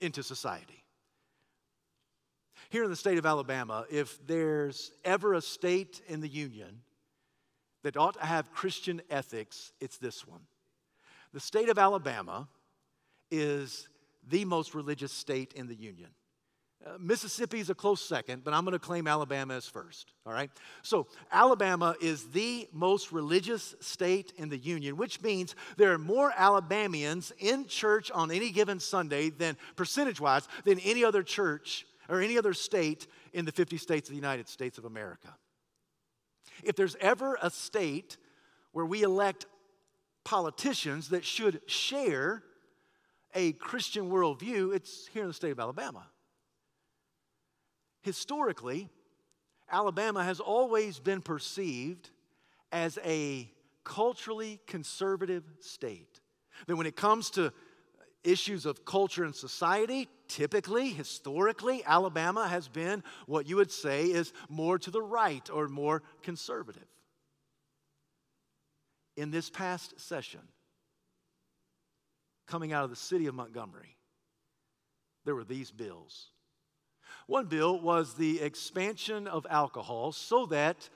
into 0.00 0.22
society. 0.22 0.82
Here 2.70 2.82
in 2.82 2.90
the 2.90 2.96
state 2.96 3.18
of 3.18 3.26
Alabama, 3.26 3.84
if 3.90 4.26
there's 4.26 4.90
ever 5.04 5.34
a 5.34 5.42
state 5.42 6.00
in 6.08 6.20
the 6.20 6.28
Union 6.28 6.80
that 7.84 7.96
ought 7.96 8.14
to 8.14 8.26
have 8.26 8.52
Christian 8.52 9.00
ethics, 9.10 9.72
it's 9.80 9.98
this 9.98 10.26
one. 10.26 10.40
The 11.32 11.40
state 11.40 11.68
of 11.68 11.78
Alabama 11.78 12.48
is 13.30 13.88
the 14.28 14.44
most 14.44 14.74
religious 14.74 15.12
state 15.12 15.52
in 15.52 15.68
the 15.68 15.74
Union. 15.74 16.10
Uh, 16.84 16.96
Mississippi 16.98 17.60
is 17.60 17.70
a 17.70 17.74
close 17.74 18.00
second, 18.00 18.44
but 18.44 18.52
I'm 18.52 18.64
going 18.64 18.72
to 18.72 18.78
claim 18.78 19.06
Alabama 19.06 19.54
as 19.54 19.66
first. 19.66 20.12
All 20.26 20.32
right? 20.32 20.50
So, 20.82 21.06
Alabama 21.32 21.94
is 22.00 22.28
the 22.28 22.68
most 22.72 23.12
religious 23.12 23.74
state 23.80 24.32
in 24.36 24.48
the 24.48 24.58
Union, 24.58 24.96
which 24.96 25.22
means 25.22 25.54
there 25.76 25.92
are 25.92 25.98
more 25.98 26.32
Alabamians 26.36 27.32
in 27.38 27.66
church 27.66 28.10
on 28.10 28.30
any 28.30 28.50
given 28.50 28.80
Sunday 28.80 29.30
than 29.30 29.56
percentage 29.76 30.20
wise 30.20 30.46
than 30.64 30.78
any 30.80 31.04
other 31.04 31.22
church 31.22 31.86
or 32.08 32.20
any 32.20 32.36
other 32.36 32.52
state 32.52 33.06
in 33.32 33.44
the 33.44 33.52
50 33.52 33.78
states 33.78 34.08
of 34.08 34.12
the 34.12 34.20
United 34.20 34.48
States 34.48 34.76
of 34.76 34.84
America. 34.84 35.34
If 36.62 36.76
there's 36.76 36.96
ever 37.00 37.38
a 37.40 37.50
state 37.50 38.16
where 38.72 38.86
we 38.86 39.02
elect 39.02 39.46
politicians 40.24 41.10
that 41.10 41.24
should 41.24 41.60
share 41.66 42.42
a 43.34 43.52
Christian 43.52 44.10
worldview, 44.10 44.74
it's 44.74 45.08
here 45.08 45.22
in 45.22 45.28
the 45.28 45.34
state 45.34 45.52
of 45.52 45.60
Alabama. 45.60 46.06
Historically, 48.02 48.90
Alabama 49.70 50.22
has 50.22 50.40
always 50.40 50.98
been 50.98 51.20
perceived 51.20 52.10
as 52.70 52.98
a 53.04 53.50
culturally 53.84 54.60
conservative 54.66 55.44
state. 55.60 56.20
That 56.66 56.76
when 56.76 56.86
it 56.86 56.96
comes 56.96 57.30
to 57.30 57.52
issues 58.22 58.66
of 58.66 58.84
culture 58.84 59.24
and 59.24 59.34
society, 59.34 60.08
typically, 60.28 60.90
historically, 60.90 61.82
Alabama 61.84 62.48
has 62.48 62.68
been 62.68 63.02
what 63.26 63.48
you 63.48 63.56
would 63.56 63.70
say 63.70 64.04
is 64.04 64.32
more 64.48 64.78
to 64.78 64.90
the 64.90 65.02
right 65.02 65.48
or 65.50 65.68
more 65.68 66.02
conservative. 66.22 66.86
In 69.16 69.30
this 69.30 69.50
past 69.50 70.00
session, 70.00 70.40
coming 72.46 72.72
out 72.72 72.84
of 72.84 72.90
the 72.90 72.96
city 72.96 73.26
of 73.26 73.34
Montgomery, 73.34 73.96
there 75.24 75.34
were 75.34 75.44
these 75.44 75.70
bills. 75.70 76.30
One 77.26 77.46
bill 77.46 77.80
was 77.80 78.14
the 78.14 78.40
expansion 78.40 79.26
of 79.26 79.46
alcohol 79.48 80.12
so 80.12 80.46
that 80.46 80.88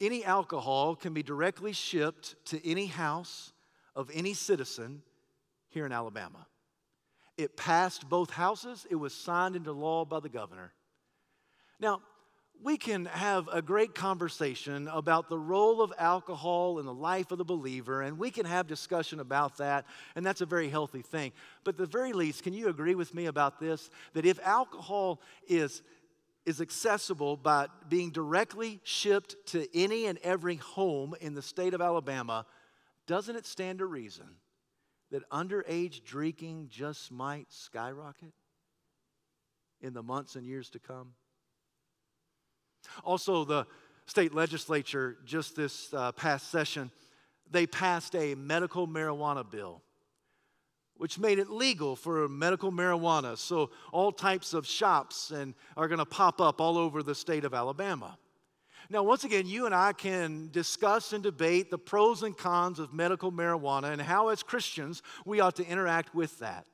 any 0.00 0.24
alcohol 0.24 0.94
can 0.94 1.12
be 1.12 1.22
directly 1.22 1.72
shipped 1.72 2.36
to 2.46 2.66
any 2.68 2.86
house 2.86 3.52
of 3.96 4.10
any 4.14 4.34
citizen 4.34 5.02
here 5.68 5.86
in 5.86 5.92
Alabama. 5.92 6.46
It 7.40 7.56
passed 7.56 8.06
both 8.06 8.30
houses, 8.30 8.86
it 8.90 8.96
was 8.96 9.14
signed 9.14 9.56
into 9.56 9.72
law 9.72 10.04
by 10.04 10.20
the 10.20 10.28
governor. 10.28 10.74
Now, 11.78 12.02
we 12.62 12.76
can 12.76 13.06
have 13.06 13.48
a 13.50 13.62
great 13.62 13.94
conversation 13.94 14.86
about 14.88 15.30
the 15.30 15.38
role 15.38 15.80
of 15.80 15.90
alcohol 15.96 16.78
in 16.78 16.84
the 16.84 16.92
life 16.92 17.30
of 17.30 17.38
the 17.38 17.44
believer, 17.44 18.02
and 18.02 18.18
we 18.18 18.30
can 18.30 18.44
have 18.44 18.66
discussion 18.66 19.20
about 19.20 19.56
that, 19.56 19.86
and 20.14 20.26
that's 20.26 20.42
a 20.42 20.46
very 20.46 20.68
healthy 20.68 21.00
thing. 21.00 21.32
But 21.64 21.76
at 21.76 21.78
the 21.78 21.86
very 21.86 22.12
least, 22.12 22.42
can 22.42 22.52
you 22.52 22.68
agree 22.68 22.94
with 22.94 23.14
me 23.14 23.24
about 23.24 23.58
this? 23.58 23.88
That 24.12 24.26
if 24.26 24.38
alcohol 24.40 25.22
is, 25.48 25.80
is 26.44 26.60
accessible 26.60 27.38
by 27.38 27.68
being 27.88 28.10
directly 28.10 28.80
shipped 28.84 29.36
to 29.52 29.66
any 29.74 30.04
and 30.04 30.18
every 30.18 30.56
home 30.56 31.14
in 31.22 31.32
the 31.32 31.40
state 31.40 31.72
of 31.72 31.80
Alabama, 31.80 32.44
doesn't 33.06 33.36
it 33.36 33.46
stand 33.46 33.78
to 33.78 33.86
reason 33.86 34.26
that 35.10 35.28
underage 35.30 36.04
drinking 36.04 36.68
just 36.70 37.10
might 37.10 37.50
skyrocket 37.50 38.32
in 39.80 39.92
the 39.92 40.02
months 40.02 40.36
and 40.36 40.46
years 40.46 40.70
to 40.70 40.78
come? 40.78 41.14
Also, 43.04 43.44
the 43.44 43.66
state 44.06 44.34
legislature, 44.34 45.16
just 45.24 45.56
this 45.56 45.92
uh, 45.92 46.12
past 46.12 46.50
session, 46.50 46.90
they 47.50 47.66
passed 47.66 48.14
a 48.14 48.34
medical 48.34 48.86
marijuana 48.86 49.48
bill, 49.48 49.82
which 50.96 51.18
made 51.18 51.38
it 51.38 51.50
legal 51.50 51.96
for 51.96 52.28
medical 52.28 52.70
marijuana. 52.70 53.36
So, 53.36 53.70
all 53.92 54.12
types 54.12 54.54
of 54.54 54.66
shops 54.66 55.30
and 55.30 55.54
are 55.76 55.88
going 55.88 55.98
to 55.98 56.06
pop 56.06 56.40
up 56.40 56.60
all 56.60 56.78
over 56.78 57.02
the 57.02 57.14
state 57.14 57.44
of 57.44 57.54
Alabama. 57.54 58.18
Now, 58.92 59.04
once 59.04 59.22
again, 59.22 59.46
you 59.46 59.66
and 59.66 59.74
I 59.74 59.92
can 59.92 60.48
discuss 60.50 61.12
and 61.12 61.22
debate 61.22 61.70
the 61.70 61.78
pros 61.78 62.24
and 62.24 62.36
cons 62.36 62.80
of 62.80 62.92
medical 62.92 63.30
marijuana 63.30 63.92
and 63.92 64.02
how, 64.02 64.28
as 64.28 64.42
Christians, 64.42 65.00
we 65.24 65.38
ought 65.38 65.54
to 65.56 65.66
interact 65.66 66.12
with 66.12 66.36
that. 66.40 66.66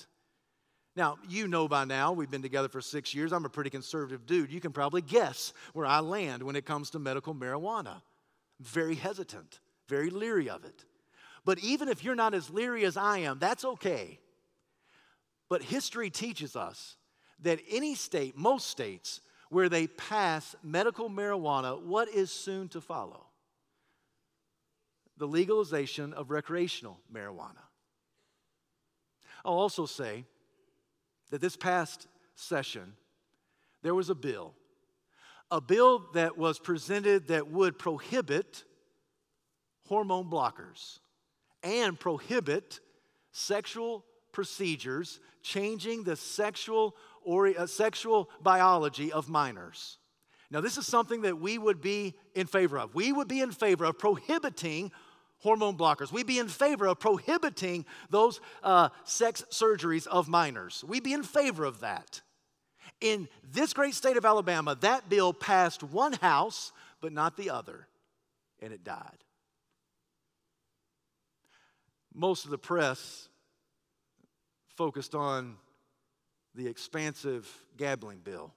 Now, 0.96 1.18
you 1.28 1.46
know 1.46 1.68
by 1.68 1.84
now, 1.84 2.12
we've 2.12 2.30
been 2.30 2.40
together 2.40 2.70
for 2.70 2.80
six 2.80 3.14
years. 3.14 3.34
I'm 3.34 3.44
a 3.44 3.50
pretty 3.50 3.68
conservative 3.68 4.24
dude. 4.24 4.50
You 4.50 4.62
can 4.62 4.72
probably 4.72 5.02
guess 5.02 5.52
where 5.74 5.84
I 5.84 6.00
land 6.00 6.42
when 6.42 6.56
it 6.56 6.64
comes 6.64 6.88
to 6.90 6.98
medical 6.98 7.34
marijuana. 7.34 8.00
Very 8.60 8.94
hesitant, 8.94 9.60
very 9.86 10.08
leery 10.08 10.48
of 10.48 10.64
it. 10.64 10.86
But 11.44 11.58
even 11.58 11.90
if 11.90 12.02
you're 12.02 12.14
not 12.14 12.32
as 12.32 12.48
leery 12.48 12.86
as 12.86 12.96
I 12.96 13.18
am, 13.18 13.38
that's 13.38 13.62
okay. 13.62 14.18
But 15.50 15.62
history 15.62 16.08
teaches 16.08 16.56
us 16.56 16.96
that 17.42 17.60
any 17.70 17.94
state, 17.94 18.38
most 18.38 18.68
states, 18.68 19.20
where 19.50 19.68
they 19.68 19.86
pass 19.86 20.54
medical 20.62 21.08
marijuana, 21.08 21.80
what 21.80 22.08
is 22.08 22.30
soon 22.30 22.68
to 22.68 22.80
follow? 22.80 23.26
The 25.18 25.26
legalization 25.26 26.12
of 26.12 26.30
recreational 26.30 27.00
marijuana. 27.12 27.64
I'll 29.44 29.54
also 29.54 29.86
say 29.86 30.24
that 31.30 31.40
this 31.40 31.56
past 31.56 32.06
session, 32.34 32.94
there 33.82 33.94
was 33.94 34.10
a 34.10 34.14
bill, 34.14 34.54
a 35.50 35.60
bill 35.60 36.06
that 36.14 36.36
was 36.36 36.58
presented 36.58 37.28
that 37.28 37.48
would 37.48 37.78
prohibit 37.78 38.64
hormone 39.86 40.28
blockers 40.28 40.98
and 41.62 41.98
prohibit 41.98 42.80
sexual 43.30 44.04
procedures 44.32 45.20
changing 45.42 46.02
the 46.02 46.16
sexual 46.16 46.96
or 47.26 47.48
uh, 47.48 47.66
sexual 47.66 48.30
biology 48.40 49.12
of 49.12 49.28
minors. 49.28 49.98
Now, 50.50 50.60
this 50.60 50.78
is 50.78 50.86
something 50.86 51.22
that 51.22 51.38
we 51.40 51.58
would 51.58 51.82
be 51.82 52.14
in 52.34 52.46
favor 52.46 52.78
of. 52.78 52.94
We 52.94 53.12
would 53.12 53.26
be 53.26 53.40
in 53.40 53.50
favor 53.50 53.84
of 53.84 53.98
prohibiting 53.98 54.92
hormone 55.38 55.76
blockers. 55.76 56.12
We'd 56.12 56.28
be 56.28 56.38
in 56.38 56.48
favor 56.48 56.86
of 56.86 57.00
prohibiting 57.00 57.84
those 58.10 58.40
uh, 58.62 58.90
sex 59.04 59.44
surgeries 59.50 60.06
of 60.06 60.28
minors. 60.28 60.84
We'd 60.86 61.02
be 61.02 61.12
in 61.12 61.24
favor 61.24 61.64
of 61.64 61.80
that. 61.80 62.22
In 63.00 63.28
this 63.52 63.72
great 63.72 63.94
state 63.94 64.16
of 64.16 64.24
Alabama, 64.24 64.76
that 64.80 65.08
bill 65.08 65.34
passed 65.34 65.82
one 65.82 66.14
house, 66.14 66.72
but 67.00 67.12
not 67.12 67.36
the 67.36 67.50
other, 67.50 67.88
and 68.62 68.72
it 68.72 68.84
died. 68.84 69.24
Most 72.14 72.44
of 72.44 72.50
the 72.52 72.58
press 72.58 73.28
focused 74.76 75.14
on 75.14 75.56
the 76.56 76.66
expansive 76.66 77.48
gambling 77.76 78.18
bill. 78.18 78.52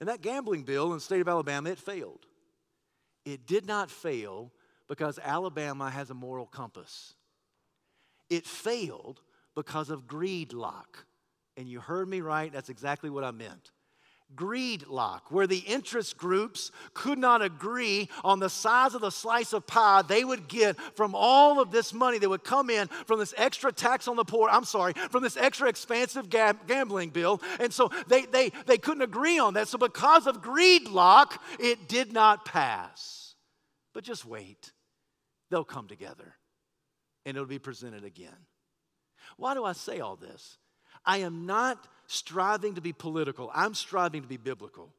And 0.00 0.08
that 0.08 0.22
gambling 0.22 0.62
bill 0.62 0.86
in 0.86 0.98
the 0.98 1.00
state 1.00 1.20
of 1.20 1.28
Alabama, 1.28 1.70
it 1.70 1.78
failed. 1.78 2.26
It 3.24 3.46
did 3.46 3.66
not 3.66 3.90
fail 3.90 4.52
because 4.88 5.18
Alabama 5.22 5.90
has 5.90 6.10
a 6.10 6.14
moral 6.14 6.46
compass. 6.46 7.14
It 8.28 8.46
failed 8.46 9.20
because 9.54 9.90
of 9.90 10.06
greed 10.06 10.52
lock. 10.52 11.06
And 11.56 11.68
you 11.68 11.80
heard 11.80 12.08
me 12.08 12.20
right, 12.20 12.52
that's 12.52 12.68
exactly 12.68 13.10
what 13.10 13.24
I 13.24 13.30
meant. 13.30 13.70
Greed 14.36 14.86
lock, 14.86 15.30
where 15.30 15.46
the 15.46 15.58
interest 15.58 16.16
groups 16.16 16.70
could 16.92 17.18
not 17.18 17.42
agree 17.42 18.08
on 18.22 18.40
the 18.40 18.50
size 18.50 18.94
of 18.94 19.00
the 19.00 19.10
slice 19.10 19.52
of 19.52 19.66
pie 19.66 20.02
they 20.02 20.24
would 20.24 20.48
get 20.48 20.76
from 20.96 21.14
all 21.14 21.60
of 21.60 21.70
this 21.70 21.92
money 21.92 22.18
that 22.18 22.28
would 22.28 22.44
come 22.44 22.70
in 22.70 22.88
from 23.06 23.18
this 23.18 23.34
extra 23.36 23.72
tax 23.72 24.08
on 24.08 24.16
the 24.16 24.24
poor, 24.24 24.48
I'm 24.48 24.64
sorry, 24.64 24.92
from 25.10 25.22
this 25.22 25.36
extra 25.36 25.68
expansive 25.68 26.28
gambling 26.28 27.10
bill. 27.10 27.42
And 27.60 27.72
so 27.72 27.90
they, 28.08 28.22
they, 28.26 28.50
they 28.66 28.78
couldn't 28.78 29.02
agree 29.02 29.38
on 29.38 29.54
that. 29.54 29.68
So, 29.68 29.78
because 29.78 30.26
of 30.26 30.42
greed 30.42 30.88
lock, 30.88 31.42
it 31.58 31.88
did 31.88 32.12
not 32.12 32.44
pass. 32.44 33.34
But 33.92 34.04
just 34.04 34.24
wait 34.24 34.72
they'll 35.50 35.64
come 35.64 35.86
together 35.86 36.34
and 37.24 37.36
it'll 37.36 37.46
be 37.46 37.58
presented 37.58 38.04
again. 38.04 38.46
Why 39.36 39.54
do 39.54 39.64
I 39.64 39.72
say 39.72 40.00
all 40.00 40.16
this? 40.16 40.58
I 41.04 41.18
am 41.18 41.46
not 41.46 41.86
striving 42.06 42.74
to 42.74 42.80
be 42.80 42.92
political, 42.92 43.50
I'm 43.54 43.74
striving 43.74 44.22
to 44.22 44.28
be 44.28 44.36
biblical. 44.36 44.90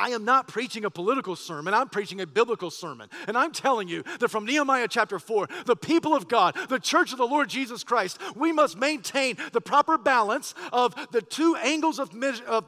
I 0.00 0.10
am 0.10 0.24
not 0.24 0.48
preaching 0.48 0.86
a 0.86 0.90
political 0.90 1.36
sermon, 1.36 1.74
I'm 1.74 1.90
preaching 1.90 2.22
a 2.22 2.26
biblical 2.26 2.70
sermon. 2.70 3.10
And 3.28 3.36
I'm 3.36 3.52
telling 3.52 3.86
you 3.86 4.02
that 4.18 4.30
from 4.30 4.46
Nehemiah 4.46 4.88
chapter 4.88 5.18
4, 5.18 5.46
the 5.66 5.76
people 5.76 6.14
of 6.14 6.26
God, 6.26 6.56
the 6.70 6.78
church 6.78 7.12
of 7.12 7.18
the 7.18 7.26
Lord 7.26 7.50
Jesus 7.50 7.84
Christ, 7.84 8.18
we 8.34 8.50
must 8.50 8.78
maintain 8.78 9.36
the 9.52 9.60
proper 9.60 9.98
balance 9.98 10.54
of 10.72 10.94
the 11.12 11.20
two 11.20 11.54
angles 11.56 11.98
of, 11.98 12.14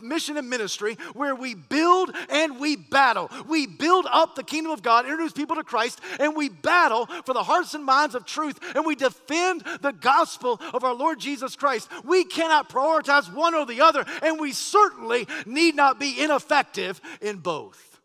mission 0.03 0.37
and 0.37 0.51
ministry 0.51 0.99
where 1.15 1.35
we 1.35 1.55
build 1.55 2.15
and 2.29 2.61
we 2.61 2.77
battle. 2.77 3.31
We 3.49 3.67
build 3.67 4.07
up 4.13 4.35
the 4.35 4.45
kingdom 4.45 4.73
of 4.73 4.83
God, 4.83 5.07
introduce 5.07 5.33
people 5.33 5.57
to 5.57 5.65
Christ, 5.65 6.03
and 6.21 6.37
we 6.37 6.51
battle 6.51 7.07
for 7.25 7.33
the 7.33 7.43
hearts 7.43 7.73
and 7.73 7.85
minds 7.85 8.15
of 8.15 8.27
truth, 8.27 8.59
and 8.75 8.85
we 8.85 8.95
defend 8.95 9.65
the 9.81 9.93
gospel 9.93 10.61
of 10.75 10.85
our 10.85 10.95
Lord 10.95 11.19
Jesus 11.19 11.57
Christ. 11.57 11.89
We 12.05 12.25
cannot 12.25 12.69
prioritize 12.69 13.33
one 13.33 13.55
or 13.55 13.65
the 13.65 13.81
other, 13.81 14.05
and 14.21 14.39
we 14.39 14.53
certainly 14.53 15.27
need 15.47 15.75
not 15.75 15.99
be 15.99 16.23
ineffective 16.23 17.01
in 17.23 17.39
both. 17.39 18.01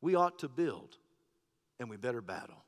We 0.00 0.14
ought 0.14 0.38
to 0.40 0.48
build 0.48 0.96
and 1.78 1.88
we 1.88 1.96
better 1.96 2.20
battle. 2.20 2.64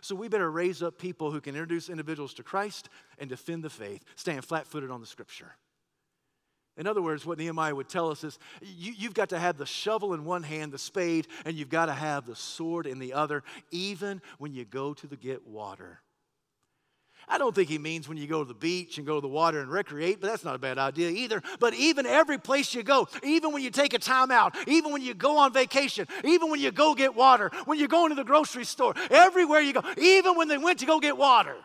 So 0.00 0.14
we 0.14 0.28
better 0.28 0.50
raise 0.50 0.82
up 0.82 0.98
people 0.98 1.30
who 1.30 1.40
can 1.40 1.54
introduce 1.54 1.88
individuals 1.88 2.34
to 2.34 2.42
Christ 2.42 2.88
and 3.18 3.28
defend 3.28 3.62
the 3.62 3.70
faith, 3.70 4.04
stand 4.16 4.44
flat 4.44 4.66
footed 4.66 4.90
on 4.90 5.00
the 5.00 5.06
scripture. 5.06 5.56
In 6.76 6.86
other 6.86 7.00
words, 7.00 7.24
what 7.24 7.38
Nehemiah 7.38 7.74
would 7.74 7.88
tell 7.88 8.10
us 8.10 8.22
is 8.22 8.38
you, 8.60 8.92
have 9.06 9.14
got 9.14 9.30
to 9.30 9.38
have 9.38 9.56
the 9.56 9.64
shovel 9.64 10.12
in 10.12 10.24
one 10.24 10.42
hand, 10.42 10.72
the 10.72 10.78
spade, 10.78 11.26
and 11.46 11.56
you've 11.56 11.70
got 11.70 11.86
to 11.86 11.94
have 11.94 12.26
the 12.26 12.36
sword 12.36 12.86
in 12.86 12.98
the 12.98 13.14
other, 13.14 13.42
even 13.70 14.20
when 14.38 14.52
you 14.52 14.64
go 14.64 14.92
to 14.92 15.06
the 15.06 15.16
get 15.16 15.46
water. 15.46 16.00
I 17.28 17.38
don't 17.38 17.54
think 17.54 17.68
he 17.68 17.78
means 17.78 18.08
when 18.08 18.16
you 18.16 18.28
go 18.28 18.44
to 18.44 18.48
the 18.48 18.54
beach 18.54 18.98
and 18.98 19.06
go 19.06 19.16
to 19.16 19.20
the 19.20 19.28
water 19.28 19.60
and 19.60 19.68
recreate, 19.68 20.20
but 20.20 20.28
that's 20.28 20.44
not 20.44 20.54
a 20.54 20.58
bad 20.58 20.78
idea 20.78 21.10
either. 21.10 21.42
But 21.58 21.74
even 21.74 22.06
every 22.06 22.38
place 22.38 22.72
you 22.72 22.84
go, 22.84 23.08
even 23.24 23.52
when 23.52 23.62
you 23.62 23.70
take 23.70 23.94
a 23.94 23.98
time 23.98 24.30
out, 24.30 24.54
even 24.68 24.92
when 24.92 25.02
you 25.02 25.12
go 25.12 25.38
on 25.38 25.52
vacation, 25.52 26.06
even 26.24 26.50
when 26.50 26.60
you 26.60 26.70
go 26.70 26.94
get 26.94 27.16
water, 27.16 27.50
when 27.64 27.80
you 27.80 27.88
go 27.88 28.04
into 28.04 28.14
the 28.14 28.24
grocery 28.24 28.64
store, 28.64 28.94
everywhere 29.10 29.60
you 29.60 29.72
go, 29.72 29.82
even 29.98 30.36
when 30.36 30.46
they 30.46 30.58
went 30.58 30.78
to 30.80 30.86
go 30.86 31.00
get 31.00 31.16
water, 31.16 31.56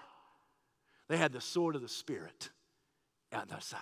they 1.09 1.17
had 1.17 1.31
the 1.31 1.41
sword 1.41 1.75
of 1.75 1.81
the 1.81 1.89
Spirit 1.89 2.49
at 3.31 3.47
their 3.47 3.61
side. 3.61 3.79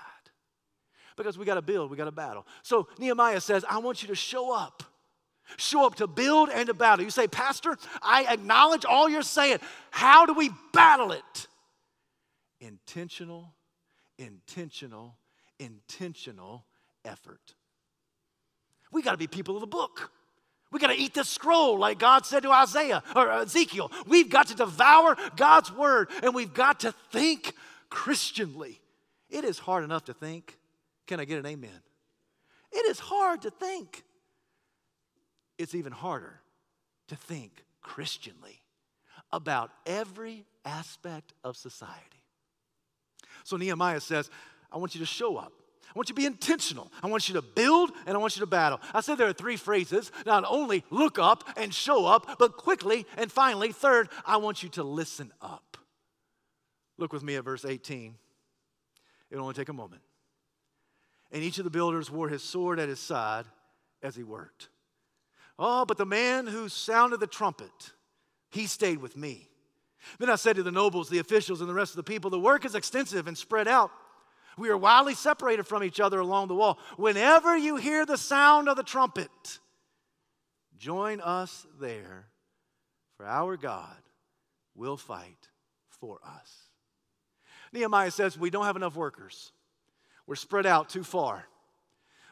Because 1.15 1.37
we 1.37 1.45
got 1.45 1.55
to 1.55 1.61
build, 1.61 1.91
we 1.91 1.97
got 1.97 2.05
to 2.05 2.11
battle. 2.11 2.45
So 2.61 2.87
Nehemiah 2.97 3.41
says, 3.41 3.63
I 3.69 3.77
want 3.79 4.01
you 4.01 4.09
to 4.09 4.15
show 4.15 4.53
up. 4.53 4.83
Show 5.57 5.85
up 5.85 5.95
to 5.95 6.07
build 6.07 6.49
and 6.49 6.67
to 6.67 6.73
battle. 6.73 7.03
You 7.03 7.11
say, 7.11 7.27
Pastor, 7.27 7.77
I 8.01 8.25
acknowledge 8.31 8.85
all 8.85 9.09
you're 9.09 9.21
saying. 9.21 9.59
How 9.91 10.25
do 10.25 10.33
we 10.33 10.49
battle 10.73 11.11
it? 11.11 11.47
Intentional, 12.59 13.53
intentional, 14.17 15.15
intentional 15.59 16.65
effort. 17.05 17.55
We 18.91 19.01
got 19.01 19.11
to 19.11 19.17
be 19.17 19.27
people 19.27 19.55
of 19.55 19.61
the 19.61 19.67
book. 19.67 20.11
We 20.71 20.79
got 20.79 20.87
to 20.87 20.97
eat 20.97 21.13
the 21.13 21.23
scroll 21.23 21.77
like 21.77 21.97
God 21.97 22.25
said 22.25 22.43
to 22.43 22.51
Isaiah 22.51 23.01
or 23.15 23.31
Ezekiel. 23.31 23.91
We've 24.07 24.29
got 24.29 24.47
to 24.47 24.55
devour 24.55 25.15
God's 25.35 25.71
word 25.71 26.09
and 26.21 26.35
we've 26.35 26.53
got 26.53 26.81
to 26.81 26.93
think 27.11 27.53
Christianly. 27.89 28.79
It 29.29 29.43
is 29.43 29.57
hard 29.57 29.83
enough 29.83 30.05
to 30.05 30.13
think. 30.13 30.57
Can 31.07 31.19
I 31.19 31.25
get 31.25 31.39
an 31.39 31.45
amen? 31.45 31.81
It 32.71 32.85
is 32.87 32.99
hard 32.99 33.41
to 33.43 33.49
think. 33.49 34.03
It's 35.57 35.73
even 35.73 35.91
harder 35.91 36.39
to 37.07 37.15
think 37.15 37.63
Christianly 37.81 38.61
about 39.31 39.71
every 39.85 40.45
aspect 40.65 41.33
of 41.43 41.57
society. 41.57 42.18
So 43.43 43.57
Nehemiah 43.57 43.99
says, 43.99 44.29
I 44.71 44.77
want 44.77 44.95
you 44.95 44.99
to 44.99 45.05
show 45.05 45.37
up. 45.37 45.53
I 45.89 45.91
want 45.95 46.07
you 46.07 46.15
to 46.15 46.21
be 46.21 46.27
intentional. 46.27 46.91
I 47.01 47.07
want 47.07 47.27
you 47.27 47.33
to 47.33 47.41
build 47.41 47.91
and 48.05 48.15
I 48.15 48.19
want 48.19 48.35
you 48.35 48.41
to 48.41 48.45
battle. 48.45 48.79
I 48.93 49.01
said 49.01 49.17
there 49.17 49.27
are 49.27 49.33
three 49.33 49.57
phrases 49.57 50.11
not 50.25 50.45
only 50.47 50.83
look 50.91 51.17
up 51.17 51.43
and 51.57 51.73
show 51.73 52.05
up, 52.05 52.37
but 52.37 52.57
quickly 52.57 53.07
and 53.17 53.31
finally, 53.31 53.71
third, 53.71 54.09
I 54.23 54.37
want 54.37 54.61
you 54.61 54.69
to 54.69 54.83
listen 54.83 55.31
up. 55.41 55.77
Look 56.99 57.11
with 57.11 57.23
me 57.23 57.35
at 57.37 57.43
verse 57.43 57.65
18. 57.65 58.15
It'll 59.31 59.43
only 59.43 59.55
take 59.55 59.69
a 59.69 59.73
moment. 59.73 60.01
And 61.31 61.43
each 61.43 61.57
of 61.57 61.63
the 61.63 61.69
builders 61.71 62.11
wore 62.11 62.29
his 62.29 62.43
sword 62.43 62.79
at 62.79 62.89
his 62.89 62.99
side 62.99 63.45
as 64.03 64.15
he 64.15 64.23
worked. 64.23 64.69
Oh, 65.57 65.85
but 65.85 65.97
the 65.97 66.05
man 66.05 66.47
who 66.47 66.69
sounded 66.69 67.19
the 67.19 67.27
trumpet, 67.27 67.91
he 68.49 68.67
stayed 68.67 68.99
with 68.99 69.17
me. 69.17 69.48
Then 70.17 70.29
I 70.29 70.35
said 70.35 70.55
to 70.55 70.63
the 70.63 70.71
nobles, 70.71 71.09
the 71.09 71.19
officials, 71.19 71.61
and 71.61 71.69
the 71.69 71.73
rest 71.73 71.91
of 71.91 71.97
the 71.97 72.03
people, 72.03 72.29
the 72.29 72.39
work 72.39 72.65
is 72.65 72.75
extensive 72.75 73.27
and 73.27 73.37
spread 73.37 73.67
out. 73.67 73.91
We 74.57 74.69
are 74.69 74.77
widely 74.77 75.13
separated 75.13 75.67
from 75.67 75.83
each 75.83 75.99
other 75.99 76.19
along 76.19 76.47
the 76.47 76.55
wall. 76.55 76.79
Whenever 76.97 77.57
you 77.57 77.77
hear 77.77 78.05
the 78.05 78.17
sound 78.17 78.67
of 78.67 78.75
the 78.75 78.83
trumpet, 78.83 79.59
join 80.77 81.21
us 81.21 81.65
there, 81.79 82.27
for 83.15 83.25
our 83.25 83.57
God 83.57 83.97
will 84.75 84.97
fight 84.97 85.47
for 85.87 86.19
us. 86.25 86.69
Nehemiah 87.71 88.11
says 88.11 88.37
we 88.37 88.49
don't 88.49 88.65
have 88.65 88.75
enough 88.75 88.95
workers. 88.95 89.51
We're 90.25 90.35
spread 90.35 90.65
out 90.65 90.89
too 90.89 91.03
far. 91.03 91.45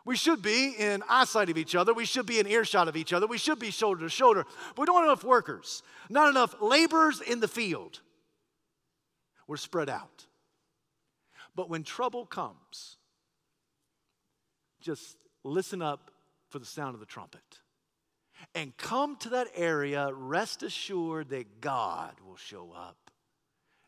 We 0.08 0.16
should 0.16 0.42
be 0.42 0.70
in 0.70 1.04
eyesight 1.10 1.50
of 1.50 1.58
each 1.58 1.76
other. 1.76 1.94
We 1.94 2.06
should 2.06 2.26
be 2.26 2.40
in 2.40 2.48
earshot 2.48 2.88
of 2.88 2.96
each 2.96 3.12
other. 3.12 3.28
We 3.28 3.38
should 3.38 3.60
be 3.60 3.72
shoulder 3.72 4.06
to 4.06 4.10
shoulder. 4.10 4.46
But 4.74 4.84
we 4.84 4.86
don't 4.86 4.96
have 4.96 5.04
enough 5.04 5.26
workers, 5.26 5.84
not 6.10 6.30
enough 6.30 6.56
laborers 6.62 7.20
in 7.20 7.42
the 7.42 7.48
field. 7.50 8.00
We're 9.48 9.58
spread 9.58 9.90
out. 9.90 10.26
But 11.58 11.70
when 11.70 11.84
trouble 11.84 12.26
comes, 12.26 12.96
just 14.80 15.18
listen 15.44 15.82
up 15.82 16.10
for 16.48 16.60
the 16.60 16.66
sound 16.66 16.94
of 16.94 17.02
the 17.02 17.06
trumpet 17.06 17.60
and 18.56 18.78
come 18.78 19.18
to 19.18 19.30
that 19.32 19.48
area, 19.56 20.10
rest 20.14 20.64
assured 20.64 21.32
that 21.32 21.60
God 21.60 22.14
will 22.26 22.38
show 22.38 22.72
up 22.74 23.12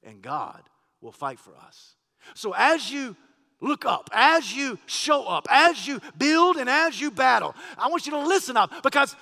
and 0.04 0.22
God 0.22 0.64
will 1.00 1.14
fight 1.14 1.40
for 1.40 1.56
us. 1.56 1.96
So 2.34 2.54
as 2.54 2.92
you 2.92 3.16
look 3.62 3.86
up, 3.86 4.10
as 4.14 4.54
you 4.54 4.80
show 4.86 5.26
up, 5.26 5.48
as 5.50 5.88
you 5.88 6.02
build 6.18 6.58
and 6.58 6.70
as 6.70 7.00
you 7.00 7.12
battle, 7.12 7.56
I 7.78 7.90
want 7.90 8.06
you 8.06 8.12
to 8.14 8.20
listen 8.20 8.58
up 8.58 8.84
because 8.84 9.16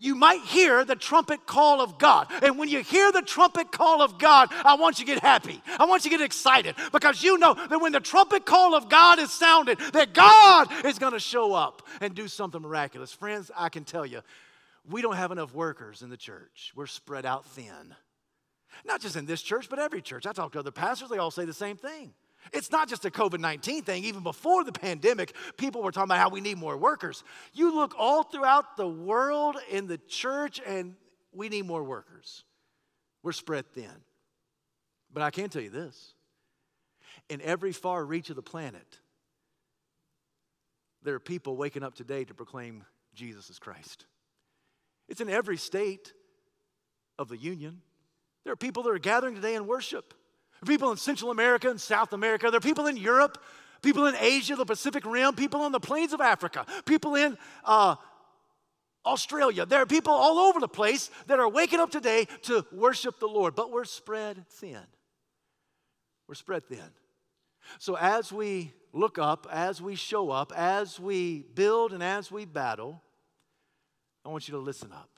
you 0.00 0.14
might 0.14 0.40
hear 0.42 0.84
the 0.84 0.96
trumpet 0.96 1.46
call 1.46 1.82
of 1.82 1.98
God. 1.98 2.26
And 2.42 2.58
when 2.58 2.70
you 2.70 2.82
hear 2.82 3.12
the 3.12 3.20
trumpet 3.20 3.70
call 3.70 4.00
of 4.00 4.18
God, 4.18 4.48
I 4.64 4.74
want 4.76 4.98
you 4.98 5.04
to 5.04 5.12
get 5.12 5.22
happy. 5.22 5.62
I 5.78 5.84
want 5.84 6.04
you 6.04 6.10
to 6.10 6.16
get 6.16 6.24
excited 6.24 6.74
because 6.90 7.22
you 7.22 7.36
know 7.36 7.54
that 7.54 7.80
when 7.80 7.92
the 7.92 8.00
trumpet 8.00 8.46
call 8.46 8.74
of 8.74 8.88
God 8.88 9.18
is 9.18 9.30
sounded, 9.30 9.78
that 9.92 10.14
God 10.14 10.68
is 10.86 10.98
going 10.98 11.12
to 11.12 11.20
show 11.20 11.52
up 11.52 11.82
and 12.00 12.14
do 12.14 12.28
something 12.28 12.62
miraculous. 12.62 13.12
Friends, 13.12 13.50
I 13.54 13.68
can 13.68 13.84
tell 13.84 14.06
you, 14.06 14.22
we 14.88 15.02
don't 15.02 15.16
have 15.16 15.32
enough 15.32 15.54
workers 15.54 16.00
in 16.00 16.08
the 16.08 16.16
church. 16.16 16.72
We're 16.74 16.86
spread 16.86 17.26
out 17.26 17.44
thin. 17.44 17.94
Not 18.86 19.02
just 19.02 19.16
in 19.16 19.26
this 19.26 19.42
church, 19.42 19.68
but 19.68 19.78
every 19.78 20.00
church. 20.00 20.26
I 20.26 20.32
talk 20.32 20.52
to 20.52 20.60
other 20.60 20.70
pastors, 20.70 21.10
they 21.10 21.18
all 21.18 21.30
say 21.30 21.44
the 21.44 21.52
same 21.52 21.76
thing. 21.76 22.14
It's 22.52 22.70
not 22.70 22.88
just 22.88 23.04
a 23.04 23.10
COVID 23.10 23.40
19 23.40 23.82
thing. 23.82 24.04
Even 24.04 24.22
before 24.22 24.64
the 24.64 24.72
pandemic, 24.72 25.34
people 25.56 25.82
were 25.82 25.92
talking 25.92 26.08
about 26.08 26.18
how 26.18 26.30
we 26.30 26.40
need 26.40 26.58
more 26.58 26.76
workers. 26.76 27.22
You 27.52 27.74
look 27.74 27.94
all 27.98 28.22
throughout 28.22 28.76
the 28.76 28.88
world 28.88 29.56
in 29.70 29.86
the 29.86 29.98
church, 29.98 30.60
and 30.66 30.94
we 31.32 31.48
need 31.48 31.66
more 31.66 31.82
workers. 31.82 32.44
We're 33.22 33.32
spread 33.32 33.66
thin. 33.72 34.04
But 35.12 35.22
I 35.22 35.30
can 35.30 35.48
tell 35.48 35.62
you 35.62 35.70
this 35.70 36.14
in 37.28 37.40
every 37.42 37.72
far 37.72 38.04
reach 38.04 38.30
of 38.30 38.36
the 38.36 38.42
planet, 38.42 38.98
there 41.02 41.14
are 41.14 41.20
people 41.20 41.56
waking 41.56 41.82
up 41.82 41.94
today 41.94 42.24
to 42.24 42.34
proclaim 42.34 42.84
Jesus 43.14 43.50
as 43.50 43.58
Christ. 43.58 44.06
It's 45.08 45.20
in 45.20 45.30
every 45.30 45.56
state 45.56 46.12
of 47.18 47.28
the 47.28 47.36
Union. 47.36 47.82
There 48.44 48.52
are 48.52 48.56
people 48.56 48.82
that 48.84 48.90
are 48.90 48.98
gathering 48.98 49.34
today 49.34 49.54
in 49.54 49.66
worship. 49.66 50.14
There 50.60 50.72
are 50.72 50.76
people 50.76 50.90
in 50.90 50.96
Central 50.96 51.30
America 51.30 51.70
and 51.70 51.80
South 51.80 52.12
America. 52.12 52.50
There 52.50 52.58
are 52.58 52.60
people 52.60 52.86
in 52.86 52.96
Europe, 52.96 53.38
people 53.82 54.06
in 54.06 54.14
Asia, 54.16 54.56
the 54.56 54.66
Pacific 54.66 55.04
Rim, 55.06 55.34
people 55.34 55.62
on 55.62 55.72
the 55.72 55.80
plains 55.80 56.12
of 56.12 56.20
Africa, 56.20 56.66
people 56.84 57.14
in 57.14 57.38
uh, 57.64 57.96
Australia. 59.06 59.64
There 59.64 59.80
are 59.80 59.86
people 59.86 60.12
all 60.12 60.38
over 60.38 60.60
the 60.60 60.68
place 60.68 61.10
that 61.26 61.38
are 61.38 61.48
waking 61.48 61.80
up 61.80 61.90
today 61.90 62.26
to 62.42 62.66
worship 62.72 63.18
the 63.18 63.26
Lord, 63.26 63.54
but 63.54 63.70
we're 63.70 63.84
spread 63.84 64.46
thin. 64.48 64.82
We're 66.28 66.34
spread 66.34 66.66
thin. 66.66 66.90
So 67.78 67.96
as 67.96 68.32
we 68.32 68.72
look 68.92 69.18
up, 69.18 69.46
as 69.50 69.80
we 69.80 69.94
show 69.94 70.30
up, 70.30 70.52
as 70.54 71.00
we 71.00 71.46
build, 71.54 71.92
and 71.92 72.02
as 72.02 72.30
we 72.30 72.44
battle, 72.44 73.02
I 74.24 74.28
want 74.28 74.48
you 74.48 74.52
to 74.52 74.60
listen 74.60 74.92
up. 74.92 75.08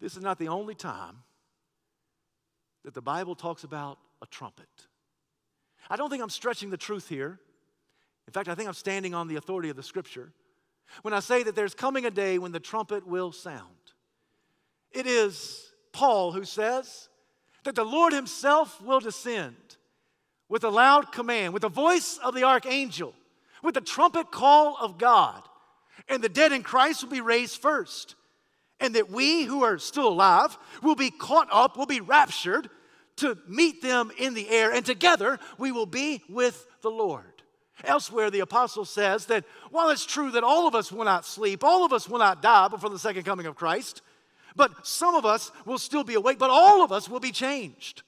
This 0.00 0.16
is 0.16 0.22
not 0.22 0.38
the 0.38 0.48
only 0.48 0.74
time 0.74 1.18
that 2.84 2.94
the 2.94 3.02
Bible 3.02 3.34
talks 3.34 3.64
about 3.64 3.98
a 4.22 4.26
trumpet. 4.26 4.68
I 5.88 5.96
don't 5.96 6.10
think 6.10 6.22
I'm 6.22 6.30
stretching 6.30 6.70
the 6.70 6.76
truth 6.76 7.08
here. 7.08 7.38
In 8.26 8.32
fact, 8.32 8.48
I 8.48 8.54
think 8.54 8.68
I'm 8.68 8.74
standing 8.74 9.14
on 9.14 9.28
the 9.28 9.36
authority 9.36 9.70
of 9.70 9.76
the 9.76 9.82
scripture 9.82 10.32
when 11.02 11.14
I 11.14 11.20
say 11.20 11.42
that 11.42 11.54
there's 11.54 11.74
coming 11.74 12.06
a 12.06 12.10
day 12.10 12.38
when 12.38 12.52
the 12.52 12.60
trumpet 12.60 13.06
will 13.06 13.32
sound. 13.32 13.70
It 14.92 15.06
is 15.06 15.72
Paul 15.92 16.32
who 16.32 16.44
says 16.44 17.08
that 17.64 17.74
the 17.74 17.84
Lord 17.84 18.12
himself 18.12 18.80
will 18.80 19.00
descend 19.00 19.56
with 20.48 20.64
a 20.64 20.70
loud 20.70 21.12
command, 21.12 21.52
with 21.52 21.62
the 21.62 21.68
voice 21.68 22.18
of 22.18 22.34
the 22.34 22.44
archangel, 22.44 23.14
with 23.62 23.74
the 23.74 23.80
trumpet 23.80 24.30
call 24.30 24.76
of 24.80 24.98
God. 24.98 25.42
and 26.08 26.22
the 26.22 26.28
dead 26.28 26.52
in 26.52 26.62
Christ 26.62 27.02
will 27.02 27.10
be 27.10 27.20
raised 27.20 27.60
first. 27.60 28.14
And 28.78 28.94
that 28.94 29.10
we 29.10 29.44
who 29.44 29.64
are 29.64 29.78
still 29.78 30.08
alive 30.08 30.56
will 30.82 30.94
be 30.94 31.10
caught 31.10 31.48
up, 31.50 31.76
will 31.76 31.86
be 31.86 32.00
raptured 32.00 32.68
to 33.16 33.38
meet 33.48 33.82
them 33.82 34.10
in 34.18 34.34
the 34.34 34.48
air, 34.48 34.72
and 34.72 34.84
together 34.84 35.38
we 35.58 35.72
will 35.72 35.86
be 35.86 36.22
with 36.28 36.66
the 36.82 36.90
Lord. 36.90 37.24
Elsewhere, 37.84 38.30
the 38.30 38.40
apostle 38.40 38.84
says 38.84 39.26
that 39.26 39.44
while 39.70 39.90
it's 39.90 40.06
true 40.06 40.30
that 40.30 40.44
all 40.44 40.66
of 40.66 40.74
us 40.74 40.90
will 40.90 41.04
not 41.04 41.26
sleep, 41.26 41.62
all 41.62 41.84
of 41.84 41.92
us 41.92 42.08
will 42.08 42.18
not 42.18 42.42
die 42.42 42.68
before 42.68 42.90
the 42.90 42.98
second 42.98 43.24
coming 43.24 43.46
of 43.46 43.54
Christ, 43.54 44.02
but 44.54 44.86
some 44.86 45.14
of 45.14 45.26
us 45.26 45.50
will 45.66 45.78
still 45.78 46.04
be 46.04 46.14
awake, 46.14 46.38
but 46.38 46.50
all 46.50 46.82
of 46.82 46.90
us 46.90 47.08
will 47.08 47.20
be 47.20 47.32
changed 47.32 48.02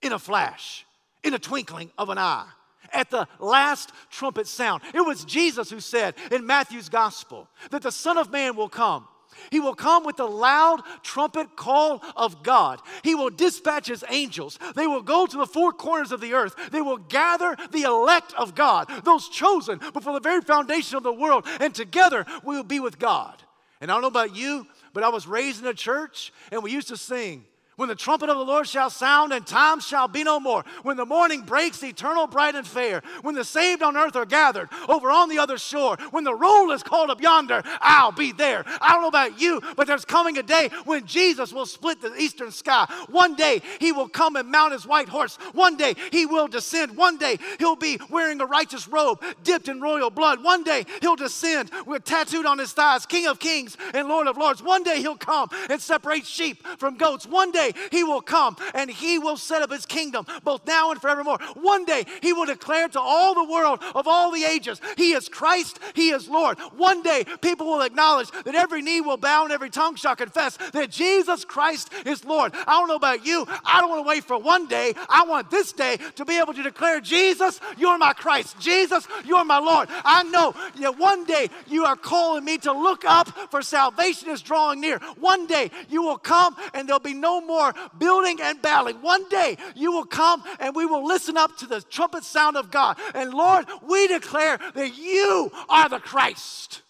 in 0.00 0.12
a 0.12 0.18
flash, 0.18 0.84
in 1.22 1.34
a 1.34 1.38
twinkling 1.38 1.90
of 1.96 2.08
an 2.08 2.18
eye 2.18 2.48
at 2.92 3.10
the 3.10 3.26
last 3.38 3.92
trumpet 4.10 4.46
sound. 4.46 4.82
It 4.94 5.00
was 5.00 5.24
Jesus 5.24 5.70
who 5.70 5.80
said 5.80 6.14
in 6.30 6.46
Matthew's 6.46 6.88
gospel 6.88 7.48
that 7.70 7.82
the 7.82 7.92
Son 7.92 8.18
of 8.18 8.30
Man 8.30 8.56
will 8.56 8.68
come. 8.68 9.06
He 9.50 9.60
will 9.60 9.74
come 9.74 10.04
with 10.04 10.16
the 10.16 10.26
loud 10.26 10.82
trumpet 11.02 11.56
call 11.56 12.02
of 12.16 12.42
God. 12.42 12.80
He 13.02 13.14
will 13.14 13.30
dispatch 13.30 13.88
his 13.88 14.04
angels. 14.08 14.58
They 14.74 14.86
will 14.86 15.02
go 15.02 15.26
to 15.26 15.36
the 15.36 15.46
four 15.46 15.72
corners 15.72 16.12
of 16.12 16.20
the 16.20 16.34
earth. 16.34 16.54
They 16.70 16.82
will 16.82 16.98
gather 16.98 17.56
the 17.70 17.82
elect 17.82 18.34
of 18.34 18.54
God, 18.54 18.90
those 19.04 19.28
chosen 19.28 19.78
before 19.92 20.12
the 20.12 20.20
very 20.20 20.40
foundation 20.40 20.96
of 20.96 21.02
the 21.02 21.12
world, 21.12 21.46
and 21.60 21.74
together 21.74 22.26
we 22.44 22.56
will 22.56 22.62
be 22.62 22.80
with 22.80 22.98
God. 22.98 23.42
And 23.80 23.90
I 23.90 23.94
don't 23.94 24.02
know 24.02 24.08
about 24.08 24.36
you, 24.36 24.66
but 24.92 25.02
I 25.02 25.08
was 25.08 25.26
raised 25.26 25.60
in 25.60 25.66
a 25.66 25.74
church 25.74 26.32
and 26.50 26.62
we 26.62 26.70
used 26.70 26.88
to 26.88 26.96
sing, 26.96 27.44
when 27.82 27.88
the 27.88 27.96
trumpet 27.96 28.30
of 28.30 28.38
the 28.38 28.44
Lord 28.44 28.68
shall 28.68 28.90
sound 28.90 29.32
and 29.32 29.44
time 29.44 29.80
shall 29.80 30.06
be 30.06 30.22
no 30.22 30.38
more. 30.38 30.64
When 30.84 30.96
the 30.96 31.04
morning 31.04 31.40
breaks 31.40 31.82
eternal, 31.82 32.28
bright, 32.28 32.54
and 32.54 32.64
fair. 32.64 33.02
When 33.22 33.34
the 33.34 33.42
saved 33.42 33.82
on 33.82 33.96
earth 33.96 34.14
are 34.14 34.24
gathered 34.24 34.68
over 34.88 35.10
on 35.10 35.28
the 35.28 35.40
other 35.40 35.58
shore. 35.58 35.96
When 36.12 36.22
the 36.22 36.32
roll 36.32 36.70
is 36.70 36.84
called 36.84 37.10
up 37.10 37.20
yonder, 37.20 37.60
I'll 37.80 38.12
be 38.12 38.30
there. 38.30 38.62
I 38.80 38.92
don't 38.92 39.02
know 39.02 39.08
about 39.08 39.40
you, 39.40 39.60
but 39.74 39.88
there's 39.88 40.04
coming 40.04 40.38
a 40.38 40.44
day 40.44 40.70
when 40.84 41.06
Jesus 41.06 41.52
will 41.52 41.66
split 41.66 42.00
the 42.00 42.14
eastern 42.14 42.52
sky. 42.52 42.86
One 43.08 43.34
day 43.34 43.60
he 43.80 43.90
will 43.90 44.08
come 44.08 44.36
and 44.36 44.48
mount 44.48 44.74
his 44.74 44.86
white 44.86 45.08
horse. 45.08 45.34
One 45.52 45.76
day 45.76 45.96
he 46.12 46.24
will 46.24 46.46
descend. 46.46 46.96
One 46.96 47.18
day 47.18 47.40
he'll 47.58 47.74
be 47.74 47.98
wearing 48.10 48.40
a 48.40 48.46
righteous 48.46 48.86
robe 48.86 49.20
dipped 49.42 49.66
in 49.66 49.80
royal 49.80 50.10
blood. 50.10 50.44
One 50.44 50.62
day 50.62 50.86
he'll 51.00 51.16
descend 51.16 51.72
with 51.84 52.04
tattooed 52.04 52.46
on 52.46 52.60
his 52.60 52.72
thighs, 52.72 53.06
King 53.06 53.26
of 53.26 53.40
kings 53.40 53.76
and 53.92 54.06
Lord 54.06 54.28
of 54.28 54.36
lords. 54.36 54.62
One 54.62 54.84
day 54.84 55.00
he'll 55.00 55.16
come 55.16 55.48
and 55.68 55.80
separate 55.80 56.26
sheep 56.26 56.64
from 56.78 56.96
goats. 56.96 57.26
One 57.26 57.50
day 57.50 57.71
he 57.90 58.04
will 58.04 58.22
come 58.22 58.56
and 58.74 58.90
he 58.90 59.18
will 59.18 59.36
set 59.36 59.62
up 59.62 59.70
his 59.70 59.86
kingdom 59.86 60.26
both 60.44 60.66
now 60.66 60.90
and 60.90 61.00
forevermore. 61.00 61.38
One 61.54 61.84
day 61.84 62.04
he 62.20 62.32
will 62.32 62.46
declare 62.46 62.88
to 62.88 63.00
all 63.00 63.34
the 63.34 63.50
world 63.50 63.80
of 63.94 64.06
all 64.06 64.30
the 64.30 64.44
ages, 64.44 64.80
He 64.96 65.12
is 65.12 65.28
Christ, 65.28 65.78
He 65.94 66.10
is 66.10 66.28
Lord. 66.28 66.58
One 66.76 67.02
day 67.02 67.24
people 67.40 67.66
will 67.66 67.82
acknowledge 67.82 68.30
that 68.30 68.54
every 68.54 68.82
knee 68.82 69.00
will 69.00 69.16
bow 69.16 69.44
and 69.44 69.52
every 69.52 69.70
tongue 69.70 69.96
shall 69.96 70.16
confess 70.16 70.56
that 70.72 70.90
Jesus 70.90 71.44
Christ 71.44 71.92
is 72.06 72.24
Lord. 72.24 72.52
I 72.54 72.78
don't 72.78 72.88
know 72.88 72.96
about 72.96 73.24
you. 73.26 73.46
I 73.64 73.80
don't 73.80 73.90
want 73.90 74.04
to 74.04 74.08
wait 74.08 74.24
for 74.24 74.38
one 74.38 74.66
day. 74.66 74.94
I 75.08 75.24
want 75.24 75.50
this 75.50 75.72
day 75.72 75.98
to 76.16 76.24
be 76.24 76.38
able 76.38 76.54
to 76.54 76.62
declare, 76.62 77.00
Jesus, 77.00 77.60
you're 77.76 77.98
my 77.98 78.12
Christ. 78.12 78.58
Jesus, 78.58 79.06
you're 79.24 79.44
my 79.44 79.58
Lord. 79.58 79.88
I 80.04 80.22
know 80.24 80.54
that 80.80 80.98
one 80.98 81.24
day 81.24 81.48
you 81.66 81.84
are 81.84 81.96
calling 81.96 82.44
me 82.44 82.58
to 82.58 82.72
look 82.72 83.04
up 83.04 83.28
for 83.50 83.62
salvation 83.62 84.30
is 84.30 84.42
drawing 84.42 84.80
near. 84.80 84.98
One 85.18 85.46
day 85.46 85.70
you 85.88 86.02
will 86.02 86.18
come 86.18 86.56
and 86.74 86.88
there'll 86.88 87.00
be 87.00 87.14
no 87.14 87.40
more 87.40 87.51
more 87.52 87.74
building 87.98 88.40
and 88.40 88.60
battling. 88.62 88.96
One 89.02 89.28
day 89.28 89.58
you 89.74 89.92
will 89.92 90.06
come 90.06 90.42
and 90.58 90.74
we 90.74 90.86
will 90.86 91.04
listen 91.06 91.36
up 91.36 91.56
to 91.58 91.66
the 91.66 91.82
trumpet 91.82 92.24
sound 92.24 92.56
of 92.56 92.70
God. 92.70 92.98
And 93.14 93.34
Lord, 93.34 93.66
we 93.86 94.08
declare 94.08 94.58
that 94.74 94.96
you 94.96 95.50
are 95.68 95.88
the 95.88 96.00
Christ. 96.00 96.82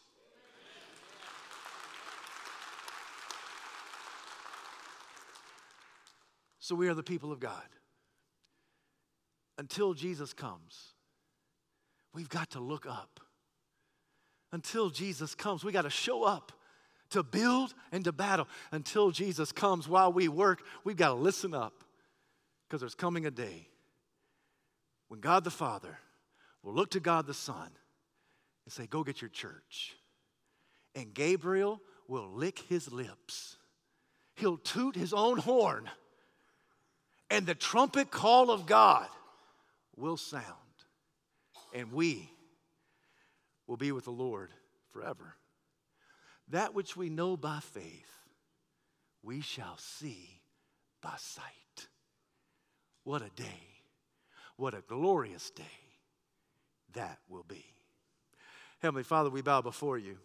So 6.60 6.76
we 6.76 6.88
are 6.88 6.94
the 6.94 7.02
people 7.02 7.32
of 7.32 7.40
God. 7.40 7.68
Until 9.58 9.94
Jesus 9.94 10.32
comes, 10.32 10.94
we've 12.14 12.28
got 12.28 12.50
to 12.50 12.60
look 12.60 12.86
up. 12.86 13.20
Until 14.52 14.88
Jesus 14.90 15.34
comes, 15.34 15.64
we 15.64 15.72
got 15.72 15.82
to 15.82 15.90
show 15.90 16.22
up 16.22 16.52
to 17.12 17.22
build 17.22 17.74
and 17.90 18.04
to 18.04 18.12
battle 18.12 18.48
until 18.70 19.10
Jesus 19.10 19.52
comes. 19.52 19.88
While 19.88 20.12
we 20.12 20.28
work, 20.28 20.62
we've 20.84 20.96
got 20.96 21.08
to 21.08 21.14
listen 21.14 21.54
up 21.54 21.84
because 22.66 22.80
there's 22.80 22.94
coming 22.94 23.26
a 23.26 23.30
day 23.30 23.68
when 25.08 25.20
God 25.20 25.44
the 25.44 25.50
Father 25.50 25.98
will 26.62 26.74
look 26.74 26.90
to 26.92 27.00
God 27.00 27.26
the 27.26 27.34
Son 27.34 27.70
and 28.64 28.72
say, 28.72 28.86
Go 28.86 29.04
get 29.04 29.20
your 29.20 29.30
church. 29.30 29.94
And 30.94 31.14
Gabriel 31.14 31.80
will 32.08 32.30
lick 32.30 32.58
his 32.68 32.92
lips, 32.92 33.56
he'll 34.36 34.58
toot 34.58 34.94
his 34.94 35.12
own 35.12 35.38
horn, 35.38 35.88
and 37.30 37.46
the 37.46 37.54
trumpet 37.54 38.10
call 38.10 38.50
of 38.50 38.66
God 38.66 39.08
will 39.96 40.16
sound, 40.16 40.44
and 41.74 41.92
we 41.92 42.28
will 43.66 43.76
be 43.76 43.92
with 43.92 44.04
the 44.04 44.10
Lord 44.10 44.50
forever. 44.92 45.36
That 46.52 46.74
which 46.74 46.96
we 46.96 47.08
know 47.08 47.36
by 47.36 47.60
faith, 47.60 48.10
we 49.22 49.40
shall 49.40 49.76
see 49.78 50.42
by 51.02 51.14
sight. 51.16 51.88
What 53.04 53.22
a 53.22 53.30
day. 53.34 53.60
What 54.56 54.74
a 54.74 54.82
glorious 54.86 55.50
day 55.50 55.64
that 56.92 57.18
will 57.28 57.44
be. 57.48 57.64
Heavenly 58.80 59.02
Father, 59.02 59.30
we 59.30 59.40
bow 59.40 59.62
before 59.62 59.96
you. 59.96 60.18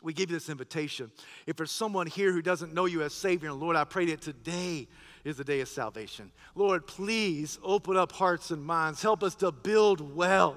We 0.00 0.12
give 0.12 0.30
you 0.30 0.36
this 0.36 0.48
invitation. 0.48 1.10
If 1.46 1.56
there's 1.56 1.72
someone 1.72 2.06
here 2.06 2.30
who 2.30 2.42
doesn't 2.42 2.72
know 2.72 2.84
you 2.84 3.02
as 3.02 3.12
Savior 3.12 3.50
and 3.50 3.58
Lord, 3.58 3.74
I 3.74 3.82
pray 3.82 4.06
that 4.06 4.20
today 4.20 4.86
is 5.24 5.38
the 5.38 5.44
day 5.44 5.60
of 5.60 5.68
salvation. 5.68 6.30
Lord, 6.54 6.86
please 6.86 7.58
open 7.64 7.96
up 7.96 8.12
hearts 8.12 8.52
and 8.52 8.64
minds. 8.64 9.02
Help 9.02 9.24
us 9.24 9.34
to 9.36 9.50
build 9.50 10.14
well, 10.14 10.54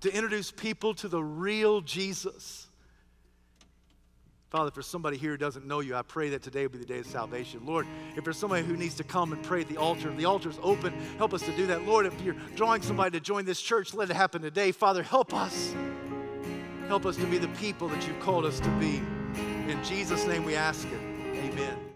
to 0.00 0.14
introduce 0.14 0.50
people 0.50 0.92
to 0.96 1.08
the 1.08 1.22
real 1.22 1.80
Jesus. 1.80 2.68
Father, 4.52 4.70
for 4.70 4.82
somebody 4.82 5.16
here 5.16 5.30
who 5.30 5.38
doesn't 5.38 5.66
know 5.66 5.80
you, 5.80 5.94
I 5.96 6.02
pray 6.02 6.28
that 6.28 6.42
today 6.42 6.66
will 6.66 6.72
be 6.72 6.78
the 6.78 6.84
day 6.84 6.98
of 6.98 7.06
salvation. 7.06 7.62
Lord, 7.64 7.86
if 8.14 8.22
there's 8.22 8.36
somebody 8.36 8.62
who 8.62 8.76
needs 8.76 8.94
to 8.96 9.02
come 9.02 9.32
and 9.32 9.42
pray 9.42 9.62
at 9.62 9.68
the 9.68 9.78
altar, 9.78 10.10
the 10.10 10.26
altar's 10.26 10.58
open. 10.62 10.92
Help 11.16 11.32
us 11.32 11.40
to 11.46 11.56
do 11.56 11.66
that. 11.68 11.86
Lord, 11.86 12.04
if 12.04 12.20
you're 12.20 12.36
drawing 12.54 12.82
somebody 12.82 13.18
to 13.18 13.20
join 13.20 13.46
this 13.46 13.62
church, 13.62 13.94
let 13.94 14.10
it 14.10 14.14
happen 14.14 14.42
today. 14.42 14.70
Father, 14.70 15.02
help 15.02 15.32
us. 15.32 15.74
Help 16.86 17.06
us 17.06 17.16
to 17.16 17.24
be 17.24 17.38
the 17.38 17.48
people 17.48 17.88
that 17.88 18.06
you've 18.06 18.20
called 18.20 18.44
us 18.44 18.60
to 18.60 18.68
be. 18.78 19.00
In 19.70 19.82
Jesus' 19.82 20.26
name 20.26 20.44
we 20.44 20.54
ask 20.54 20.86
it. 20.86 21.00
Amen. 21.34 21.91